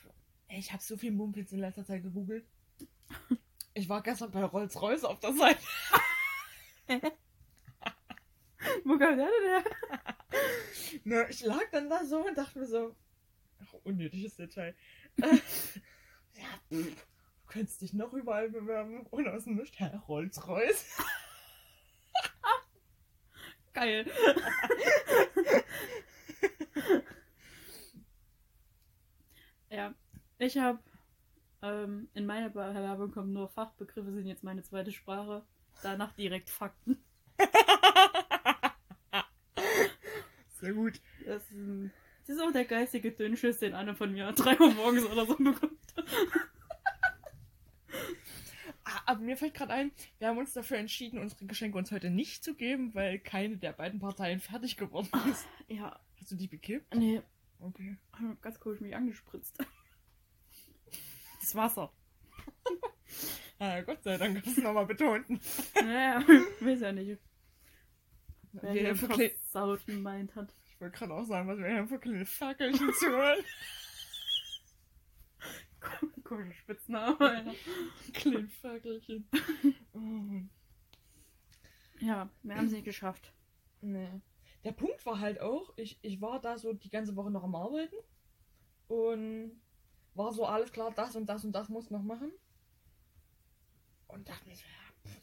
[0.49, 2.47] Ey, ich hab so viel Mumpitz in letzter Zeit gegoogelt.
[3.75, 5.61] Ich war gestern bei Rolls-Royce auf der Seite.
[8.85, 9.65] Wo kam der denn her?
[11.05, 12.95] Ne, ich lag dann da so und dachte mir so.
[13.63, 14.75] Ach, unnötiges Detail.
[15.23, 15.37] Äh,
[16.41, 17.07] ja, pff,
[17.41, 19.07] du könntest dich noch überall bewerben.
[19.11, 20.97] Und aus dem Nichts, Herr Rolls-Royce.
[23.75, 24.11] Geil.
[29.71, 29.95] ja,
[30.39, 30.79] ich habe
[31.63, 35.45] ähm, in meiner Bewerbung kommen nur Fachbegriffe, sind jetzt meine zweite Sprache.
[35.83, 37.03] Danach direkt Fakten.
[40.61, 41.01] Sehr gut.
[41.27, 41.93] Das ist, ein,
[42.27, 45.27] das ist auch der geistige Dünnschiss, den einer von mir an 3 Uhr morgens oder
[45.27, 45.79] so bekommt.
[48.85, 52.11] Ah, aber mir fällt gerade ein, wir haben uns dafür entschieden, unsere Geschenke uns heute
[52.11, 55.47] nicht zu geben, weil keine der beiden Parteien fertig geworden ist.
[55.69, 56.95] Ja, Hast du die bekippt?
[56.95, 57.23] nee,
[57.61, 57.97] Okay.
[58.41, 59.57] ganz komisch mich angespritzt.
[61.41, 61.93] Das Wasser.
[63.65, 65.41] Ah, Gott sei Dank, kannst du nochmal betonen.
[65.77, 66.21] Naja,
[66.61, 67.17] weiß ja nicht.
[68.55, 70.53] Wer hier verkle versaut gemeint hat.
[70.81, 73.45] wollte gerade auch sagen, was wir haben für kleine Fackelchen zu holen.
[76.25, 77.55] Komischer Spitzname.
[78.13, 79.29] kleine Fackelchen.
[79.93, 80.43] Oh.
[82.01, 83.33] Ja, wir haben es nicht geschafft.
[83.81, 84.11] Nee.
[84.65, 87.55] Der Punkt war halt auch, ich, ich war da so die ganze Woche noch am
[87.55, 87.95] Arbeiten
[88.89, 89.53] und
[90.15, 92.33] war so alles klar, das und das und das muss noch machen.
[94.13, 95.21] Und dachte mir so, ja, pff,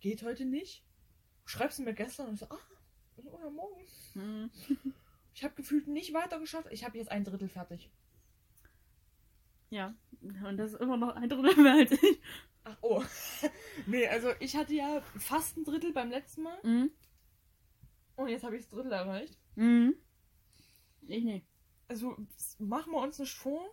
[0.00, 0.84] geht heute nicht.
[1.46, 2.58] Schreibst du mir gestern und ich so, ah,
[3.16, 3.82] oder morgen.
[4.14, 4.50] Hm.
[5.34, 6.66] Ich habe gefühlt nicht weiter geschafft.
[6.72, 7.88] Ich habe jetzt ein Drittel fertig.
[9.70, 12.20] Ja, und das ist immer noch ein Drittel mehr als ich.
[12.64, 13.04] Ach, oh.
[13.86, 16.58] nee, also ich hatte ja fast ein Drittel beim letzten Mal.
[16.64, 16.90] Mhm.
[18.16, 19.38] Und jetzt habe ich das Drittel erreicht.
[19.54, 19.94] Mhm.
[21.06, 21.46] Ich nicht.
[21.86, 22.16] Also
[22.58, 23.64] machen wir uns nicht vor.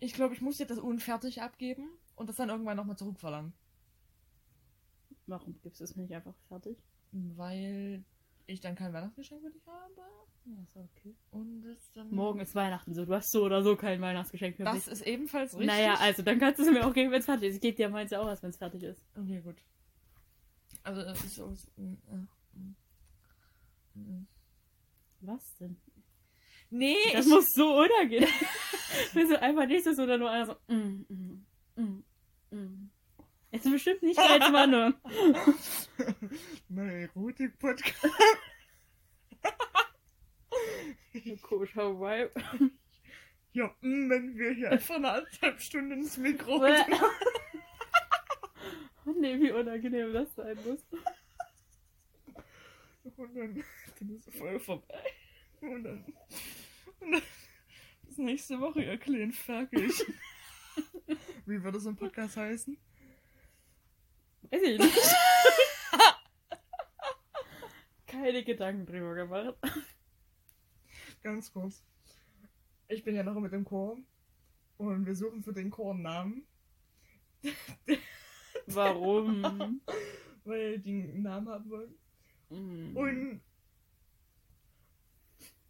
[0.00, 3.52] Ich glaube, ich muss dir das unfertig abgeben und das dann irgendwann nochmal zurückverlangen.
[5.26, 6.76] Warum gibst du es mir nicht einfach fertig?
[7.12, 8.04] Weil
[8.46, 9.94] ich dann kein Weihnachtsgeschenk für dich habe.
[10.44, 11.14] Ja, ist okay.
[11.30, 12.10] Und es dann.
[12.10, 13.06] Morgen ist Weihnachten so.
[13.06, 14.88] Du hast so oder so kein Weihnachtsgeschenk für Das mich.
[14.88, 15.68] ist ebenfalls richtig.
[15.68, 17.54] Naja, also dann kannst du es mir auch geben, wenn es fertig ist.
[17.56, 19.02] Ich gebe dir meins ja auch erst, wenn es fertig ist.
[19.16, 19.56] Okay, gut.
[20.82, 21.46] Also, es ist so.
[21.76, 22.74] mm, mm,
[23.94, 24.26] mm.
[25.20, 25.78] Was denn?
[26.68, 28.28] Nee, Das ich, muss so untergehen.
[29.14, 30.54] Wenn so einfach nicht so oder nur einer so.
[30.68, 31.46] Mm, mm,
[31.76, 32.04] mm,
[32.50, 32.90] mm.
[33.50, 34.94] Ist bestimmt nicht als Mann.
[36.68, 38.08] mein Erotik-Podcast.
[41.42, 42.32] Koscher Vibe.
[43.52, 46.60] Ja, mm, wenn wir hier einfach eine anderthalb Stunden ins Mikro.
[49.06, 50.82] Oh nee, wie unangenehm das sein muss.
[53.04, 53.62] Und dann,
[53.98, 55.02] dann ist die Folge vorbei.
[55.60, 56.04] Und dann,
[57.00, 57.22] und dann
[58.06, 59.90] bis nächste Woche, ihr kleinen Ferkel.
[61.46, 62.76] Wie würde so ein Podcast heißen?
[64.50, 64.96] Weiß ich nicht.
[68.06, 69.56] Keine Gedanken drüber gemacht.
[71.22, 71.84] Ganz kurz.
[72.88, 73.98] Ich bin ja noch mit dem Chor.
[74.76, 76.46] Und wir suchen für den Chor einen Namen.
[78.66, 79.80] Warum?
[80.44, 81.94] Weil die einen Namen haben wollen.
[82.50, 82.96] Mm.
[82.96, 83.40] Und,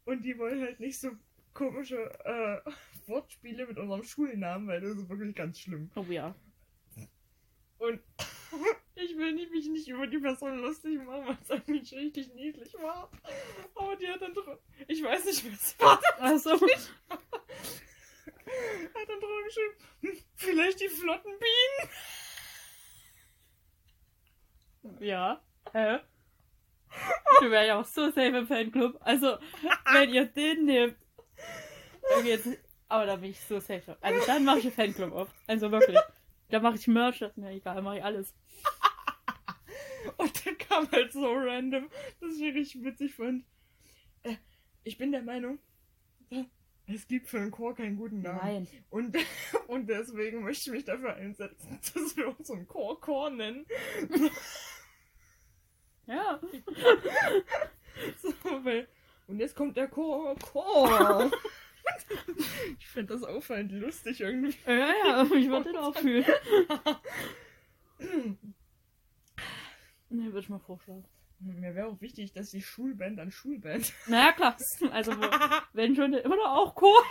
[0.05, 1.11] und die wollen halt nicht so
[1.53, 2.71] komische äh,
[3.09, 5.91] Wortspiele mit unserem Schulnamen, weil das ist wirklich ganz schlimm.
[5.95, 6.35] Oh ja.
[7.79, 8.01] Und
[8.95, 12.75] ich will nicht, mich nicht über die Person lustig machen, weil es eigentlich richtig niedlich
[12.75, 13.11] war.
[13.75, 14.59] Aber die hat dann drüber.
[14.89, 16.01] Ich weiß nicht, es war.
[16.19, 16.53] Achso.
[18.95, 21.91] Hat dann drüber geschrieben, hm, vielleicht die flotten Bienen.
[25.01, 25.43] Ja.
[25.73, 25.99] Hä?
[27.41, 28.97] Du wärst ja auch so safe im Fanclub.
[29.01, 29.39] Also,
[29.93, 30.97] wenn ihr den nehmt.
[32.17, 32.49] Okay, jetzt,
[32.95, 33.97] aber da bin ich so safe.
[34.01, 35.29] Also, dann mache ich einen Fanclub auf.
[35.49, 35.99] Also wirklich.
[36.49, 38.33] Da mache ich Merch, das ist mir egal, mache ich alles.
[40.17, 41.91] Und der kam halt so random,
[42.21, 43.45] dass ich richtig witzig fand.
[44.23, 44.37] Äh,
[44.85, 45.59] ich bin der Meinung,
[46.87, 48.39] es gibt für einen Chor keinen guten Namen.
[48.41, 48.69] Nein.
[48.91, 49.17] Und,
[49.67, 53.67] und deswegen möchte ich mich dafür einsetzen, dass wir unseren Chor Chor nennen.
[56.07, 56.39] Ja.
[58.23, 58.87] So, weil,
[59.27, 61.33] und jetzt kommt der Chor Chor.
[62.79, 64.57] Ich finde das auffallend lustig irgendwie.
[64.67, 66.25] Ja, ja, ich würde den auch fühlen.
[70.11, 71.05] Ne, würde ich mal vorschlagen.
[71.41, 73.93] Mir wäre auch wichtig, dass die Schulband an Schulband.
[74.07, 74.57] Naja, klar.
[74.93, 75.13] Also,
[75.73, 77.03] wenn schon, immer noch auch Chor.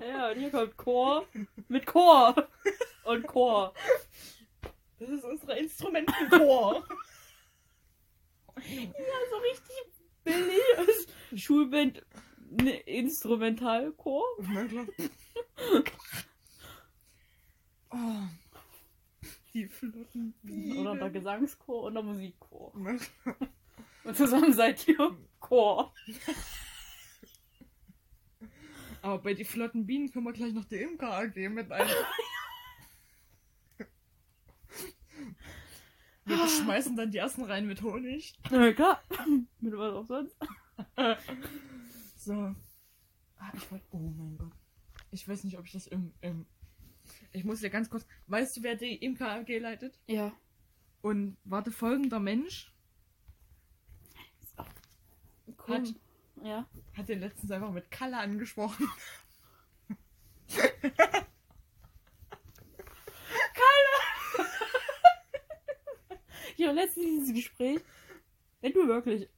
[0.00, 1.26] Ja, und hier kommt Chor
[1.68, 2.48] mit Chor.
[3.04, 3.74] Und Chor.
[4.98, 6.86] Das ist unsere Instrumentenchor.
[8.56, 9.93] Ja, so richtig
[10.24, 12.02] billig ist Schulband
[12.50, 14.24] ne, Instrumentalchor.
[14.38, 14.86] Na klar.
[17.90, 18.22] Oh.
[19.52, 20.78] Die flotten Bienen.
[20.78, 22.72] Oder der Gesangschor und der Musikchor.
[22.76, 23.36] Na klar.
[24.04, 25.94] Und zusammen seid ihr Chor.
[29.00, 31.86] Aber bei die flotten Bienen können wir gleich noch die Imker AG mit ein.
[36.26, 38.34] Wir schmeißen dann die ersten rein mit Honig.
[38.50, 39.02] Na klar.
[39.60, 40.36] Mit was auch sonst.
[42.16, 42.54] So.
[43.36, 43.84] Ah, ich wollte.
[43.90, 44.52] Oh mein Gott.
[45.10, 46.12] Ich weiß nicht, ob ich das im.
[46.22, 46.46] im
[47.32, 48.06] ich muss dir ganz kurz.
[48.26, 49.98] Weißt du, wer die Imker AG leitet?
[50.06, 50.32] Ja.
[51.02, 52.70] Und warte, folgender Mensch
[55.68, 55.76] Cool.
[55.76, 55.94] Hat-
[56.42, 56.66] Ja.
[56.96, 58.88] hat den letztens einfach mit Kalle angesprochen.
[66.56, 67.80] Ich habe letztens dieses Gespräch.
[68.60, 69.28] Wenn du wirklich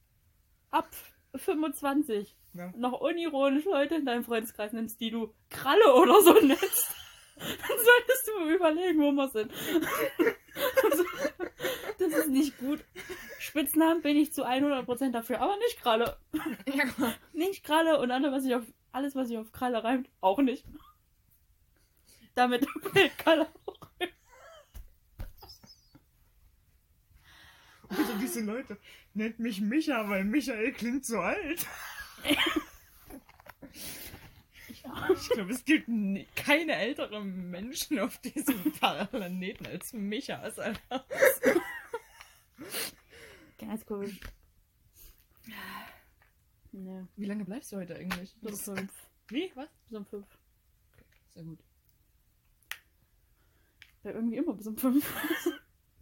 [0.71, 0.89] ab
[1.35, 2.71] 25 Ja.
[2.77, 6.95] noch unironisch Leute in deinem Freundeskreis nimmst, die du Kralle oder so nennst,
[7.37, 9.51] dann solltest du überlegen, wo wir sind.
[10.89, 11.03] Also,
[11.99, 12.83] das ist nicht gut.
[13.39, 16.17] Spitznamen bin ich zu 100% dafür, aber nicht Kralle.
[16.73, 17.13] Ja, klar.
[17.33, 20.65] Nicht Kralle und alles, was ich auf, alles, was sich auf Kralle reimt, auch nicht.
[22.35, 23.77] Damit fällt Kralle auch.
[27.89, 28.77] Also diese Leute
[29.13, 31.65] nennt mich Micha, weil Michael klingt so alt.
[34.69, 35.87] Ich glaube, es gibt
[36.35, 40.35] keine älteren Menschen auf diesem Planeten als Micha.
[40.39, 40.73] Alter.
[43.57, 44.19] Ganz komisch.
[46.71, 48.35] Nee, Wie lange bleibst du heute eigentlich?
[48.41, 48.93] bis um fünf.
[49.29, 49.51] Wie?
[49.55, 49.69] Was?
[49.89, 50.27] Bis um fünf.
[51.33, 51.59] Sehr gut.
[54.03, 55.05] Ja, irgendwie immer bis um fünf.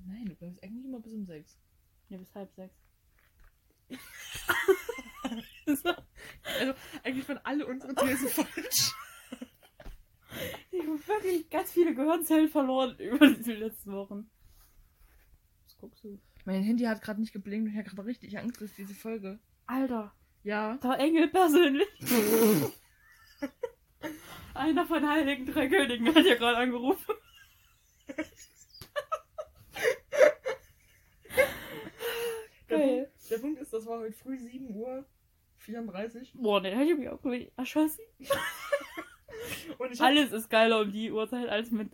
[0.06, 1.58] Nein, du bleibst eigentlich immer bis um sechs.
[2.10, 2.76] Nee, bis halb sechs.
[5.66, 6.74] Also,
[7.04, 8.94] eigentlich waren alle unsere Thesen falsch.
[10.72, 14.30] Ich habe wirklich ganz viele Gehirnzellen verloren über die letzten Wochen.
[15.66, 16.20] Was guckst du?
[16.46, 19.40] Mein Handy hat gerade nicht geblinkt und ich habe gerade richtig Angst, dass diese Folge.
[19.66, 20.14] Alter,
[20.44, 20.78] Ja.
[20.78, 21.88] der Engel persönlich.
[24.54, 27.16] Einer von Heiligen Drei Königen hat ja gerade angerufen.
[33.30, 33.38] Der.
[33.40, 35.06] Punkt, ist, das war heute früh 7 Uhr
[35.58, 36.34] 34.
[36.36, 38.04] Boah, den hätte ich mich auch gleich erschossen.
[40.00, 41.92] Alles ist geiler um die Uhrzeit, als mit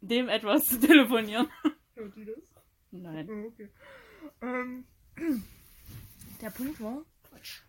[0.00, 1.48] dem etwas zu telefonieren.
[1.94, 2.54] Hört die das?
[2.90, 3.28] Nein.
[3.30, 3.68] Oh, okay.
[4.42, 4.84] Ähm,
[6.40, 7.04] der Punkt war,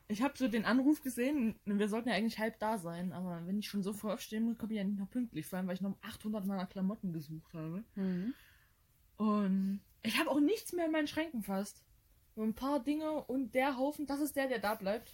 [0.07, 3.45] ich habe so den Anruf gesehen und wir sollten ja eigentlich halb da sein, aber
[3.45, 5.67] wenn ich schon so früh aufstehen muss, komme ich ja nicht noch pünktlich, vor allem
[5.67, 7.83] weil ich noch 800 meiner Klamotten gesucht habe.
[7.95, 8.33] Mhm.
[9.17, 11.83] Und ich habe auch nichts mehr in meinen Schränken fast.
[12.35, 15.11] Nur ein paar Dinge und der Haufen, das ist der, der da bleibt.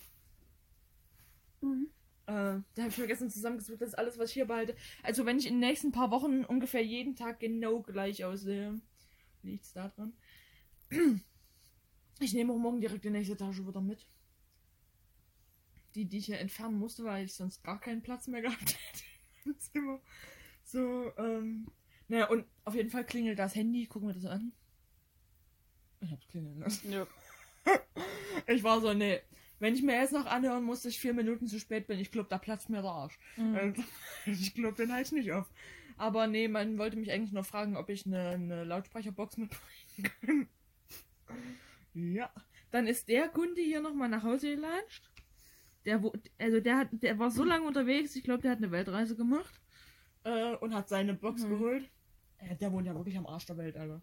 [1.62, 1.90] Mhm.
[2.28, 4.76] Äh, da habe ich vergessen zusammengesucht, das ist alles, was ich hier behalte.
[5.02, 8.80] Also wenn ich in den nächsten paar Wochen ungefähr jeden Tag genau gleich aussehe,
[9.44, 10.14] liegt's da dran.
[12.20, 14.08] Ich nehme auch morgen direkt die nächste Etage wieder mit.
[15.96, 19.04] Die, die ich hier entfernen musste, weil ich sonst gar keinen Platz mehr gehabt hätte
[19.46, 20.02] im Zimmer.
[20.64, 21.68] So, ähm.
[22.08, 23.86] Naja, und auf jeden Fall klingelt das Handy.
[23.86, 24.54] Gucken wir das an.
[26.02, 26.92] Ich hab's klingeln lassen.
[26.92, 27.08] Ja.
[28.48, 29.20] Ich war so, nee.
[29.60, 32.12] Wenn ich mir jetzt noch anhören muss, dass ich vier Minuten zu spät bin, ich
[32.12, 33.20] glaube, da platzt mir der Arsch.
[33.36, 33.56] Mhm.
[33.56, 33.84] Also,
[34.26, 35.50] ich glaube, den halte ich nicht auf.
[35.98, 40.48] Aber nee, man wollte mich eigentlich nur fragen, ob ich eine, eine Lautsprecherbox mitbringen kann.
[41.94, 42.32] Ja.
[42.72, 45.10] Dann ist der Kunde hier nochmal nach Hause gelatscht.
[45.86, 48.72] Der, wo, also der, hat, der war so lange unterwegs, ich glaube, der hat eine
[48.72, 49.60] Weltreise gemacht.
[50.24, 51.50] Äh, und hat seine Box Mhm.
[51.50, 51.90] geholt.
[52.38, 54.02] Äh, der wohnt ja wirklich am Arsch der Welt, Alter.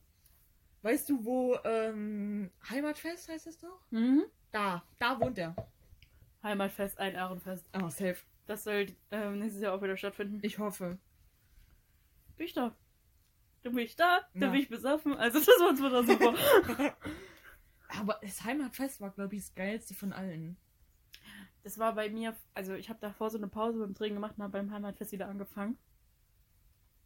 [0.84, 3.80] Weißt du, wo ähm, Heimatfest heißt es doch?
[3.90, 4.24] Mhm.
[4.50, 5.56] Da, da wohnt er.
[6.42, 7.66] Heimatfest, ein Ehrenfest.
[7.72, 8.18] Ah, safe.
[8.46, 10.40] Das soll ähm, nächstes Jahr auch wieder stattfinden.
[10.42, 10.98] Ich hoffe.
[12.36, 12.76] Bin ich da?
[13.62, 14.50] Da bin ich da, da Ja.
[14.50, 15.14] bin ich besoffen.
[15.16, 16.94] Also das war uns wieder super.
[17.88, 20.58] Aber das Heimatfest war, glaube ich, das geilste von allen.
[21.62, 24.42] das war bei mir, also ich habe davor so eine Pause beim Training gemacht und
[24.42, 25.78] habe beim Heimatfest wieder angefangen.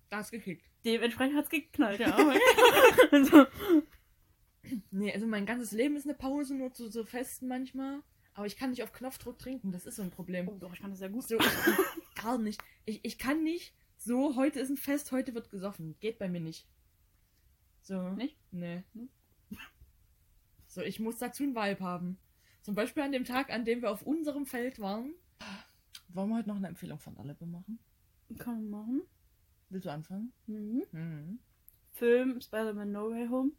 [0.09, 0.65] Da ist gekickt.
[0.85, 2.17] Dementsprechend hat's geknallt, ja.
[3.11, 3.47] also,
[4.91, 8.03] Nee, also mein ganzes Leben ist eine Pause, nur zu so Festen manchmal.
[8.35, 10.49] Aber ich kann nicht auf Knopfdruck trinken, das ist so ein Problem.
[10.49, 11.27] oh, doch, ich fand das sehr gut.
[11.27, 11.45] So, ich,
[12.23, 12.61] gar nicht.
[12.85, 15.97] Ich, ich kann nicht so, heute ist ein Fest, heute wird gesoffen.
[16.01, 16.69] Geht bei mir nicht.
[17.83, 18.11] So.
[18.11, 18.37] Nicht?
[18.53, 18.85] Nee.
[18.95, 19.09] Hm.
[20.67, 22.19] So, ich muss dazu einen Vibe haben.
[22.63, 25.15] Zum Beispiel an dem Tag, an dem wir auf unserem Feld waren.
[26.09, 27.79] Wollen wir heute noch eine Empfehlung von Aleppo machen?
[28.39, 29.03] Kann man machen.
[29.71, 30.33] Willst du anfangen?
[30.47, 30.85] Mhm.
[30.93, 31.39] Mhm.
[31.93, 33.53] Film Spider-Man No Way Home.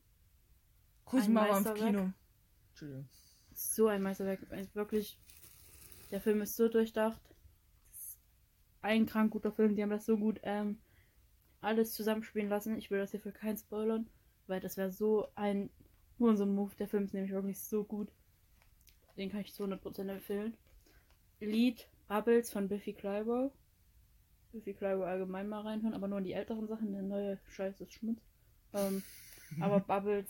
[1.06, 1.74] Kuss mal im.
[1.76, 2.14] Kino.
[2.70, 3.10] Entschuldigung.
[3.54, 4.40] So ein Meisterwerk.
[4.52, 5.20] Also Wirklich,
[6.12, 7.22] der Film ist so durchdacht.
[7.92, 8.20] Ist
[8.82, 9.76] ein krank guter Film.
[9.76, 10.80] Die haben das so gut ähm,
[11.62, 12.78] alles zusammenspielen lassen.
[12.78, 14.10] Ich will das hier für keinen spoilern,
[14.48, 15.70] weil das wäre so ein
[16.18, 16.76] nur so ein Move.
[16.78, 18.12] Der Film ist nämlich wirklich so gut.
[19.18, 20.56] Den kann ich zu 100% empfehlen.
[21.40, 23.52] Lied Bubbles von Biffy Clyro.
[24.52, 26.92] Biffy Clyro allgemein mal reinhören, aber nur in die älteren Sachen.
[26.92, 28.22] Der neue Scheiß ist Schmutz.
[28.74, 29.04] Ähm,
[29.62, 30.28] aber Bubbles,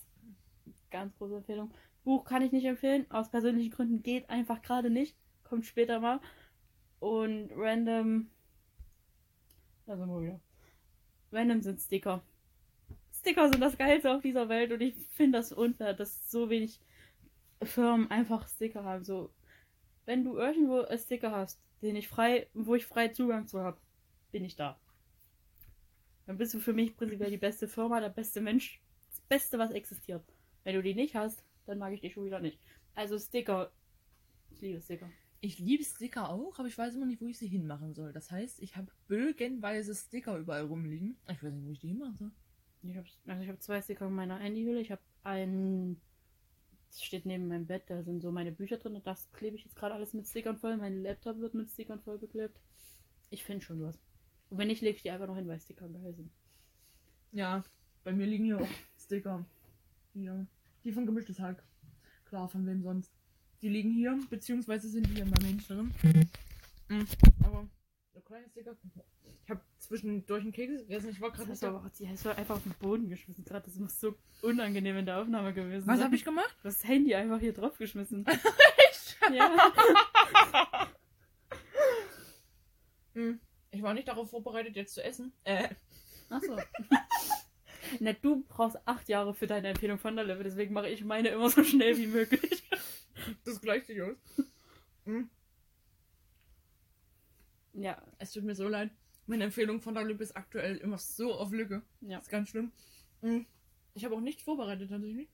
[0.91, 1.71] ganz große Empfehlung.
[2.03, 3.05] Buch kann ich nicht empfehlen.
[3.09, 5.15] Aus persönlichen Gründen geht einfach gerade nicht.
[5.43, 6.19] Kommt später mal.
[6.99, 8.29] Und random.
[9.85, 10.39] Da sind wir wieder.
[11.31, 12.21] Random sind Sticker.
[13.11, 16.79] Sticker sind das Geilste auf dieser Welt und ich finde das unfair, dass so wenig
[17.61, 19.03] Firmen einfach Sticker haben.
[19.03, 19.31] So,
[20.05, 23.77] wenn du irgendwo einen Sticker hast, den ich frei, wo ich frei Zugang zu habe,
[24.31, 24.79] bin ich da.
[26.25, 29.71] Dann bist du für mich prinzipiell die beste Firma, der beste Mensch, das Beste, was
[29.71, 30.23] existiert.
[30.63, 32.59] Wenn du die nicht hast, dann mag ich dich schon wieder nicht.
[32.95, 33.71] Also Sticker.
[34.51, 35.09] Ich liebe Sticker.
[35.41, 38.11] Ich liebe Sticker auch, aber ich weiß immer nicht, wo ich sie hinmachen soll.
[38.11, 41.17] Das heißt, ich habe bögenweise Sticker überall rumliegen.
[41.29, 42.31] Ich weiß nicht, wo ich die hinmachen soll.
[42.83, 44.81] Ich habe also ich hab zwei Sticker in meiner Handyhülle.
[44.81, 46.01] Ich habe einen
[46.89, 49.63] Das steht neben meinem Bett, da sind so meine Bücher drin und das klebe ich
[49.63, 50.77] jetzt gerade alles mit Stickern voll.
[50.77, 52.59] Mein Laptop wird mit Stickern voll beklebt.
[53.29, 53.99] Ich finde schon was.
[54.49, 56.31] Und wenn nicht, lege ich die einfach noch hin, weil Sticker geil sind.
[57.31, 57.63] Ja,
[58.03, 58.67] bei mir liegen hier auch
[58.97, 59.45] Sticker.
[60.13, 60.47] Hier.
[60.83, 61.63] Die von gemischtes Hack.
[62.25, 63.11] Klar, von wem sonst.
[63.61, 65.93] Die liegen hier, beziehungsweise sind die hier in meinem drin.
[66.87, 67.07] Mhm.
[67.43, 67.67] Aber
[68.13, 68.75] so kleine Sticker.
[69.43, 71.09] Ich habe zwischendurch einen Keks gegessen.
[71.09, 73.43] Ich war gerade Das aber die hast du einfach auf den Boden geschmissen.
[73.45, 76.05] Gerade das muss so unangenehm in der Aufnahme gewesen Was sein.
[76.05, 76.55] habe ich gemacht?
[76.61, 78.25] Du hast das Handy einfach hier drauf geschmissen.
[78.89, 79.17] Echt?
[79.33, 79.73] ja.
[83.15, 83.39] Hm.
[83.71, 85.31] Ich war nicht darauf vorbereitet, jetzt zu essen.
[85.43, 85.69] Äh,
[86.29, 86.57] Achso.
[87.99, 91.29] Na, du brauchst acht Jahre für deine Empfehlung von der Level, deswegen mache ich meine
[91.29, 92.63] immer so schnell wie möglich.
[93.45, 94.15] das gleicht sich aus.
[95.05, 95.29] Hm.
[97.73, 98.91] Ja, Es tut mir so leid.
[99.25, 101.81] Meine Empfehlung von der Lübe ist aktuell immer so auf Lücke.
[102.01, 102.17] ja.
[102.17, 102.71] Das ist ganz schlimm.
[103.21, 103.45] Hm.
[103.93, 105.29] Ich habe auch nichts vorbereitet, tatsächlich.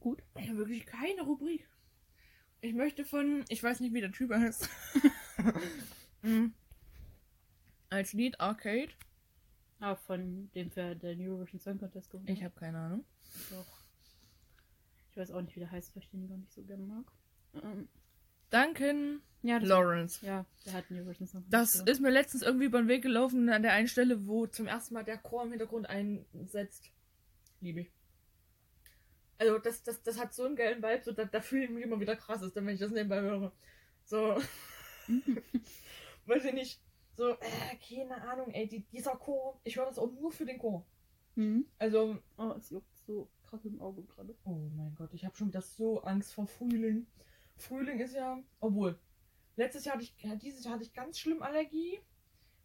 [0.00, 0.22] Gut.
[0.38, 1.68] Ich habe wirklich keine Rubrik.
[2.60, 4.68] Ich möchte von, ich weiß nicht, wie der Typ heißt.
[6.22, 6.52] Hm.
[7.90, 8.90] Als Lied Arcade.
[9.80, 12.28] Ah, von dem für den Eurovision Song Contest gewonnen.
[12.28, 13.04] Ich habe keine Ahnung.
[13.50, 13.66] Doch.
[15.10, 17.04] Ich weiß auch nicht, wie der heißt, weil ich den gar nicht so gerne mag.
[17.62, 17.88] Ähm,
[18.50, 20.26] Duncan ja, das Lawrence.
[20.26, 21.88] Ja, der hat einen Eurovision Song Das gewonnen.
[21.88, 24.94] ist mir letztens irgendwie über den Weg gelaufen an der einen Stelle, wo zum ersten
[24.94, 26.90] Mal der Chor im Hintergrund einsetzt.
[27.60, 27.90] Liebe ich.
[29.38, 31.84] Also das, das, das hat so einen geilen Vibe, so, da, da fühle ich mich
[31.84, 33.52] immer wieder krass, ist, wenn ich das nebenbei höre.
[34.04, 34.40] So,
[36.26, 36.80] weiß ich nicht.
[37.16, 40.58] So, äh, keine Ahnung, ey, die, dieser Chor, ich höre das auch nur für den
[40.58, 40.84] Chor.
[41.34, 41.66] Mhm.
[41.78, 44.34] Also, Oh, es juckt so krass im Auge gerade.
[44.44, 47.06] oh mein Gott, ich habe schon wieder so Angst vor Frühling.
[47.56, 48.98] Frühling ist ja, obwohl,
[49.56, 51.98] letztes Jahr hatte ich, ja, dieses Jahr hatte ich ganz schlimm Allergie.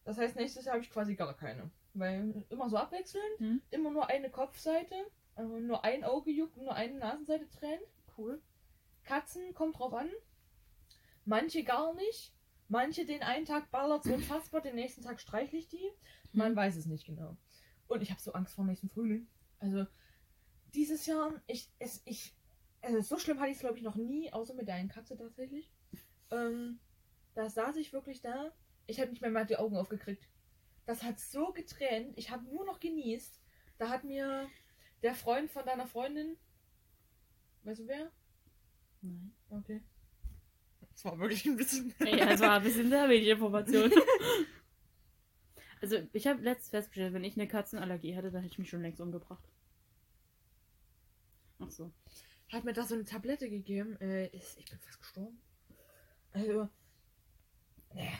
[0.03, 1.69] Das heißt, nächstes Jahr habe ich quasi gar keine.
[1.93, 3.61] Weil immer so abwechselnd, Mhm.
[3.71, 4.95] immer nur eine Kopfseite,
[5.35, 7.81] also nur ein Auge juckt, nur eine Nasenseite tränt.
[8.17, 8.41] Cool.
[9.03, 10.09] Katzen, kommt drauf an.
[11.25, 12.33] Manche gar nicht.
[12.67, 15.91] Manche den einen Tag ballert so unfassbar, den nächsten Tag streichle ich die.
[16.33, 16.55] Man Mhm.
[16.55, 17.37] weiß es nicht genau.
[17.87, 19.27] Und ich habe so Angst vor dem nächsten Frühling.
[19.59, 19.85] Also
[20.73, 22.33] dieses Jahr, ich, es, ich,
[22.81, 25.17] also so schlimm hatte ich es glaube ich noch nie, außer mit der einen Katze
[25.17, 25.69] tatsächlich.
[26.31, 26.79] Ähm,
[27.35, 28.53] da saß ich wirklich da.
[28.87, 30.27] Ich habe nicht mehr mal die Augen aufgekriegt.
[30.85, 32.17] Das hat so getränt.
[32.17, 33.39] Ich habe nur noch genießt.
[33.77, 34.49] Da hat mir
[35.03, 36.37] der Freund von deiner Freundin,
[37.63, 38.11] weißt du wer?
[39.01, 39.35] Nein.
[39.49, 39.81] Okay.
[41.01, 41.95] Das war wirklich ein bisschen.
[41.99, 43.91] Ja, das war ein bisschen sehr wenig Information.
[45.83, 48.83] Also, ich habe letztens festgestellt, wenn ich eine Katzenallergie hätte, dann hätte ich mich schon
[48.83, 49.43] längst umgebracht.
[51.57, 51.91] Ach so.
[52.51, 53.99] Hat mir da so eine Tablette gegeben.
[53.99, 55.41] Äh, ich bin fast gestorben.
[56.33, 56.69] Also.
[57.95, 58.11] Ne.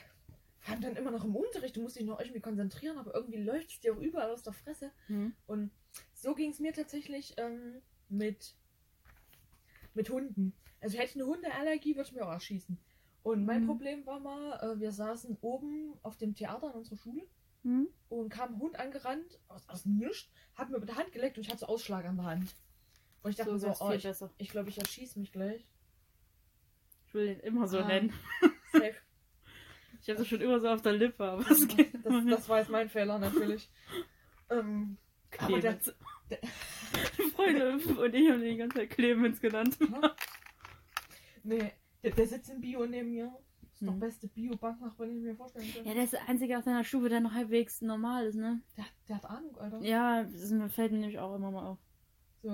[0.58, 1.76] Vor allem dann immer noch im Unterricht.
[1.76, 4.54] Du musst dich noch irgendwie konzentrieren, aber irgendwie läuft es dir auch überall aus der
[4.54, 4.90] Fresse.
[5.06, 5.36] Hm.
[5.46, 5.70] Und
[6.16, 8.56] so ging es mir tatsächlich ähm, mit,
[9.94, 10.54] mit Hunden.
[10.82, 12.78] Also hätte ich eine Hundeallergie, würde ich mir auch erschießen.
[13.24, 13.68] Und mein Mhm.
[13.68, 17.22] Problem war mal, äh, wir saßen oben auf dem Theater in unserer Schule
[17.64, 17.88] Hm?
[18.10, 21.38] und kam ein Hund angerannt, aus, aus dem Nichts, hat mir mit der Hand geleckt
[21.38, 22.56] und ich hatte so Ausschlag an der Hand.
[23.22, 24.08] Und ich dachte So so, oh, ich,
[24.40, 25.64] ich glaube, ich erschieße mich gleich.
[27.06, 27.88] Ich will den immer so Ah.
[27.88, 28.12] nennen.
[28.72, 28.96] Safe.
[30.04, 32.72] Ich habe das schon immer so auf der Lippe, aber geht das, das war jetzt
[32.72, 33.70] mein Fehler natürlich.
[34.50, 34.98] ähm,
[35.38, 35.78] aber der,
[36.32, 36.40] der-
[37.36, 39.78] Freunde und ich haben den die ganze Zeit Clemens genannt.
[41.44, 41.72] Nee,
[42.04, 43.32] der, sitzt im Bio neben mir.
[43.74, 44.00] Ist doch Hm.
[44.00, 45.86] beste Bio-Banknachbar, den ich mir vorstellen kann.
[45.86, 48.62] Ja, der ist der Einzige aus seiner Stufe, der noch halbwegs normal ist, ne?
[48.78, 49.82] Der, der hat Ahnung, Alter.
[49.82, 51.80] Ja, das fällt mir nämlich auch immer mal auf.
[52.44, 52.50] So.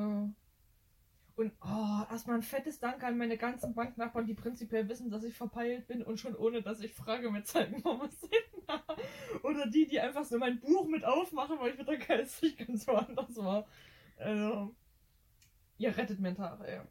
[1.38, 5.36] Und oh, erstmal ein fettes Dank an meine ganzen Banknachbarn, die prinzipiell wissen, dass ich
[5.36, 9.44] verpeilt bin und schon ohne, dass ich frage, mir zeigen, wo wir sind.
[9.44, 13.36] Oder die, die einfach so mein Buch mit aufmachen, weil ich wieder geistig ganz woanders
[13.38, 13.68] war.
[14.18, 14.76] Also,
[15.78, 16.82] ihr rettet mir den Tag, ey.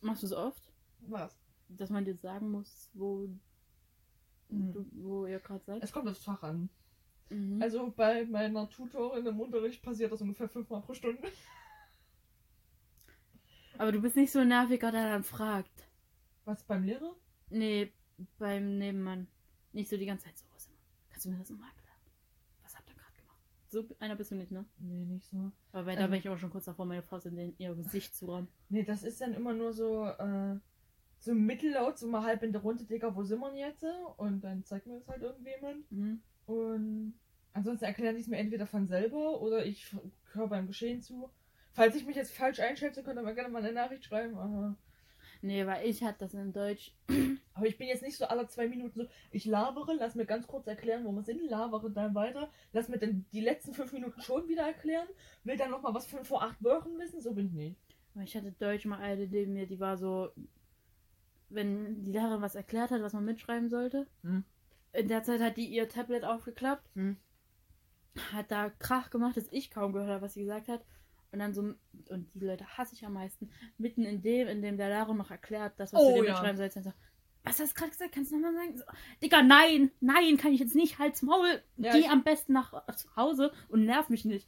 [0.00, 0.72] Machst du es oft?
[1.02, 1.41] Was?
[1.76, 3.28] Dass man dir sagen muss, wo,
[4.48, 4.72] Mhm.
[4.72, 5.82] du, wo ihr gerade seid?
[5.82, 6.68] Es kommt aufs Fach an.
[7.30, 7.62] Mhm.
[7.62, 11.22] Also bei meiner Tutorin im Unterricht passiert das ungefähr fünfmal pro Stunde.
[13.78, 15.88] Aber du bist nicht so ein nerviger, der dann fragt.
[16.44, 17.14] Was beim Lehrer?
[17.50, 17.92] Nee,
[18.38, 19.26] beim Nebenmann.
[19.72, 20.44] Nicht so die ganze Zeit so.
[20.52, 20.76] Was immer.
[21.10, 21.96] Kannst du mir das nochmal erklären?
[22.62, 23.38] Was habt ihr gerade gemacht?
[23.68, 24.64] So einer bist du nicht, ne?
[24.78, 25.50] Nee, nicht so.
[25.72, 26.10] Aber bei da Ähm.
[26.10, 28.48] bin ich auch schon kurz davor, meine Faust in den, ihr Gesicht zu rammen.
[28.68, 30.56] Nee, das ist dann immer nur so, äh,
[31.22, 33.84] so mittellaut, so mal halb in der Runde, Digga, wo sind wir denn jetzt?
[34.16, 35.90] Und dann zeigt mir das halt irgendjemand.
[35.90, 36.20] Mhm.
[36.46, 37.14] Und
[37.52, 39.94] ansonsten erklären die es mir entweder von selber oder ich
[40.32, 41.30] höre beim Geschehen zu.
[41.74, 44.36] Falls ich mich jetzt falsch einschätze, könnt ihr mir gerne mal eine Nachricht schreiben.
[44.36, 44.76] Aber,
[45.44, 46.92] Nee, weil ich hatte das in Deutsch.
[47.54, 50.46] aber ich bin jetzt nicht so alle zwei Minuten so, ich labere, lass mir ganz
[50.48, 54.20] kurz erklären, wo wir sind, labere dann weiter, lass mir dann die letzten fünf Minuten
[54.22, 55.08] schon wieder erklären,
[55.44, 57.76] will dann nochmal was von vor acht Wochen wissen, so bin ich nicht.
[58.22, 60.30] Ich hatte Deutsch mal eine neben mir, die war so,
[61.54, 64.06] wenn die Lehrerin was erklärt hat, was man mitschreiben sollte.
[64.22, 64.44] Hm.
[64.92, 67.16] In der Zeit hat die ihr Tablet aufgeklappt, Hm.
[68.32, 70.84] hat da Krach gemacht, dass ich kaum gehört habe, was sie gesagt hat.
[71.30, 71.62] Und dann so,
[72.10, 73.48] und die Leute hasse ich am meisten,
[73.78, 76.32] mitten in dem, in dem der Lehrer noch erklärt, das, was Oh, du dir ja.
[76.32, 76.92] mitschreiben sollst, dann so,
[77.44, 78.12] was hast du gerade gesagt?
[78.12, 78.76] Kannst du nochmal sagen?
[78.76, 78.84] So,
[79.22, 82.86] Digga, nein, nein, kann ich jetzt nicht, halt's Maul, Ja, geh ich- am besten nach
[82.94, 84.46] zu Hause und nerv mich nicht.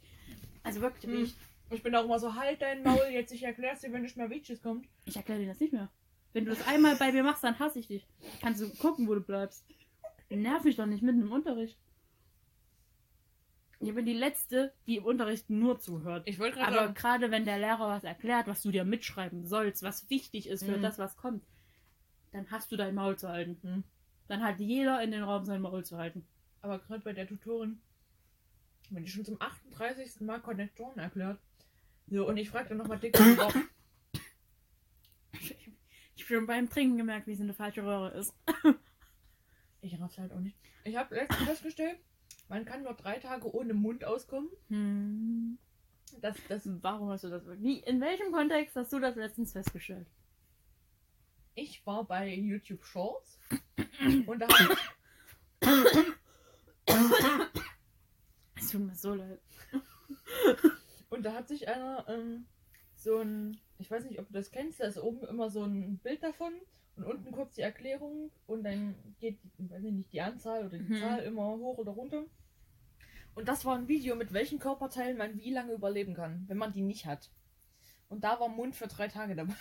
[0.63, 1.23] Also wirklich, Hm.
[1.23, 1.35] ich,
[1.71, 4.29] Ich bin auch immer so, halt dein Maul, jetzt ich erklär's dir, wenn nicht mehr
[4.29, 4.87] Witches kommt.
[5.05, 5.89] ich erkläre dir das nicht mehr.
[6.35, 8.05] Wenn du das einmal bei mir machst, dann hasse ich dich.
[8.41, 9.65] Kannst du gucken, wo du bleibst.
[10.29, 11.79] Nerv mich doch nicht mitten im Unterricht.
[13.79, 16.23] Ich bin die Letzte, die im Unterricht nur zuhört.
[16.27, 19.81] Ich wollte gerade Aber gerade wenn der Lehrer was erklärt, was du dir mitschreiben sollst,
[19.81, 20.81] was wichtig ist für Mhm.
[20.81, 21.45] das, was kommt,
[22.33, 23.57] dann hast du dein Maul zu halten.
[23.61, 23.83] Hm.
[24.27, 26.27] Dann hat jeder in den Raum sein Maul zu halten.
[26.61, 27.79] aber gerade bei der Tutorin,
[28.89, 30.19] wenn die schon zum 38.
[30.21, 31.39] Mal Konnektoren erklärt.
[32.07, 33.15] So, und ich fragte nochmal dick,
[36.25, 38.33] schon beim Trinken gemerkt, wie es eine falsche Röhre ist.
[39.81, 40.57] Ich raff's halt auch nicht.
[40.83, 41.99] Ich habe letztens festgestellt,
[42.49, 44.49] man kann nur drei Tage ohne Mund auskommen.
[44.69, 45.59] Hm.
[46.21, 47.43] Das, das, Warum hast du das?
[47.59, 50.07] Wie, in welchem Kontext hast du das letztens festgestellt?
[51.55, 53.39] ich war bei YouTube Shorts
[54.25, 54.77] und da hat,
[58.55, 59.39] Es tut mir so leid.
[61.09, 62.45] und da hat sich einer ähm,
[63.05, 65.97] so ein, ich weiß nicht, ob du das kennst, da ist oben immer so ein
[65.99, 66.53] Bild davon
[66.97, 70.77] und unten kurz die Erklärung und dann geht, die- weiß ich nicht, die Anzahl oder
[70.77, 70.99] die Mhm.
[70.99, 72.25] Zahl immer hoch oder runter.
[73.35, 76.71] Und das war ein Video, mit welchen Körperteilen man wie lange überleben kann, wenn man
[76.73, 77.29] die nicht hat.
[78.09, 79.55] Und da war Mund für drei Tage dabei.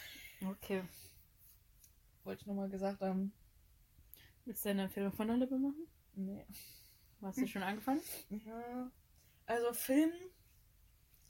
[0.47, 0.83] Okay.
[2.25, 3.33] Wollte ich nochmal gesagt haben.
[4.45, 5.87] Willst du eine Empfehlung von der Lippe machen?
[6.15, 6.45] Nee.
[7.23, 8.01] Hast du schon angefangen?
[8.29, 8.91] Ja.
[9.47, 10.13] Also Film,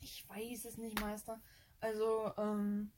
[0.01, 1.41] ich weiß es nicht, Meister.
[1.80, 2.90] Also, ähm,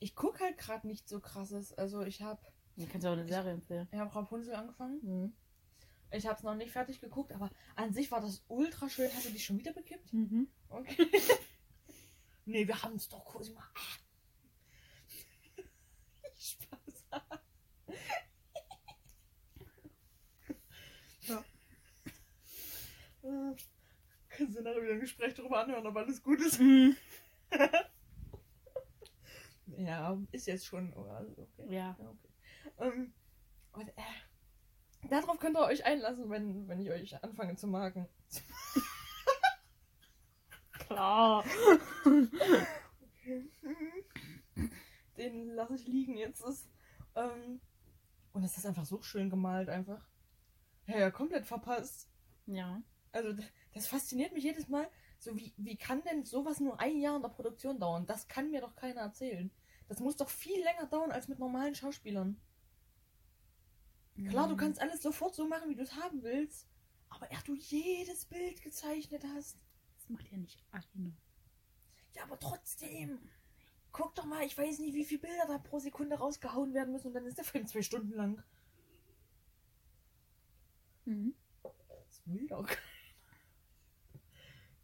[0.00, 1.72] ich gucke halt gerade nicht so krasses.
[1.74, 2.40] Also ich habe
[2.76, 3.88] Du kannst auch eine Serie empfehlen.
[3.92, 4.98] ich hab Rapunzel angefangen.
[5.02, 5.32] Mhm.
[6.10, 9.10] Ich habe es noch nicht fertig geguckt, aber an sich war das ultra schön.
[9.14, 10.12] Hast du dich schon wieder bekippt?
[10.12, 10.48] Mhm.
[10.68, 11.06] Okay.
[12.44, 13.62] nee, wir haben es doch kurz mal.
[16.38, 17.04] Spaß.
[21.28, 21.44] ja.
[23.22, 23.54] Äh,
[24.28, 26.58] Kannst du nachher wieder ein Gespräch darüber anhören, ob alles gut ist?
[26.58, 26.96] Mhm.
[29.78, 30.92] Ja, ist jetzt schon.
[30.94, 31.66] oh, Also okay.
[31.68, 31.96] Ja.
[31.98, 32.28] Ja, okay.
[32.78, 33.12] Ähm,
[33.72, 38.08] und, äh, darauf könnt ihr euch einlassen, wenn, wenn ich euch anfange zu magen.
[40.72, 41.44] Klar.
[45.16, 46.42] Den lasse ich liegen jetzt.
[46.42, 46.68] Ist,
[47.14, 47.60] ähm,
[48.32, 50.06] und es ist einfach so schön gemalt, einfach.
[50.86, 52.08] Ja, ja, komplett verpasst.
[52.46, 52.82] Ja.
[53.12, 53.34] Also,
[53.74, 54.88] das fasziniert mich jedes Mal.
[55.18, 58.06] So, wie, wie kann denn sowas nur ein Jahr in der Produktion dauern?
[58.06, 59.50] Das kann mir doch keiner erzählen.
[59.88, 62.40] Das muss doch viel länger dauern als mit normalen Schauspielern.
[64.28, 64.58] Klar, du Mhm.
[64.58, 66.66] kannst alles sofort so machen, wie du es haben willst.
[67.08, 69.58] Aber er du jedes Bild gezeichnet hast.
[69.96, 71.12] Das macht ja nicht eine.
[72.14, 73.18] Ja, aber trotzdem.
[73.92, 77.08] Guck doch mal, ich weiß nicht, wie viele Bilder da pro Sekunde rausgehauen werden müssen
[77.08, 78.42] und dann ist der Film zwei Stunden lang.
[81.06, 81.34] Mhm.
[81.62, 82.80] Das will doch keiner.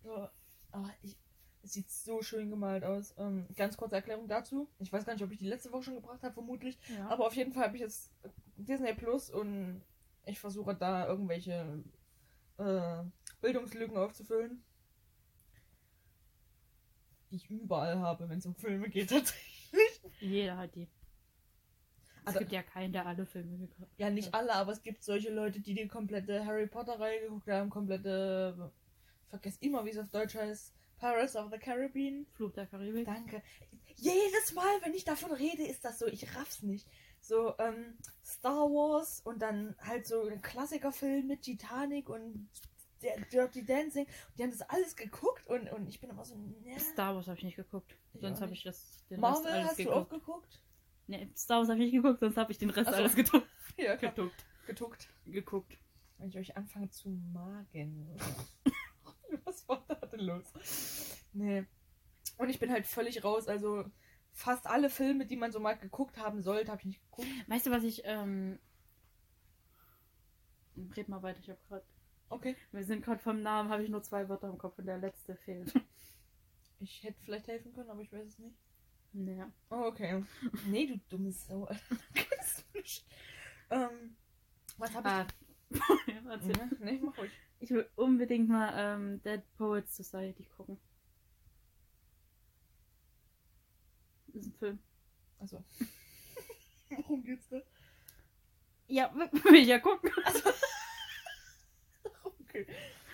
[0.04, 0.32] Ja,
[0.72, 1.17] aber ich,
[1.68, 3.14] sieht so schön gemalt aus.
[3.18, 4.68] Ähm, ganz kurze Erklärung dazu.
[4.78, 6.78] Ich weiß gar nicht, ob ich die letzte Woche schon gebracht habe, vermutlich.
[6.96, 7.08] Ja.
[7.08, 8.12] Aber auf jeden Fall habe ich jetzt
[8.56, 9.82] Disney Plus und
[10.26, 11.82] ich versuche da irgendwelche
[12.58, 13.02] äh,
[13.40, 14.62] Bildungslücken aufzufüllen.
[17.30, 20.00] Die ich überall habe, wenn es um Filme geht tatsächlich.
[20.20, 20.88] Jeder hat die.
[22.24, 23.88] Es Aber- gibt ja keinen, der alle Filme geguckt hat.
[23.98, 27.70] Ja, nicht alle, aber es gibt solche Leute, die die komplette Harry Potter-Reihe geguckt haben,
[27.70, 28.70] komplette,
[29.30, 32.26] vergess immer, wie es auf Deutsch heißt, Pirates of the Caribbean.
[32.34, 33.06] Fluch der Karibik.
[33.06, 33.42] Danke.
[33.96, 36.86] Jedes Mal, wenn ich davon rede, ist das so, ich raff's nicht.
[37.20, 42.48] So, ähm, Star Wars und dann halt so ein Klassikerfilm mit Titanic und
[43.02, 44.06] der Dirty Dancing.
[44.36, 46.78] Die haben das alles geguckt und, und ich bin immer so, ne.
[46.78, 47.96] Star Wars habe ich nicht geguckt.
[48.14, 50.26] Ich Sonst habe ich das den Rest Marvel alles hast du auch geguckt.
[50.26, 50.62] geguckt?
[51.08, 52.98] Nee, Star Wars habe ich nicht geguckt, sonst habe ich den Rest Ach so.
[52.98, 53.46] alles geguckt.
[53.76, 54.12] Ja, klar.
[54.12, 54.44] Geguckt.
[54.66, 55.08] Geguckt.
[55.24, 55.78] Geguckt.
[56.18, 58.16] Wenn ich euch anfange zu magen.
[59.44, 60.52] Was war da denn los?
[61.32, 61.64] Nee.
[62.36, 63.48] Und ich bin halt völlig raus.
[63.48, 63.84] Also
[64.32, 67.28] fast alle Filme, die man so mal geguckt haben sollte, habe ich nicht geguckt.
[67.46, 68.58] Weißt du, was ich, ähm.
[70.96, 71.84] Red mal weiter, ich habe gerade.
[72.30, 72.56] Okay.
[72.72, 75.34] Wir sind gerade vom Namen, habe ich nur zwei Wörter im Kopf und der letzte
[75.36, 75.72] fehlt.
[76.80, 78.56] Ich hätte vielleicht helfen können, aber ich weiß es nicht.
[79.12, 79.50] naja.
[79.70, 80.22] Oh, okay.
[80.66, 81.68] Nee, du dummes Sau.
[83.70, 84.16] Ähm,
[84.78, 85.26] was habe Ah.
[86.06, 86.26] ja, ich?
[86.26, 86.66] erzähl.
[86.66, 86.76] Mhm.
[86.80, 87.30] Nee, mach ruhig.
[87.60, 90.78] Ich will unbedingt mal ähm, Dead Poets Society gucken.
[94.28, 94.78] Das ist ein Film.
[95.38, 95.64] Also.
[96.90, 97.60] Worum geht's da?
[98.86, 99.12] Ja,
[99.44, 100.10] will ich ja gucken.
[102.40, 102.66] Okay.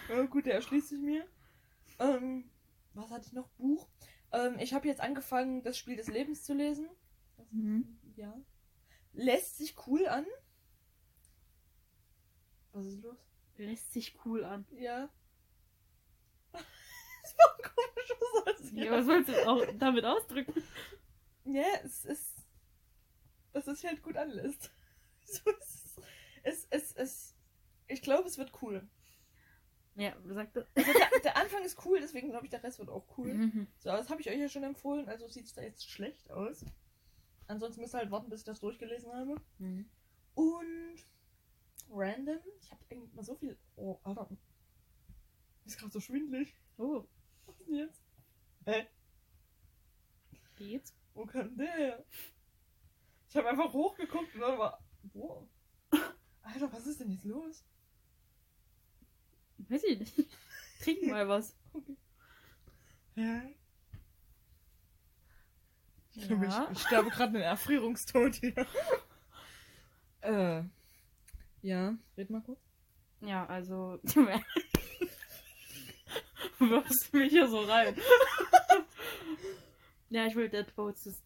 [0.09, 1.27] Ja, gut, der erschließt sich mir.
[1.99, 2.51] Ähm,
[2.95, 3.49] was hatte ich noch?
[3.51, 3.89] Buch.
[4.33, 6.89] Ähm, ich habe jetzt angefangen, das Spiel des Lebens zu lesen.
[7.37, 7.99] Das, Mhm.
[8.16, 8.37] Ja.
[9.12, 10.27] Lässt sich cool an.
[12.73, 13.19] Was ist los?
[13.56, 14.66] Lässt sich cool an.
[14.72, 15.09] Ja.
[17.24, 18.70] Das war ein komischer Satz.
[18.74, 20.62] Ja, was sollst du auch damit ausdrücken?
[21.47, 22.35] Ja, es ist.
[23.55, 24.70] Dass es sich halt gut anlässt.
[25.26, 25.97] So, es,
[26.43, 27.35] es, es, es,
[27.89, 28.86] ich glaube, es wird cool.
[29.94, 30.59] Ja, sagt.
[30.59, 33.32] Also der, der Anfang ist cool, deswegen glaube ich, der Rest wird auch cool.
[33.32, 33.66] Mhm.
[33.78, 36.31] So, aber das habe ich euch ja schon empfohlen, also sieht es da jetzt schlecht
[36.31, 36.64] aus.
[37.47, 39.36] Ansonsten müsst ihr halt warten, bis ich das durchgelesen habe.
[39.59, 39.89] Mhm.
[40.35, 40.97] Und
[41.95, 43.57] random, ich habe eigentlich mal so viel.
[43.77, 44.29] Oh, Alter.
[45.65, 46.55] Ist gerade so schwindelig.
[46.77, 47.05] Oh,
[47.47, 48.03] Was ist denn jetzt?
[48.66, 48.87] Hä?
[50.57, 50.95] geht's?
[51.15, 52.05] Wo kann der her?
[53.29, 54.83] Ich habe einfach hochgeguckt und dann war.
[55.03, 55.49] Boah.
[56.43, 57.65] Alter, was ist denn jetzt los?
[59.59, 60.29] Weiß ich nicht.
[60.81, 61.57] Trink mal was.
[61.73, 61.97] Okay.
[63.16, 63.43] Ja.
[66.12, 66.69] Ich glaube, Ja.
[66.71, 68.55] ich, ich sterbe gerade einen Erfrierungstod hier.
[70.21, 70.62] äh.
[71.65, 72.61] Ja, red mal kurz.
[73.23, 73.99] Ja, also.
[74.03, 74.27] Du
[76.59, 77.97] wirfst mich hier so rein.
[80.11, 81.23] ja, ich will Dead Poets,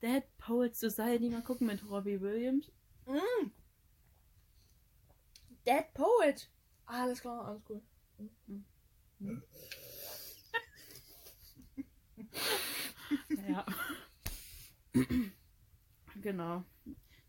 [0.00, 2.70] Dead Poets Society mal gucken mit Robbie Williams.
[3.06, 3.50] Mm.
[5.66, 6.48] Dead Poet.
[6.86, 7.82] Alles klar, alles cool.
[13.48, 13.66] Ja.
[16.22, 16.64] genau.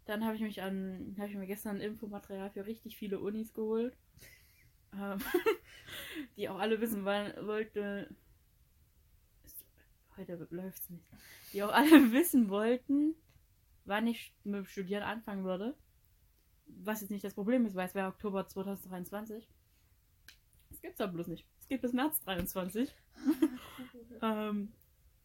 [0.06, 3.95] Dann habe ich mich an, habe ich mir gestern Infomaterial für richtig viele Unis geholt.
[4.94, 5.19] Ähm,
[6.38, 8.10] die auch alle wissen wann, wollte.
[9.45, 9.65] Ist-
[10.18, 11.06] Heute läuft's nicht.
[11.53, 13.15] Die auch alle wissen wollten,
[13.86, 15.76] wann ich mit dem Studieren anfangen würde.
[16.68, 19.48] Was jetzt nicht das Problem ist, weil es wäre Oktober 2023.
[20.69, 21.45] Das gibt's aber bloß nicht.
[21.61, 22.94] Es geht bis März 23.
[24.22, 24.72] Ähm,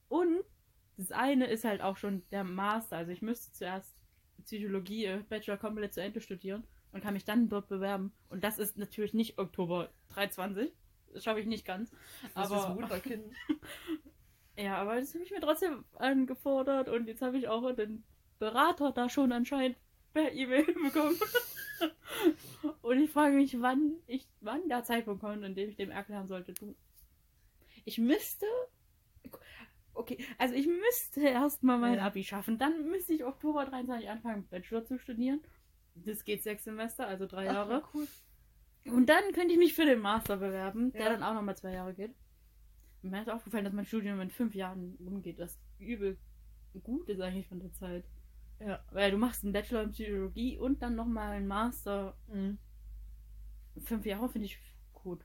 [0.09, 0.39] und
[0.97, 2.97] das eine ist halt auch schon der Master.
[2.99, 3.95] Also ich müsste zuerst
[4.41, 8.13] Psychologie, äh, Bachelor komplett zu Ende studieren und kann mich dann dort bewerben.
[8.29, 10.73] Und das ist natürlich nicht Oktober 23.
[11.13, 11.91] Das schaffe ich nicht ganz.
[12.35, 13.25] Das Aber- ist Wunderkind.
[14.57, 18.05] Ja, aber das habe ich mir trotzdem angefordert und jetzt habe ich auch den
[18.39, 19.79] Berater da schon anscheinend
[20.13, 21.17] per E-Mail bekommen.
[22.83, 26.29] und ich frage mich, wann ich, wann der Zeitpunkt kommt, in dem ich dem erklären
[26.29, 26.75] sollte, du.
[27.87, 28.45] Ich müsste.
[29.95, 32.07] Okay, also ich müsste erstmal mein Ja.
[32.07, 32.59] Abi schaffen.
[32.59, 35.41] Dann müsste ich Oktober 23 anfangen, Bachelor zu studieren.
[35.95, 37.83] Das geht sechs Semester, also drei Jahre.
[37.85, 38.07] Ach, cool.
[38.87, 41.09] Und dann könnte ich mich für den Master bewerben, der Ja.
[41.11, 42.15] dann auch nochmal zwei Jahre geht.
[43.03, 46.17] Und mir ist aufgefallen, dass mein Studium in fünf Jahren rumgeht, was übel
[46.83, 48.05] gut ist eigentlich von der Zeit.
[48.61, 48.83] Ja.
[48.93, 52.17] Weil du machst einen Bachelor in Psychologie und dann nochmal einen Master.
[52.29, 52.59] Mhm.
[53.83, 54.59] Fünf Jahre finde ich
[54.93, 55.25] gut.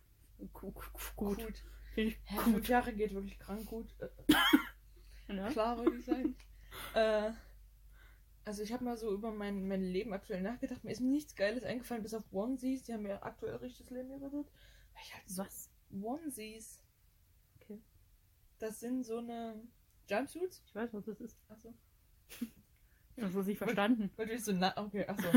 [0.53, 0.73] Gut.
[0.73, 1.37] gut.
[1.37, 1.63] Gut.
[1.95, 2.43] Finde ich gut.
[2.43, 3.87] fünf Jahre geht wirklich krank gut.
[3.99, 4.07] Äh,
[5.33, 5.49] Ne?
[5.51, 6.35] klar, würde ich sagen.
[6.93, 7.31] äh,
[8.43, 10.83] also ich habe mal so über mein, mein Leben aktuell nachgedacht.
[10.83, 12.83] Mir ist nichts Geiles eingefallen, bis auf Onesies.
[12.83, 14.51] Die haben mir aktuell richtiges Leben gerettet.
[14.93, 15.71] Weil ich halt so Was?
[15.99, 16.83] Onesies.
[17.55, 17.81] Okay.
[18.59, 19.63] Das sind so eine
[20.07, 20.61] Jumpsuits.
[20.67, 21.37] Ich weiß, was das ist.
[21.49, 21.73] Achso.
[23.17, 24.11] Das ist nicht verstanden.
[24.17, 25.29] Weil du so na okay, achso.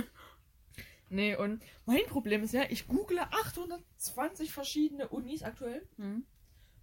[1.11, 6.27] nee, und mein Problem ist ja, ich google 820 verschiedene Unis aktuell Hm?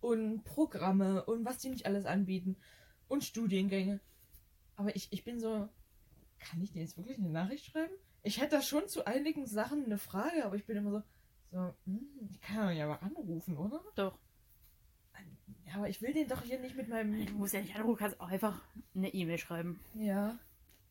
[0.05, 2.55] Und Programme und was die nicht alles anbieten
[3.07, 3.99] und Studiengänge.
[4.75, 5.67] Aber ich, ich bin so,
[6.39, 7.93] kann ich dir jetzt wirklich eine Nachricht schreiben?
[8.23, 11.03] Ich hätte da schon zu einigen Sachen eine Frage, aber ich bin immer so,
[11.51, 13.81] so, hm, ich kann ja mal anrufen, oder?
[13.95, 14.17] Doch.
[15.67, 17.33] Ja, aber ich will den doch hier nicht mit Du meinem.
[17.37, 18.61] musst ja nicht anrufen, kannst auch einfach
[18.93, 19.79] eine E-Mail schreiben.
[19.95, 20.37] Ja.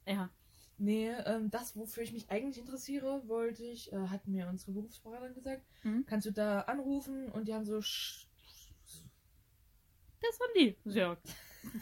[0.06, 0.30] Ja.
[0.78, 5.34] Nee, ähm, das, wofür ich mich eigentlich interessiere, wollte ich, äh, hat mir unsere Berufsberaterin
[5.34, 6.04] gesagt, Mhm.
[6.06, 7.80] kannst du da anrufen und die haben so
[10.28, 10.76] Das waren die.
[10.84, 11.16] Sehr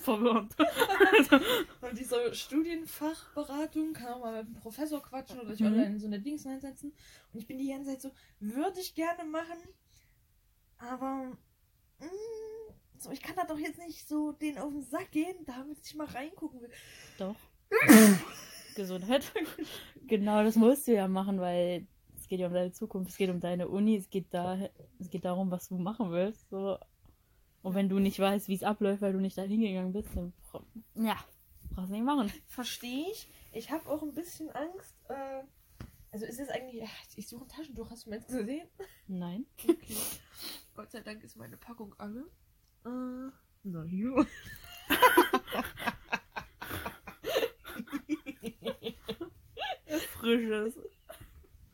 [0.01, 0.55] verwirrend.
[1.81, 5.67] und die so Studienfachberatung, kann auch mal mit dem Professor quatschen oder dich Mhm.
[5.67, 6.93] online in so eine Dings reinsetzen.
[7.33, 8.11] Und ich bin die ganze Zeit so,
[8.41, 9.59] würde ich gerne machen,
[10.79, 11.37] aber
[12.01, 15.79] mm, so, ich kann da doch jetzt nicht so den auf den Sack gehen, damit
[15.85, 16.71] ich mal reingucken will.
[17.19, 17.37] Doch.
[18.75, 19.31] Gesundheit.
[20.07, 21.87] genau, das musst du ja machen, weil
[22.17, 24.59] es geht ja um deine Zukunft, es geht um deine Uni, es geht da,
[24.99, 26.49] es geht darum, was du machen willst.
[26.49, 26.79] So.
[27.63, 30.33] Und wenn du nicht weißt, wie es abläuft, weil du nicht da hingegangen bist, dann
[30.95, 31.17] ja,
[31.71, 32.33] brauchst du nicht machen.
[32.49, 33.29] Verstehe ich.
[33.53, 34.97] Ich habe auch ein bisschen Angst.
[35.09, 35.45] Äh,
[36.11, 36.89] also ist es eigentlich.
[37.17, 37.91] Ich suche ein Taschentuch.
[37.91, 38.67] Hast du meins gesehen?
[39.07, 39.47] Nein.
[39.63, 39.97] Okay.
[40.75, 42.27] Gott sei Dank ist meine Packung alle.
[42.85, 43.31] Äh,
[43.63, 44.25] na you.
[50.19, 50.75] Frisches.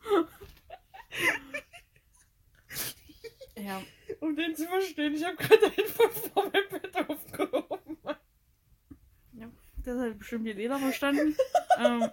[3.57, 3.83] ja.
[4.21, 7.99] Um den zu verstehen, ich habe gerade einfach vor meinem Bett aufgehoben.
[9.85, 11.35] Das hat bestimmt jetzt jeder verstanden.
[11.79, 12.11] ähm,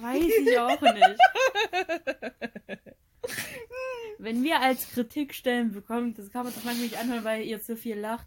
[0.00, 1.20] weiß ich auch nicht.
[4.18, 7.76] Wenn wir als Kritikstellen bekommen, das kann man sich manchmal nicht anhören, weil ihr zu
[7.76, 8.26] viel lacht,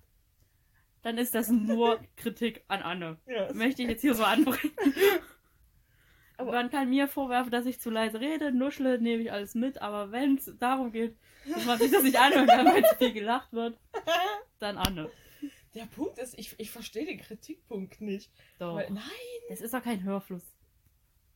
[1.03, 3.17] dann ist das nur Kritik an Anne.
[3.27, 4.73] Ja, es- Möchte ich jetzt hier so anbringen.
[6.37, 9.81] Aber- Man kann mir vorwerfen, dass ich zu leise rede, nuschle, nehme ich alles mit,
[9.81, 11.15] aber wenn es darum geht,
[11.47, 13.77] dass man sich das nicht anhören kann, weil zu viel gelacht wird,
[14.59, 15.09] dann Anne.
[15.75, 18.31] Der Punkt ist, ich, ich verstehe den Kritikpunkt nicht.
[18.59, 18.75] Doch.
[18.75, 19.03] Weil, nein,
[19.49, 20.43] Das ist doch kein Hörfluss.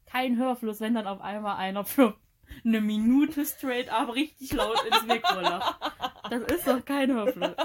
[0.06, 2.16] Kein Hörfluss, wenn dann auf einmal einer für
[2.64, 5.94] eine Minute straight up richtig laut ins Mikro lacht.
[6.30, 7.56] Das ist doch kein Hörfluss.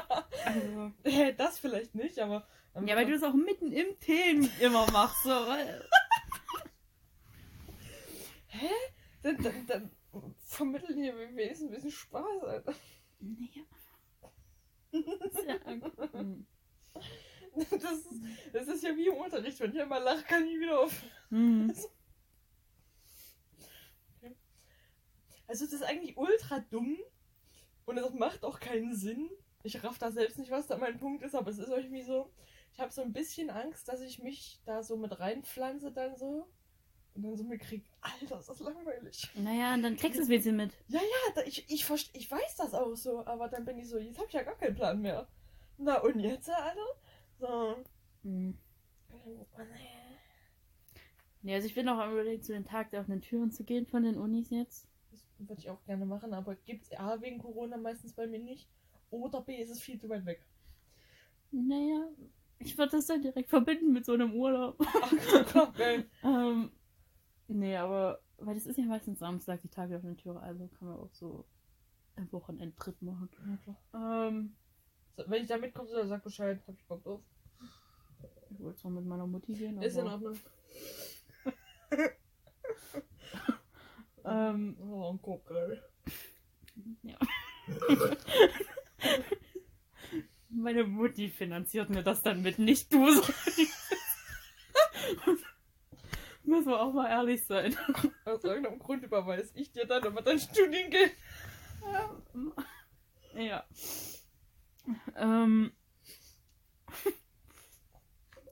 [0.44, 0.92] Also,
[1.36, 2.46] das vielleicht nicht, aber.
[2.74, 5.22] ähm, ja, weil du das auch mitten im Themen immer machst.
[5.24, 5.30] So.
[5.30, 5.88] weil-
[8.48, 8.68] Hä?
[9.22, 9.90] Dann, dann, dann
[10.38, 12.74] vermitteln hier wenigstens ein bisschen Spaß, Alter.
[13.20, 13.62] Naja.
[15.32, 15.60] Sehr
[16.12, 16.46] hm.
[17.54, 18.08] Das ist,
[18.52, 21.02] das ist ja wie im Unterricht, wenn ich einmal lache, kann ich wieder auf.
[21.30, 21.72] Hm.
[25.46, 26.96] Also, das ist eigentlich ultra dumm
[27.86, 29.30] und es macht auch keinen Sinn.
[29.64, 32.30] Ich raff da selbst nicht, was da mein Punkt ist, aber es ist irgendwie so.
[32.72, 36.48] Ich habe so ein bisschen Angst, dass ich mich da so mit reinpflanze dann so
[37.14, 39.28] und dann so mitkrieg, Alter, ist das langweilig.
[39.34, 40.72] Naja, und dann kriegst du es ein bisschen mit.
[40.88, 43.88] Ja, ja, da, ich, ich, verst- ich weiß das auch so, aber dann bin ich
[43.88, 45.28] so, jetzt habe ich ja gar keinen Plan mehr.
[45.76, 46.86] Na und jetzt, Alter?
[47.38, 47.76] So.
[48.22, 48.56] Hm.
[51.42, 53.86] Ja, also ich bin auch am überlegen, zu den Tag der offenen Türen zu gehen
[53.86, 54.88] von den Unis jetzt.
[55.48, 58.68] Würde ich auch gerne machen, aber gibt es A wegen Corona meistens bei mir nicht.
[59.10, 60.46] Oder B ist es viel zu weit weg.
[61.50, 62.08] Naja,
[62.58, 64.76] ich würde das dann direkt verbinden mit so einem Urlaub.
[65.54, 66.08] Ach, geil.
[66.24, 66.70] ähm,
[67.48, 70.88] nee, aber, weil das ist ja meistens Samstag, die Tage der offenen Türe, also kann
[70.88, 71.44] man auch so
[72.16, 73.28] einen Wochenendtrip machen.
[73.66, 74.28] Ja.
[74.28, 74.54] Ähm,
[75.16, 77.20] So, wenn ich da mitkomme, so, sag Bescheid, hab ich Bock drauf.
[78.50, 80.12] ich wollte zwar mit meiner Mutti gehen, Ist in aber...
[80.12, 80.38] Ordnung.
[84.24, 85.82] Ähm, Oh, Guck, geil.
[87.02, 87.18] ja.
[90.48, 92.98] Meine Mutti finanziert mir das dann mit, nicht du.
[96.44, 97.74] Müssen wir auch mal ehrlich sein.
[98.24, 101.12] Aus irgendeinem Grund überweis ich dir dann, aber dein Studien geht.
[102.34, 102.52] Ähm,
[103.34, 103.64] Ja.
[105.16, 105.72] Ähm.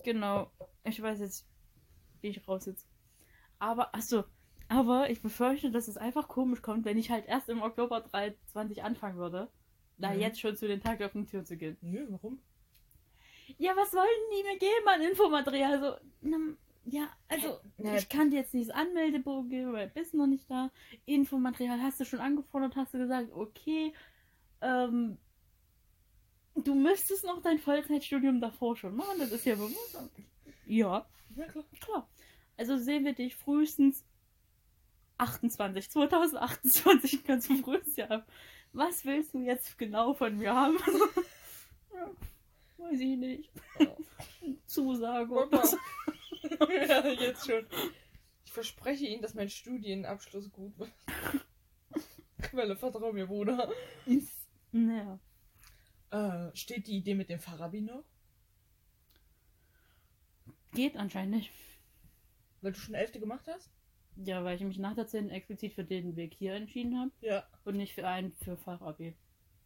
[0.05, 0.51] Genau.
[0.84, 1.47] Ich weiß jetzt,
[2.20, 2.86] wie ich raussitze.
[3.59, 4.24] Aber, achso,
[4.70, 8.82] aber ich befürchte, dass es einfach komisch kommt, wenn ich halt erst im Oktober 23
[8.84, 9.51] anfangen würde,
[9.98, 10.20] da Mhm.
[10.20, 11.76] jetzt schon zu den Tag der offenen Tür zu gehen.
[11.80, 12.38] Nö, warum?
[13.59, 15.80] Ja, was wollen die mir geben an Infomaterial?
[15.80, 16.36] So, na,
[16.84, 17.97] ja, also, Ja.
[17.97, 20.70] ich kann dir jetzt nicht das Anmeldebogen geben, weil du bist noch nicht da.
[21.05, 23.92] Infomaterial hast du schon angefordert, hast du gesagt, okay,
[24.60, 25.18] ähm,
[26.55, 29.98] du müsstest noch dein Vollzeitstudium davor schon machen, das ist ja bewusst.
[30.66, 31.64] Ja, Ja, klar.
[31.80, 32.09] klar.
[32.56, 34.05] Also sehen wir dich frühestens
[35.20, 38.24] 28, 2028, ein ganz frühes Jahr.
[38.72, 40.78] Was willst du jetzt genau von mir haben?
[41.94, 42.10] ja,
[42.78, 43.51] weiß ich nicht.
[44.66, 45.34] Zusage.
[45.34, 45.62] Mama.
[46.70, 47.66] ja, jetzt schon.
[48.44, 50.90] Ich verspreche Ihnen, dass mein Studienabschluss gut wird.
[52.40, 53.70] Quelle, vertrau mir, Bruder.
[54.72, 55.18] Naja.
[56.10, 58.05] Äh, steht die Idee mit dem Farabi noch?
[60.72, 61.52] Geht anscheinend nicht.
[62.62, 63.70] Weil du schon Elfte gemacht hast?
[64.16, 65.31] Ja, weil ich mich nach der 10.
[65.31, 67.47] explizit für den Weg hier entschieden habe Ja.
[67.65, 69.15] und nicht für einen für Fachabi.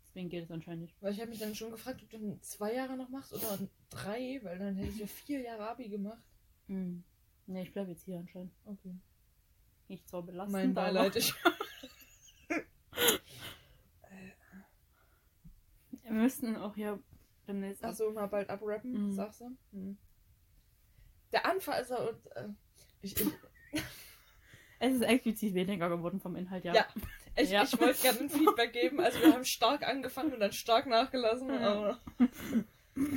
[0.06, 0.94] Deswegen geht es anscheinend nicht.
[1.02, 3.58] Weil ich habe mich dann schon gefragt, ob du dann zwei Jahre noch machst oder
[3.90, 6.22] drei, weil dann hätte ich ja vier Jahre Abi gemacht.
[6.68, 7.02] Hm.
[7.46, 8.52] Ne, ich bleibe jetzt hier anscheinend.
[8.64, 8.94] Okay.
[9.88, 10.52] Nicht so belastend.
[10.52, 11.16] Mein Beileid.
[11.16, 11.34] Ich,
[16.02, 16.98] Wir müssten auch ja
[17.48, 17.84] demnächst.
[17.84, 19.12] Achso, mal bald abrappen, Mhm.
[19.12, 19.56] sagst du?
[19.72, 19.96] Mhm.
[21.32, 22.26] Der Anfang ist er und.
[22.36, 22.48] Äh,
[23.02, 23.26] ich, ich,
[24.86, 26.74] Es ist explizit weniger geworden vom Inhalt, ja.
[26.74, 26.86] Ja.
[27.36, 27.62] ich, Ja.
[27.64, 29.00] ich wollte gerne ein Feedback geben.
[29.00, 31.48] Also, wir haben stark angefangen und dann stark nachgelassen.
[31.48, 31.58] Ja.
[31.72, 31.98] Aber,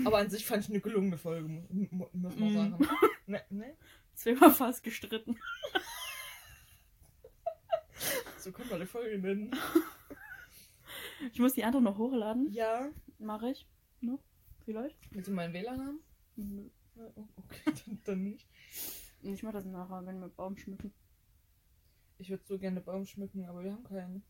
[0.06, 2.56] aber an sich fand ich eine gelungene Folge, mu- mu- muss man Mhm.
[2.56, 2.88] sagen.
[3.28, 3.76] Ne, ne?
[4.14, 5.38] Zweimal fast gestritten.
[8.38, 9.56] So können wir die Folge nennen.
[11.34, 12.52] Ich muss die andere noch hochladen.
[12.54, 12.90] Ja.
[13.20, 13.68] Mache ich.
[14.02, 14.20] Noch?
[14.66, 14.98] Vielleicht?
[15.12, 16.00] Willst du meinen WLAN haben?
[16.36, 16.72] Mhm.
[16.96, 18.48] Ja, oh, Okay, dann, dann nicht.
[19.24, 20.94] Ich mache das nachher, wenn wir Baum schmücken.
[22.20, 24.24] Ich würde so gerne Baum schmücken, aber wir haben keinen.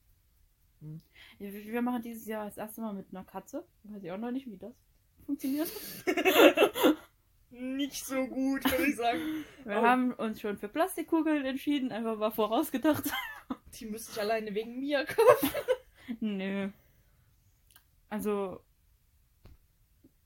[0.81, 1.01] Hm.
[1.39, 3.65] Ja, wir machen dieses Jahr das erste Mal mit einer Katze.
[3.84, 4.73] Weiß ich auch noch nicht, wie das
[5.26, 5.72] funktioniert.
[7.49, 9.19] Nicht so gut, würde ich sagen.
[9.64, 9.81] Wir Oh.
[9.81, 13.05] haben uns schon für Plastikkugeln entschieden, einfach mal vorausgedacht.
[13.80, 15.49] Die müsste ich alleine wegen mir kaufen.
[16.19, 16.69] Nö.
[18.09, 18.61] Also.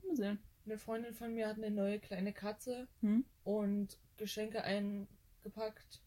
[0.04, 0.40] Mal sehen.
[0.66, 3.24] Eine Freundin von mir hat eine neue kleine Katze Hm?
[3.44, 6.02] und Geschenke eingepackt.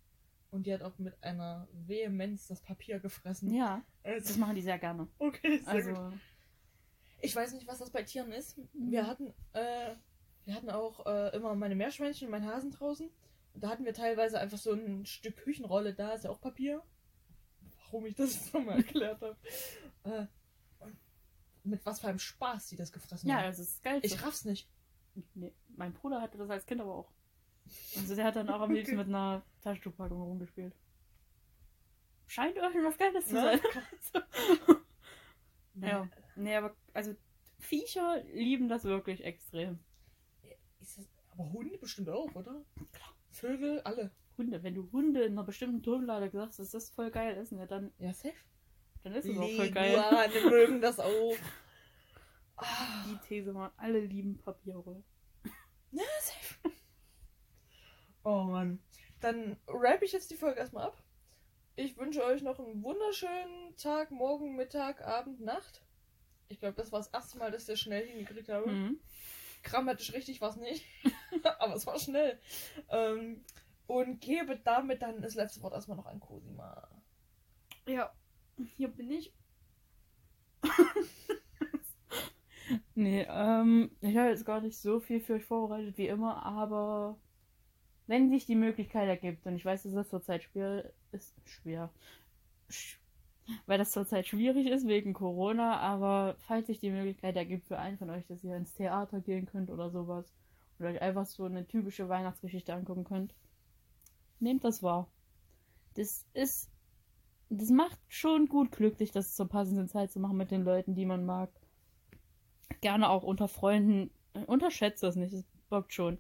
[0.55, 3.53] Und die hat auch mit einer Vehemenz das Papier gefressen.
[3.53, 5.09] Ja, das Also, machen die sehr gerne.
[5.19, 6.13] okay, sehr Also, gut.
[7.23, 8.57] Ich weiß nicht, was das bei Tieren ist.
[8.73, 9.97] Wir hatten, äh,
[10.45, 13.11] wir hatten auch äh, immer meine Meerschweinchen und meinen Hasen draußen.
[13.55, 16.85] Und da hatten wir teilweise einfach so ein Stück Küchenrolle da, ist ja auch Papier.
[17.87, 19.37] Warum ich das jetzt nochmal erklärt habe.
[20.05, 20.27] Äh,
[21.65, 23.47] mit was für einem Spaß die das gefressen ja, haben.
[23.47, 23.99] das ist geil.
[24.05, 24.69] Ich raff's nicht.
[25.35, 27.11] Nee, mein Bruder hatte das als Kind aber auch.
[27.97, 30.75] Also der hat dann auch am liebsten mit einer Taschentuchpackung rumgespielt.
[32.27, 33.61] Scheint irgendwas Geiles zu Ne?
[34.13, 34.23] sein.
[35.75, 36.09] ja.
[36.37, 37.15] Nee, aber also
[37.59, 39.79] Viecher lieben das wirklich extrem.
[40.81, 40.99] Das,
[41.33, 42.65] aber Hunde bestimmt auch, oder?
[43.31, 44.11] Vögel, alle.
[44.37, 47.67] Hunde, wenn du Hunde in einer bestimmten Turmlade sagst, dass das voll geil ist, ne,
[47.67, 48.35] dann, Ja, safe.
[49.05, 49.93] dann ist es auch voll geil.
[49.93, 51.37] Leguane mögen das auch.
[53.07, 55.05] Die These mal, alle lieben Papierrollen.
[55.93, 56.44] ja, safe.
[58.25, 58.81] Oh Mann.
[59.21, 61.03] Dann rappe ich jetzt die Folge erstmal ab.
[61.77, 65.83] Ich wünsche euch noch einen wunderschönen Tag, Morgen, Mittag, Abend, Nacht.
[66.49, 68.71] Ich glaube, das war das erste Mal, dass ich das schnell hingekriegt habe.
[68.71, 69.01] Mhm.
[69.63, 70.85] Grammatisch richtig war es nicht.
[71.59, 72.39] Aber es war schnell.
[72.91, 73.45] Ähm,
[73.87, 76.89] und gebe damit dann das letzte Wort erstmal noch an Cosima.
[77.87, 78.13] Ja,
[78.77, 79.33] hier bin ich.
[82.95, 87.19] nee, ähm, ich habe jetzt gar nicht so viel für euch vorbereitet wie immer, aber
[88.07, 91.91] wenn sich die Möglichkeit ergibt, und ich weiß, dass das zurzeit schwer ist, schwer,
[92.69, 92.99] sch
[93.67, 97.99] weil das zurzeit schwierig ist wegen Corona, aber falls sich die Möglichkeit ergibt für einen
[97.99, 100.33] von euch, dass ihr ins Theater gehen könnt oder sowas,
[100.79, 103.35] oder euch einfach so eine typische Weihnachtsgeschichte angucken könnt,
[104.41, 105.09] nehmt das wahr.
[105.95, 106.71] Das ist
[107.51, 111.07] das macht schon gut glücklich, das zur passenden Zeit zu machen mit den Leuten, die
[111.07, 111.51] man mag.
[112.81, 114.11] Gerne auch unter Freunden.
[114.35, 116.19] Äh, Unterschätze das nicht, das bockt schon.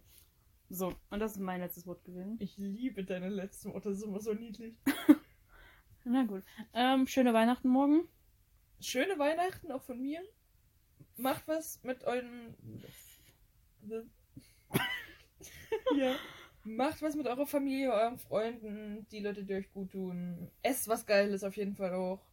[0.74, 2.36] So, und das ist mein letztes Wort gewesen.
[2.40, 4.74] Ich liebe deine letzten Worte, das ist immer so niedlich.
[6.04, 6.42] Na gut.
[6.72, 8.08] Ähm, schöne Weihnachten morgen.
[8.80, 10.20] Schöne Weihnachten auch von mir.
[11.16, 12.56] Macht was mit euren.
[15.96, 16.16] ja.
[16.64, 20.50] Macht was mit eurer Familie, euren Freunden, die Leute, die euch gut tun.
[20.62, 22.26] Esst was Geiles auf jeden Fall auch.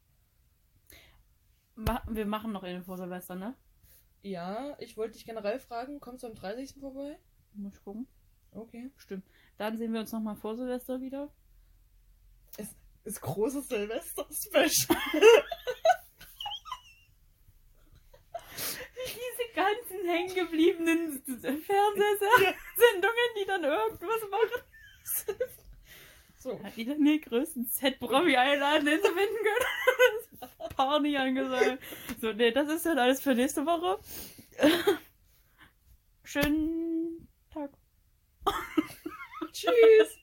[1.76, 3.56] Ma wir machen noch eine vor Silvester, ne?
[4.24, 6.80] Ja, ich wollte dich generell fragen, kommst du am 30.
[6.80, 7.20] vorbei?
[7.54, 8.08] Muss ich gucken.
[8.54, 8.92] Okay.
[8.98, 9.26] Stimmt.
[9.58, 11.30] Dann sehen wir uns nochmal vor Silvester wieder.
[13.04, 14.70] Ist großes Silvester-Special.
[19.06, 24.62] Diese ganzen hängengebliebenen Fernsehsendungen, die dann irgendwas machen.
[26.38, 26.64] So.
[26.64, 29.66] Hat die dann den größten Z-Promi einladen, den sie finden können?
[30.76, 31.82] Party angesagt.
[32.20, 34.00] So, nee, das ist dann alles für nächste Woche.
[36.24, 36.81] Schönen
[39.54, 40.21] Tschüss.